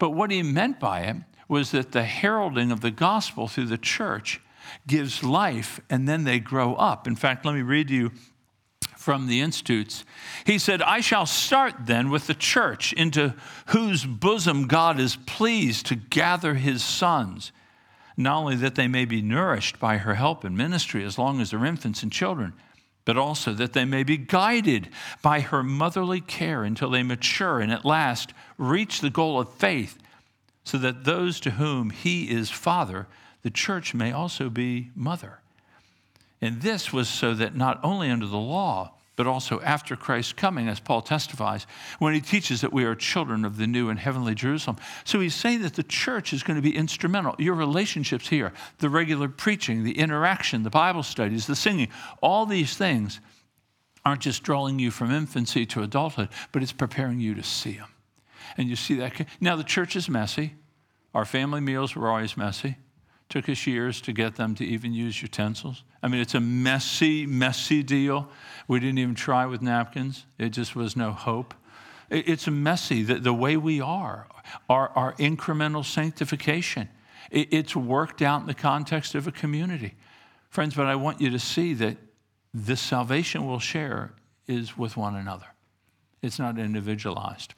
But 0.00 0.10
what 0.10 0.32
he 0.32 0.42
meant 0.42 0.80
by 0.80 1.02
it 1.02 1.16
was 1.48 1.70
that 1.70 1.92
the 1.92 2.02
heralding 2.02 2.72
of 2.72 2.80
the 2.80 2.90
gospel 2.90 3.46
through 3.46 3.66
the 3.66 3.78
church 3.78 4.40
gives 4.86 5.22
life 5.22 5.80
and 5.90 6.08
then 6.08 6.24
they 6.24 6.38
grow 6.38 6.74
up. 6.74 7.06
In 7.06 7.16
fact, 7.16 7.44
let 7.44 7.54
me 7.54 7.62
read 7.62 7.90
you 7.90 8.10
from 8.96 9.26
the 9.26 9.40
Institutes. 9.40 10.04
He 10.46 10.58
said, 10.58 10.80
I 10.80 11.00
shall 11.00 11.26
start 11.26 11.74
then 11.80 12.08
with 12.08 12.26
the 12.26 12.34
church, 12.34 12.92
into 12.94 13.34
whose 13.66 14.06
bosom 14.06 14.66
God 14.66 14.98
is 14.98 15.16
pleased 15.26 15.86
to 15.86 15.94
gather 15.94 16.54
his 16.54 16.82
sons, 16.82 17.52
not 18.16 18.38
only 18.38 18.56
that 18.56 18.76
they 18.76 18.88
may 18.88 19.04
be 19.04 19.20
nourished 19.20 19.78
by 19.78 19.98
her 19.98 20.14
help 20.14 20.42
and 20.42 20.56
ministry 20.56 21.04
as 21.04 21.18
long 21.18 21.40
as 21.40 21.50
they're 21.50 21.66
infants 21.66 22.02
and 22.02 22.10
children, 22.10 22.54
but 23.04 23.18
also 23.18 23.52
that 23.52 23.74
they 23.74 23.84
may 23.84 24.04
be 24.04 24.16
guided 24.16 24.88
by 25.20 25.40
her 25.40 25.62
motherly 25.62 26.22
care 26.22 26.64
until 26.64 26.88
they 26.88 27.02
mature 27.02 27.60
and 27.60 27.70
at 27.70 27.84
last 27.84 28.32
reach 28.56 29.02
the 29.02 29.10
goal 29.10 29.38
of 29.38 29.52
faith, 29.52 29.98
so 30.64 30.78
that 30.78 31.04
those 31.04 31.40
to 31.40 31.50
whom 31.50 31.90
he 31.90 32.30
is 32.30 32.50
father 32.50 33.06
the 33.44 33.50
church 33.50 33.94
may 33.94 34.10
also 34.10 34.50
be 34.50 34.90
mother. 34.96 35.38
And 36.40 36.62
this 36.62 36.92
was 36.92 37.08
so 37.08 37.34
that 37.34 37.54
not 37.54 37.78
only 37.84 38.10
under 38.10 38.26
the 38.26 38.36
law, 38.36 38.94
but 39.16 39.26
also 39.26 39.60
after 39.60 39.94
Christ's 39.94 40.32
coming, 40.32 40.66
as 40.66 40.80
Paul 40.80 41.02
testifies, 41.02 41.66
when 41.98 42.14
he 42.14 42.20
teaches 42.20 42.62
that 42.62 42.72
we 42.72 42.84
are 42.84 42.94
children 42.94 43.44
of 43.44 43.58
the 43.58 43.66
new 43.66 43.90
and 43.90 43.98
heavenly 43.98 44.34
Jerusalem. 44.34 44.78
So 45.04 45.20
he's 45.20 45.34
saying 45.34 45.62
that 45.62 45.74
the 45.74 45.82
church 45.82 46.32
is 46.32 46.42
going 46.42 46.56
to 46.56 46.62
be 46.62 46.74
instrumental. 46.74 47.36
Your 47.38 47.54
relationships 47.54 48.28
here, 48.28 48.52
the 48.78 48.88
regular 48.88 49.28
preaching, 49.28 49.84
the 49.84 49.98
interaction, 49.98 50.64
the 50.64 50.70
Bible 50.70 51.02
studies, 51.02 51.46
the 51.46 51.54
singing, 51.54 51.88
all 52.20 52.46
these 52.46 52.76
things 52.76 53.20
aren't 54.04 54.22
just 54.22 54.42
drawing 54.42 54.78
you 54.78 54.90
from 54.90 55.12
infancy 55.12 55.64
to 55.66 55.82
adulthood, 55.82 56.28
but 56.50 56.62
it's 56.62 56.72
preparing 56.72 57.20
you 57.20 57.34
to 57.34 57.42
see 57.42 57.74
them. 57.74 57.88
And 58.56 58.68
you 58.68 58.76
see 58.76 58.94
that. 58.96 59.28
Now, 59.40 59.54
the 59.54 59.64
church 59.64 59.96
is 59.96 60.08
messy. 60.08 60.54
Our 61.14 61.24
family 61.24 61.60
meals 61.60 61.94
were 61.94 62.08
always 62.08 62.36
messy. 62.36 62.76
Took 63.28 63.48
us 63.48 63.66
years 63.66 64.00
to 64.02 64.12
get 64.12 64.36
them 64.36 64.54
to 64.56 64.64
even 64.64 64.92
use 64.92 65.20
utensils. 65.22 65.82
I 66.02 66.08
mean, 66.08 66.20
it's 66.20 66.34
a 66.34 66.40
messy, 66.40 67.26
messy 67.26 67.82
deal. 67.82 68.28
We 68.68 68.78
didn't 68.80 68.98
even 68.98 69.14
try 69.14 69.46
with 69.46 69.62
napkins, 69.62 70.26
it 70.38 70.50
just 70.50 70.76
was 70.76 70.96
no 70.96 71.12
hope. 71.12 71.54
It's 72.10 72.46
messy, 72.46 73.02
the, 73.02 73.14
the 73.14 73.32
way 73.32 73.56
we 73.56 73.80
are, 73.80 74.28
our, 74.68 74.90
our 74.90 75.14
incremental 75.14 75.84
sanctification. 75.84 76.88
It's 77.30 77.74
worked 77.74 78.22
out 78.22 78.42
in 78.42 78.46
the 78.46 78.54
context 78.54 79.14
of 79.14 79.26
a 79.26 79.32
community. 79.32 79.94
Friends, 80.50 80.74
but 80.74 80.86
I 80.86 80.94
want 80.94 81.20
you 81.20 81.30
to 81.30 81.38
see 81.38 81.74
that 81.74 81.96
this 82.52 82.80
salvation 82.80 83.46
we'll 83.46 83.58
share 83.58 84.12
is 84.46 84.78
with 84.78 84.96
one 84.96 85.16
another, 85.16 85.46
it's 86.22 86.38
not 86.38 86.58
individualized. 86.58 87.54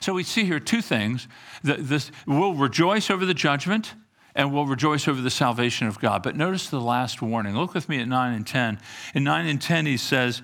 So 0.00 0.14
we 0.14 0.22
see 0.22 0.44
here 0.44 0.60
two 0.60 0.82
things. 0.82 1.28
This, 1.62 2.10
we'll 2.26 2.54
rejoice 2.54 3.10
over 3.10 3.26
the 3.26 3.34
judgment 3.34 3.94
and 4.36 4.52
will 4.52 4.66
rejoice 4.66 5.08
over 5.08 5.20
the 5.20 5.30
salvation 5.30 5.86
of 5.86 5.98
God. 5.98 6.22
But 6.22 6.36
notice 6.36 6.68
the 6.68 6.80
last 6.80 7.22
warning. 7.22 7.56
Look 7.56 7.74
with 7.74 7.88
me 7.88 8.00
at 8.00 8.06
9 8.06 8.34
and 8.34 8.46
10. 8.46 8.78
In 9.14 9.24
9 9.24 9.46
and 9.46 9.60
10, 9.60 9.86
he 9.86 9.96
says, 9.96 10.42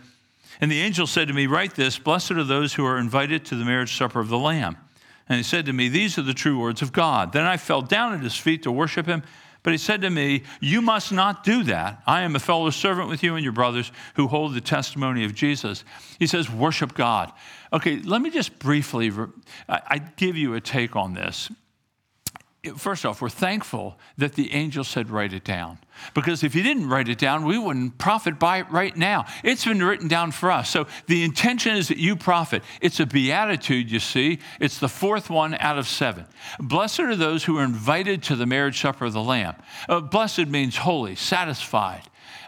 And 0.61 0.71
the 0.71 0.81
angel 0.81 1.07
said 1.07 1.29
to 1.29 1.35
me, 1.35 1.47
Write 1.47 1.75
this 1.75 1.99
Blessed 1.99 2.33
are 2.33 2.43
those 2.45 2.73
who 2.73 2.87
are 2.87 2.99
invited 2.99 3.45
to 3.47 3.55
the 3.55 3.67
marriage 3.67 3.97
supper 3.97 4.19
of 4.19 4.29
the 4.29 4.39
Lamb. 4.39 4.79
And 5.29 5.37
he 5.37 5.43
said 5.43 5.67
to 5.67 5.73
me, 5.75 5.89
These 5.89 6.19
are 6.19 6.23
the 6.23 6.35
true 6.35 6.59
words 6.59 6.81
of 6.81 6.93
God. 6.93 7.33
Then 7.33 7.45
I 7.45 7.59
fell 7.59 7.83
down 7.83 8.15
at 8.15 8.21
his 8.21 8.37
feet 8.37 8.63
to 8.63 8.73
worship 8.73 9.07
him. 9.07 9.23
But 9.63 9.73
he 9.73 9.79
said 9.79 10.01
to 10.01 10.11
me, 10.11 10.43
You 10.61 10.81
must 10.81 11.13
not 11.13 11.45
do 11.45 11.63
that. 11.65 12.03
I 12.07 12.23
am 12.23 12.35
a 12.35 12.41
fellow 12.41 12.71
servant 12.71 13.11
with 13.11 13.23
you 13.23 13.37
and 13.37 13.45
your 13.45 13.53
brothers 13.53 13.93
who 14.15 14.27
hold 14.27 14.55
the 14.55 14.61
testimony 14.61 15.25
of 15.25 15.35
Jesus. 15.35 15.85
He 16.19 16.27
says, 16.27 16.51
Worship 16.51 16.95
God. 16.95 17.31
Okay, 17.75 18.01
let 18.01 18.23
me 18.23 18.31
just 18.31 18.59
briefly, 18.59 19.13
I 19.69 19.99
give 20.17 20.37
you 20.37 20.55
a 20.55 20.61
take 20.61 20.97
on 20.97 21.13
this 21.13 21.51
first 22.77 23.05
off, 23.05 23.21
we're 23.21 23.29
thankful 23.29 23.99
that 24.19 24.35
the 24.35 24.53
angel 24.53 24.85
said, 24.85 25.11
write 25.11 25.33
it 25.33 25.43
down. 25.43 25.79
Because 26.15 26.45
if 26.45 26.55
he 26.55 26.63
didn't 26.63 26.89
write 26.89 27.09
it 27.09 27.19
down, 27.19 27.45
we 27.45 27.59
wouldn't 27.59 27.99
profit 27.99 28.39
by 28.39 28.59
it 28.59 28.71
right 28.71 28.97
now. 28.97 29.27
It's 29.43 29.65
been 29.65 29.83
written 29.83 30.07
down 30.07 30.31
for 30.31 30.51
us. 30.51 30.71
So 30.71 30.87
the 31.07 31.25
intention 31.25 31.77
is 31.77 31.89
that 31.89 31.99
you 31.99 32.15
profit. 32.15 32.63
It's 32.81 33.01
a 33.01 33.07
beatitude, 33.07 33.91
you 33.91 33.99
see. 33.99 34.39
It's 34.61 34.79
the 34.79 34.89
fourth 34.89 35.29
one 35.29 35.55
out 35.55 35.77
of 35.77 35.89
seven. 35.89 36.27
Blessed 36.61 37.01
are 37.01 37.17
those 37.17 37.45
who 37.45 37.59
are 37.59 37.65
invited 37.65 38.23
to 38.25 38.37
the 38.37 38.47
marriage 38.47 38.81
supper 38.81 39.07
of 39.07 39.13
the 39.13 39.23
Lamb. 39.23 39.57
Uh, 39.89 40.01
blessed 40.01 40.47
means 40.47 40.77
holy, 40.77 41.17
satisfied, 41.17 42.03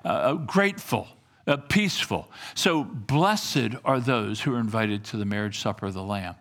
uh, 0.05 0.09
uh 0.09 0.35
grateful. 0.35 1.09
Uh, 1.47 1.59
peaceful. 1.59 2.31
So, 2.55 2.85
blessed 2.85 3.77
are 3.85 4.01
those 4.01 4.41
who 4.41 4.55
are 4.55 4.59
invited 4.59 5.05
to 5.05 5.19
the 5.19 5.27
marriage 5.27 5.59
supper 5.59 5.85
of 5.85 5.93
the 5.93 6.03
Lamb. 6.03 6.37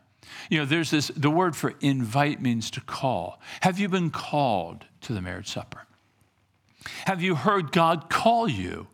You 0.49 0.59
know, 0.59 0.65
there's 0.65 0.91
this, 0.91 1.07
the 1.15 1.29
word 1.29 1.55
for 1.55 1.73
invite 1.81 2.41
means 2.41 2.71
to 2.71 2.81
call. 2.81 3.39
Have 3.61 3.79
you 3.79 3.89
been 3.89 4.09
called 4.09 4.85
to 5.01 5.13
the 5.13 5.21
marriage 5.21 5.49
supper? 5.49 5.85
Have 7.05 7.21
you 7.21 7.35
heard 7.35 7.71
God 7.71 8.09
call 8.09 8.47
you? 8.47 8.87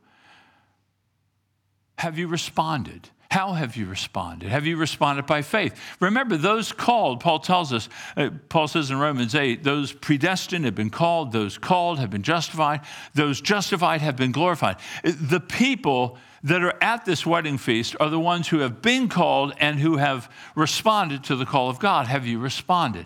Have 1.97 2.17
you 2.17 2.27
responded? 2.27 3.09
How 3.31 3.53
have 3.53 3.75
you 3.75 3.85
responded? 3.85 4.49
Have 4.49 4.65
you 4.65 4.75
responded 4.75 5.27
by 5.27 5.43
faith? 5.43 5.79
Remember, 5.99 6.35
those 6.35 6.71
called, 6.71 7.19
Paul 7.19 7.39
tells 7.39 7.71
us, 7.71 7.87
uh, 8.17 8.31
Paul 8.49 8.67
says 8.67 8.89
in 8.89 8.97
Romans 8.97 9.35
8, 9.35 9.63
those 9.63 9.93
predestined 9.93 10.65
have 10.65 10.73
been 10.73 10.89
called, 10.89 11.31
those 11.31 11.57
called 11.57 11.99
have 11.99 12.09
been 12.09 12.23
justified, 12.23 12.81
those 13.13 13.39
justified 13.39 14.01
have 14.01 14.15
been 14.15 14.31
glorified. 14.31 14.77
The 15.03 15.39
people 15.39 16.17
that 16.43 16.63
are 16.63 16.75
at 16.81 17.05
this 17.05 17.25
wedding 17.25 17.57
feast 17.57 17.95
are 17.99 18.09
the 18.09 18.19
ones 18.19 18.47
who 18.47 18.59
have 18.59 18.81
been 18.81 19.07
called 19.07 19.53
and 19.59 19.79
who 19.79 19.97
have 19.97 20.31
responded 20.55 21.23
to 21.25 21.35
the 21.35 21.45
call 21.45 21.69
of 21.69 21.79
God. 21.79 22.07
Have 22.07 22.25
you 22.25 22.39
responded? 22.39 23.05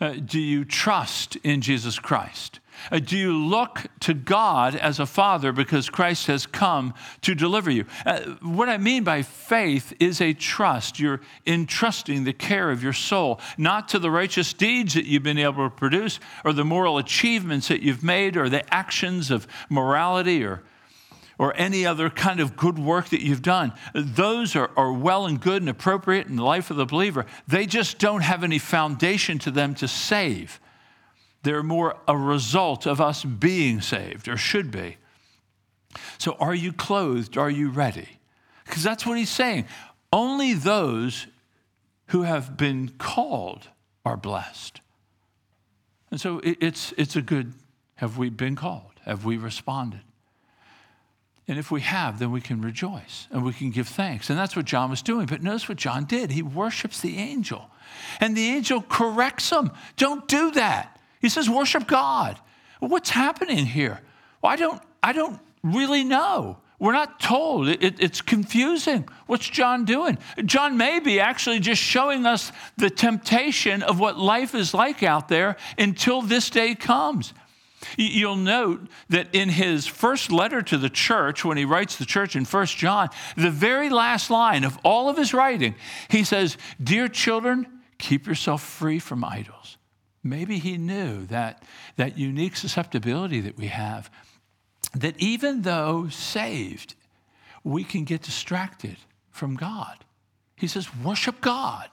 Uh, 0.00 0.14
do 0.14 0.40
you 0.40 0.64
trust 0.64 1.36
in 1.36 1.60
Jesus 1.60 1.98
Christ? 1.98 2.58
Uh, 2.90 2.98
do 2.98 3.16
you 3.16 3.32
look 3.32 3.86
to 4.00 4.14
God 4.14 4.74
as 4.74 4.98
a 4.98 5.06
father 5.06 5.52
because 5.52 5.88
Christ 5.88 6.26
has 6.26 6.46
come 6.46 6.94
to 7.20 7.34
deliver 7.34 7.70
you? 7.70 7.84
Uh, 8.04 8.20
what 8.40 8.68
I 8.68 8.78
mean 8.78 9.04
by 9.04 9.22
faith 9.22 9.92
is 10.00 10.20
a 10.20 10.32
trust. 10.32 10.98
You're 10.98 11.20
entrusting 11.46 12.24
the 12.24 12.32
care 12.32 12.70
of 12.70 12.82
your 12.82 12.92
soul, 12.92 13.40
not 13.56 13.88
to 13.90 14.00
the 14.00 14.10
righteous 14.10 14.52
deeds 14.52 14.94
that 14.94 15.04
you've 15.04 15.22
been 15.22 15.38
able 15.38 15.68
to 15.68 15.74
produce 15.74 16.18
or 16.44 16.52
the 16.52 16.64
moral 16.64 16.98
achievements 16.98 17.68
that 17.68 17.82
you've 17.82 18.02
made 18.02 18.36
or 18.36 18.48
the 18.48 18.74
actions 18.74 19.30
of 19.30 19.46
morality 19.68 20.42
or 20.42 20.62
or 21.42 21.52
any 21.56 21.84
other 21.84 22.08
kind 22.08 22.38
of 22.38 22.56
good 22.56 22.78
work 22.78 23.08
that 23.08 23.20
you've 23.20 23.42
done. 23.42 23.72
Those 23.96 24.54
are, 24.54 24.70
are 24.76 24.92
well 24.92 25.26
and 25.26 25.40
good 25.40 25.60
and 25.60 25.68
appropriate 25.68 26.28
in 26.28 26.36
the 26.36 26.44
life 26.44 26.70
of 26.70 26.76
the 26.76 26.86
believer. 26.86 27.26
They 27.48 27.66
just 27.66 27.98
don't 27.98 28.20
have 28.20 28.44
any 28.44 28.60
foundation 28.60 29.40
to 29.40 29.50
them 29.50 29.74
to 29.74 29.88
save. 29.88 30.60
They're 31.42 31.64
more 31.64 31.96
a 32.06 32.16
result 32.16 32.86
of 32.86 33.00
us 33.00 33.24
being 33.24 33.80
saved, 33.80 34.28
or 34.28 34.36
should 34.36 34.70
be. 34.70 34.98
So, 36.16 36.36
are 36.38 36.54
you 36.54 36.72
clothed? 36.72 37.36
Are 37.36 37.50
you 37.50 37.70
ready? 37.70 38.20
Because 38.64 38.84
that's 38.84 39.04
what 39.04 39.18
he's 39.18 39.28
saying. 39.28 39.66
Only 40.12 40.54
those 40.54 41.26
who 42.10 42.22
have 42.22 42.56
been 42.56 42.90
called 42.98 43.66
are 44.04 44.16
blessed. 44.16 44.80
And 46.12 46.20
so 46.20 46.40
it's, 46.44 46.94
it's 46.96 47.16
a 47.16 47.22
good 47.22 47.52
have 47.96 48.16
we 48.16 48.30
been 48.30 48.54
called? 48.54 48.92
Have 49.04 49.24
we 49.24 49.36
responded? 49.38 50.02
And 51.48 51.58
if 51.58 51.70
we 51.70 51.80
have, 51.80 52.18
then 52.18 52.30
we 52.30 52.40
can 52.40 52.60
rejoice 52.60 53.26
and 53.30 53.44
we 53.44 53.52
can 53.52 53.70
give 53.70 53.88
thanks. 53.88 54.30
And 54.30 54.38
that's 54.38 54.54
what 54.54 54.64
John 54.64 54.90
was 54.90 55.02
doing. 55.02 55.26
But 55.26 55.42
notice 55.42 55.68
what 55.68 55.78
John 55.78 56.04
did. 56.04 56.30
He 56.30 56.42
worships 56.42 57.00
the 57.00 57.18
angel. 57.18 57.68
And 58.20 58.36
the 58.36 58.46
angel 58.46 58.82
corrects 58.82 59.50
him. 59.50 59.72
Don't 59.96 60.26
do 60.28 60.52
that. 60.52 61.00
He 61.20 61.28
says, 61.28 61.50
worship 61.50 61.86
God. 61.86 62.38
What's 62.80 63.10
happening 63.10 63.66
here? 63.66 64.00
Well, 64.40 64.52
I 64.52 64.56
don't, 64.56 64.80
I 65.02 65.12
don't 65.12 65.40
really 65.62 66.04
know. 66.04 66.58
We're 66.78 66.92
not 66.92 67.20
told. 67.20 67.68
It, 67.68 67.82
it, 67.82 68.00
it's 68.00 68.20
confusing. 68.20 69.08
What's 69.26 69.48
John 69.48 69.84
doing? 69.84 70.18
John 70.44 70.76
may 70.76 70.98
be 70.98 71.20
actually 71.20 71.60
just 71.60 71.80
showing 71.80 72.26
us 72.26 72.50
the 72.76 72.90
temptation 72.90 73.82
of 73.82 74.00
what 74.00 74.18
life 74.18 74.54
is 74.54 74.74
like 74.74 75.04
out 75.04 75.28
there 75.28 75.56
until 75.78 76.22
this 76.22 76.50
day 76.50 76.74
comes. 76.74 77.34
You'll 77.96 78.36
note 78.36 78.88
that 79.08 79.28
in 79.32 79.48
his 79.48 79.86
first 79.86 80.30
letter 80.30 80.62
to 80.62 80.78
the 80.78 80.90
church, 80.90 81.44
when 81.44 81.56
he 81.56 81.64
writes 81.64 81.96
the 81.96 82.04
church 82.04 82.36
in 82.36 82.44
1 82.44 82.66
John, 82.66 83.08
the 83.36 83.50
very 83.50 83.88
last 83.90 84.30
line 84.30 84.64
of 84.64 84.78
all 84.84 85.08
of 85.08 85.16
his 85.16 85.34
writing, 85.34 85.74
he 86.08 86.24
says, 86.24 86.56
Dear 86.82 87.08
children, 87.08 87.66
keep 87.98 88.26
yourself 88.26 88.62
free 88.62 88.98
from 88.98 89.24
idols. 89.24 89.78
Maybe 90.24 90.58
he 90.58 90.78
knew 90.78 91.26
that, 91.26 91.62
that 91.96 92.16
unique 92.16 92.56
susceptibility 92.56 93.40
that 93.40 93.56
we 93.56 93.66
have, 93.66 94.10
that 94.94 95.18
even 95.18 95.62
though 95.62 96.08
saved, 96.08 96.94
we 97.64 97.84
can 97.84 98.04
get 98.04 98.22
distracted 98.22 98.96
from 99.30 99.56
God. 99.56 100.04
He 100.56 100.68
says, 100.68 100.94
worship 100.96 101.40
God. 101.40 101.88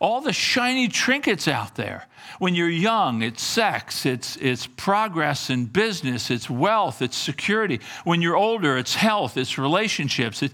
All 0.00 0.20
the 0.20 0.32
shiny 0.32 0.88
trinkets 0.88 1.48
out 1.48 1.74
there. 1.74 2.06
When 2.38 2.54
you're 2.54 2.68
young, 2.68 3.22
it's 3.22 3.42
sex, 3.42 4.06
it's, 4.06 4.36
it's 4.36 4.66
progress 4.66 5.50
in 5.50 5.66
business, 5.66 6.30
it's 6.30 6.48
wealth, 6.48 7.02
it's 7.02 7.16
security. 7.16 7.80
When 8.04 8.22
you're 8.22 8.36
older, 8.36 8.76
it's 8.76 8.94
health, 8.94 9.36
it's 9.36 9.58
relationships. 9.58 10.42
It, 10.42 10.52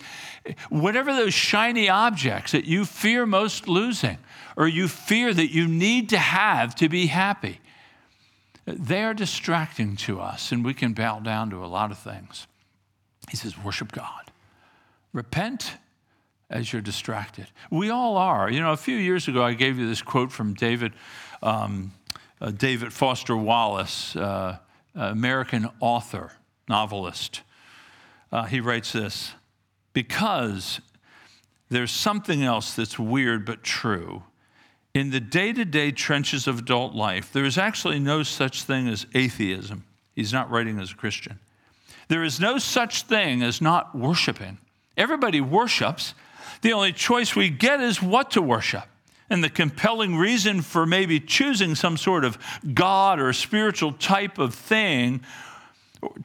whatever 0.68 1.12
those 1.12 1.34
shiny 1.34 1.88
objects 1.88 2.52
that 2.52 2.64
you 2.64 2.84
fear 2.84 3.26
most 3.26 3.68
losing 3.68 4.18
or 4.56 4.66
you 4.66 4.88
fear 4.88 5.34
that 5.34 5.52
you 5.52 5.68
need 5.68 6.08
to 6.10 6.18
have 6.18 6.74
to 6.76 6.88
be 6.88 7.06
happy, 7.06 7.60
they 8.66 9.02
are 9.04 9.14
distracting 9.14 9.96
to 9.96 10.20
us, 10.20 10.50
and 10.50 10.64
we 10.64 10.74
can 10.74 10.92
bow 10.92 11.20
down 11.20 11.50
to 11.50 11.64
a 11.64 11.66
lot 11.66 11.92
of 11.92 11.98
things. 11.98 12.46
He 13.30 13.36
says, 13.36 13.56
worship 13.56 13.92
God. 13.92 14.30
Repent 15.12 15.74
as 16.48 16.72
you're 16.72 16.82
distracted. 16.82 17.46
We 17.70 17.90
all 17.90 18.16
are. 18.16 18.50
You 18.50 18.60
know, 18.60 18.72
a 18.72 18.76
few 18.76 18.96
years 18.96 19.28
ago, 19.28 19.42
I 19.42 19.54
gave 19.54 19.78
you 19.78 19.88
this 19.88 20.02
quote 20.02 20.30
from 20.30 20.54
David, 20.54 20.92
um, 21.42 21.92
uh, 22.40 22.50
David 22.50 22.92
Foster 22.92 23.36
Wallace, 23.36 24.14
uh, 24.16 24.58
American 24.94 25.68
author, 25.80 26.32
novelist. 26.68 27.42
Uh, 28.30 28.44
he 28.44 28.60
writes 28.60 28.92
this 28.92 29.32
Because 29.92 30.80
there's 31.68 31.90
something 31.90 32.42
else 32.42 32.74
that's 32.74 32.98
weird 32.98 33.44
but 33.44 33.62
true. 33.62 34.22
In 34.94 35.10
the 35.10 35.20
day 35.20 35.52
to 35.52 35.64
day 35.64 35.90
trenches 35.90 36.46
of 36.46 36.60
adult 36.60 36.94
life, 36.94 37.32
there 37.32 37.44
is 37.44 37.58
actually 37.58 37.98
no 37.98 38.22
such 38.22 38.62
thing 38.62 38.88
as 38.88 39.06
atheism. 39.14 39.84
He's 40.14 40.32
not 40.32 40.50
writing 40.50 40.78
as 40.78 40.92
a 40.92 40.94
Christian. 40.94 41.38
There 42.08 42.24
is 42.24 42.40
no 42.40 42.56
such 42.56 43.02
thing 43.02 43.42
as 43.42 43.60
not 43.60 43.94
worshiping. 43.94 44.58
Everybody 44.96 45.40
worships. 45.40 46.14
The 46.62 46.72
only 46.72 46.92
choice 46.92 47.36
we 47.36 47.50
get 47.50 47.80
is 47.80 48.02
what 48.02 48.32
to 48.32 48.42
worship. 48.42 48.84
And 49.28 49.42
the 49.42 49.50
compelling 49.50 50.16
reason 50.16 50.62
for 50.62 50.86
maybe 50.86 51.18
choosing 51.18 51.74
some 51.74 51.96
sort 51.96 52.24
of 52.24 52.38
God 52.72 53.18
or 53.18 53.32
spiritual 53.32 53.92
type 53.92 54.38
of 54.38 54.54
thing 54.54 55.20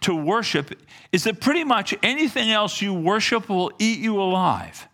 to 0.01 0.15
worship 0.15 0.79
is 1.11 1.23
that 1.23 1.41
pretty 1.41 1.63
much 1.63 1.95
anything 2.03 2.51
else 2.51 2.81
you 2.81 2.93
worship 2.93 3.49
will 3.49 3.71
eat 3.79 3.99
you 3.99 4.21
alive. 4.21 4.87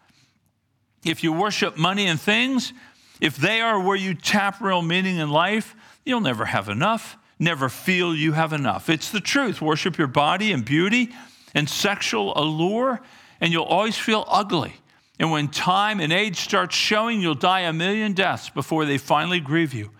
If 1.05 1.23
you 1.23 1.33
worship 1.33 1.77
money 1.77 2.07
and 2.07 2.19
things, 2.19 2.73
if 3.19 3.37
they 3.37 3.61
are 3.61 3.79
where 3.79 3.95
you 3.95 4.13
tap 4.13 4.61
real 4.61 4.81
meaning 4.81 5.17
in 5.17 5.29
life, 5.29 5.75
you'll 6.05 6.21
never 6.21 6.45
have 6.45 6.69
enough, 6.69 7.17
never 7.39 7.69
feel 7.69 8.15
you 8.15 8.33
have 8.33 8.53
enough. 8.53 8.89
It's 8.89 9.11
the 9.11 9.19
truth. 9.19 9.61
Worship 9.61 9.97
your 9.97 10.07
body 10.07 10.51
and 10.51 10.63
beauty 10.63 11.13
and 11.53 11.69
sexual 11.69 12.33
allure, 12.37 13.01
and 13.41 13.51
you'll 13.51 13.63
always 13.65 13.97
feel 13.97 14.25
ugly. 14.27 14.75
And 15.19 15.31
when 15.31 15.47
time 15.47 15.99
and 15.99 16.13
age 16.13 16.37
starts 16.37 16.75
showing, 16.75 17.21
you'll 17.21 17.35
die 17.35 17.61
a 17.61 17.73
million 17.73 18.13
deaths 18.13 18.49
before 18.49 18.85
they 18.85 18.97
finally 18.97 19.39
grieve 19.39 19.73
you. 19.73 19.91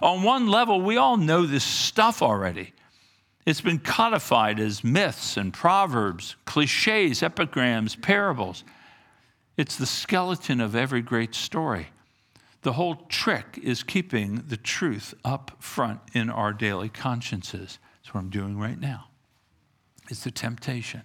On 0.00 0.22
one 0.22 0.48
level, 0.48 0.80
we 0.80 0.96
all 0.96 1.16
know 1.16 1.46
this 1.46 1.64
stuff 1.64 2.22
already. 2.22 2.72
It's 3.44 3.60
been 3.60 3.78
codified 3.80 4.58
as 4.60 4.84
myths 4.84 5.36
and 5.36 5.52
proverbs, 5.52 6.36
cliches, 6.44 7.22
epigrams, 7.22 7.96
parables. 7.96 8.64
It's 9.56 9.76
the 9.76 9.86
skeleton 9.86 10.60
of 10.60 10.74
every 10.74 11.02
great 11.02 11.34
story. 11.34 11.88
The 12.62 12.74
whole 12.74 12.94
trick 13.08 13.58
is 13.62 13.82
keeping 13.82 14.44
the 14.46 14.56
truth 14.56 15.14
up 15.24 15.56
front 15.58 16.00
in 16.14 16.30
our 16.30 16.52
daily 16.52 16.88
consciences. 16.88 17.78
That's 17.96 18.14
what 18.14 18.20
I'm 18.20 18.30
doing 18.30 18.58
right 18.58 18.80
now. 18.80 19.08
It's 20.08 20.24
the 20.24 20.30
temptation. 20.30 21.02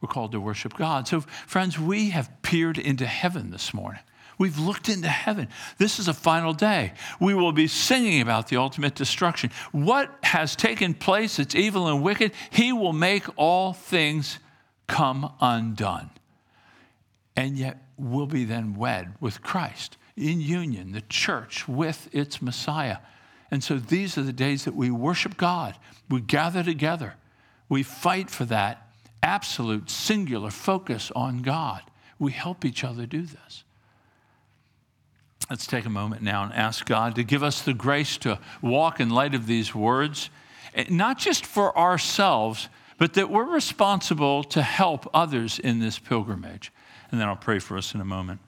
We're 0.00 0.08
called 0.08 0.32
to 0.32 0.40
worship 0.40 0.74
God. 0.74 1.06
So, 1.06 1.20
friends, 1.20 1.78
we 1.78 2.10
have 2.10 2.30
peered 2.42 2.78
into 2.78 3.06
heaven 3.06 3.50
this 3.50 3.74
morning. 3.74 4.00
We've 4.38 4.58
looked 4.58 4.88
into 4.88 5.08
heaven. 5.08 5.48
This 5.76 5.98
is 5.98 6.08
a 6.08 6.14
final 6.14 6.54
day. 6.54 6.94
We 7.20 7.34
will 7.34 7.52
be 7.52 7.66
singing 7.66 8.22
about 8.22 8.48
the 8.48 8.56
ultimate 8.56 8.94
destruction. 8.94 9.50
What 9.72 10.10
has 10.22 10.56
taken 10.56 10.94
place 10.94 11.38
It's 11.38 11.54
evil 11.54 11.88
and 11.88 12.02
wicked, 12.02 12.32
He 12.48 12.72
will 12.72 12.94
make 12.94 13.26
all 13.36 13.74
things 13.74 14.38
come 14.86 15.30
undone. 15.40 16.08
And 17.36 17.58
yet, 17.58 17.84
we'll 17.98 18.26
be 18.26 18.44
then 18.44 18.74
wed 18.74 19.12
with 19.20 19.42
Christ 19.42 19.98
in 20.16 20.40
union, 20.40 20.92
the 20.92 21.02
church 21.02 21.68
with 21.68 22.08
its 22.12 22.40
Messiah. 22.40 22.98
And 23.50 23.62
so, 23.62 23.76
these 23.76 24.16
are 24.16 24.22
the 24.22 24.32
days 24.32 24.64
that 24.64 24.74
we 24.74 24.90
worship 24.90 25.36
God. 25.36 25.76
We 26.08 26.22
gather 26.22 26.62
together. 26.62 27.16
We 27.68 27.82
fight 27.82 28.30
for 28.30 28.46
that 28.46 28.89
absolute, 29.22 29.90
singular 29.90 30.50
focus 30.50 31.10
on 31.14 31.42
God. 31.42 31.82
We 32.18 32.32
help 32.32 32.64
each 32.64 32.84
other 32.84 33.06
do 33.06 33.22
this. 33.22 33.64
Let's 35.48 35.66
take 35.66 35.84
a 35.84 35.90
moment 35.90 36.22
now 36.22 36.44
and 36.44 36.52
ask 36.52 36.86
God 36.86 37.16
to 37.16 37.24
give 37.24 37.42
us 37.42 37.62
the 37.62 37.74
grace 37.74 38.16
to 38.18 38.38
walk 38.62 39.00
in 39.00 39.10
light 39.10 39.34
of 39.34 39.46
these 39.46 39.74
words, 39.74 40.30
eh, 40.74 40.84
not 40.88 41.18
just 41.18 41.44
for 41.44 41.76
ourselves, 41.76 42.68
but 42.98 43.14
that 43.14 43.30
we're 43.30 43.52
responsible 43.52 44.44
to 44.44 44.62
help 44.62 45.08
others 45.12 45.58
in 45.58 45.80
this 45.80 45.98
pilgrimage. 45.98 46.70
And 47.10 47.20
then 47.20 47.26
I'll 47.26 47.36
pray 47.36 47.58
for 47.58 47.76
us 47.76 47.94
in 47.94 48.00
a 48.00 48.04
moment. 48.04 48.40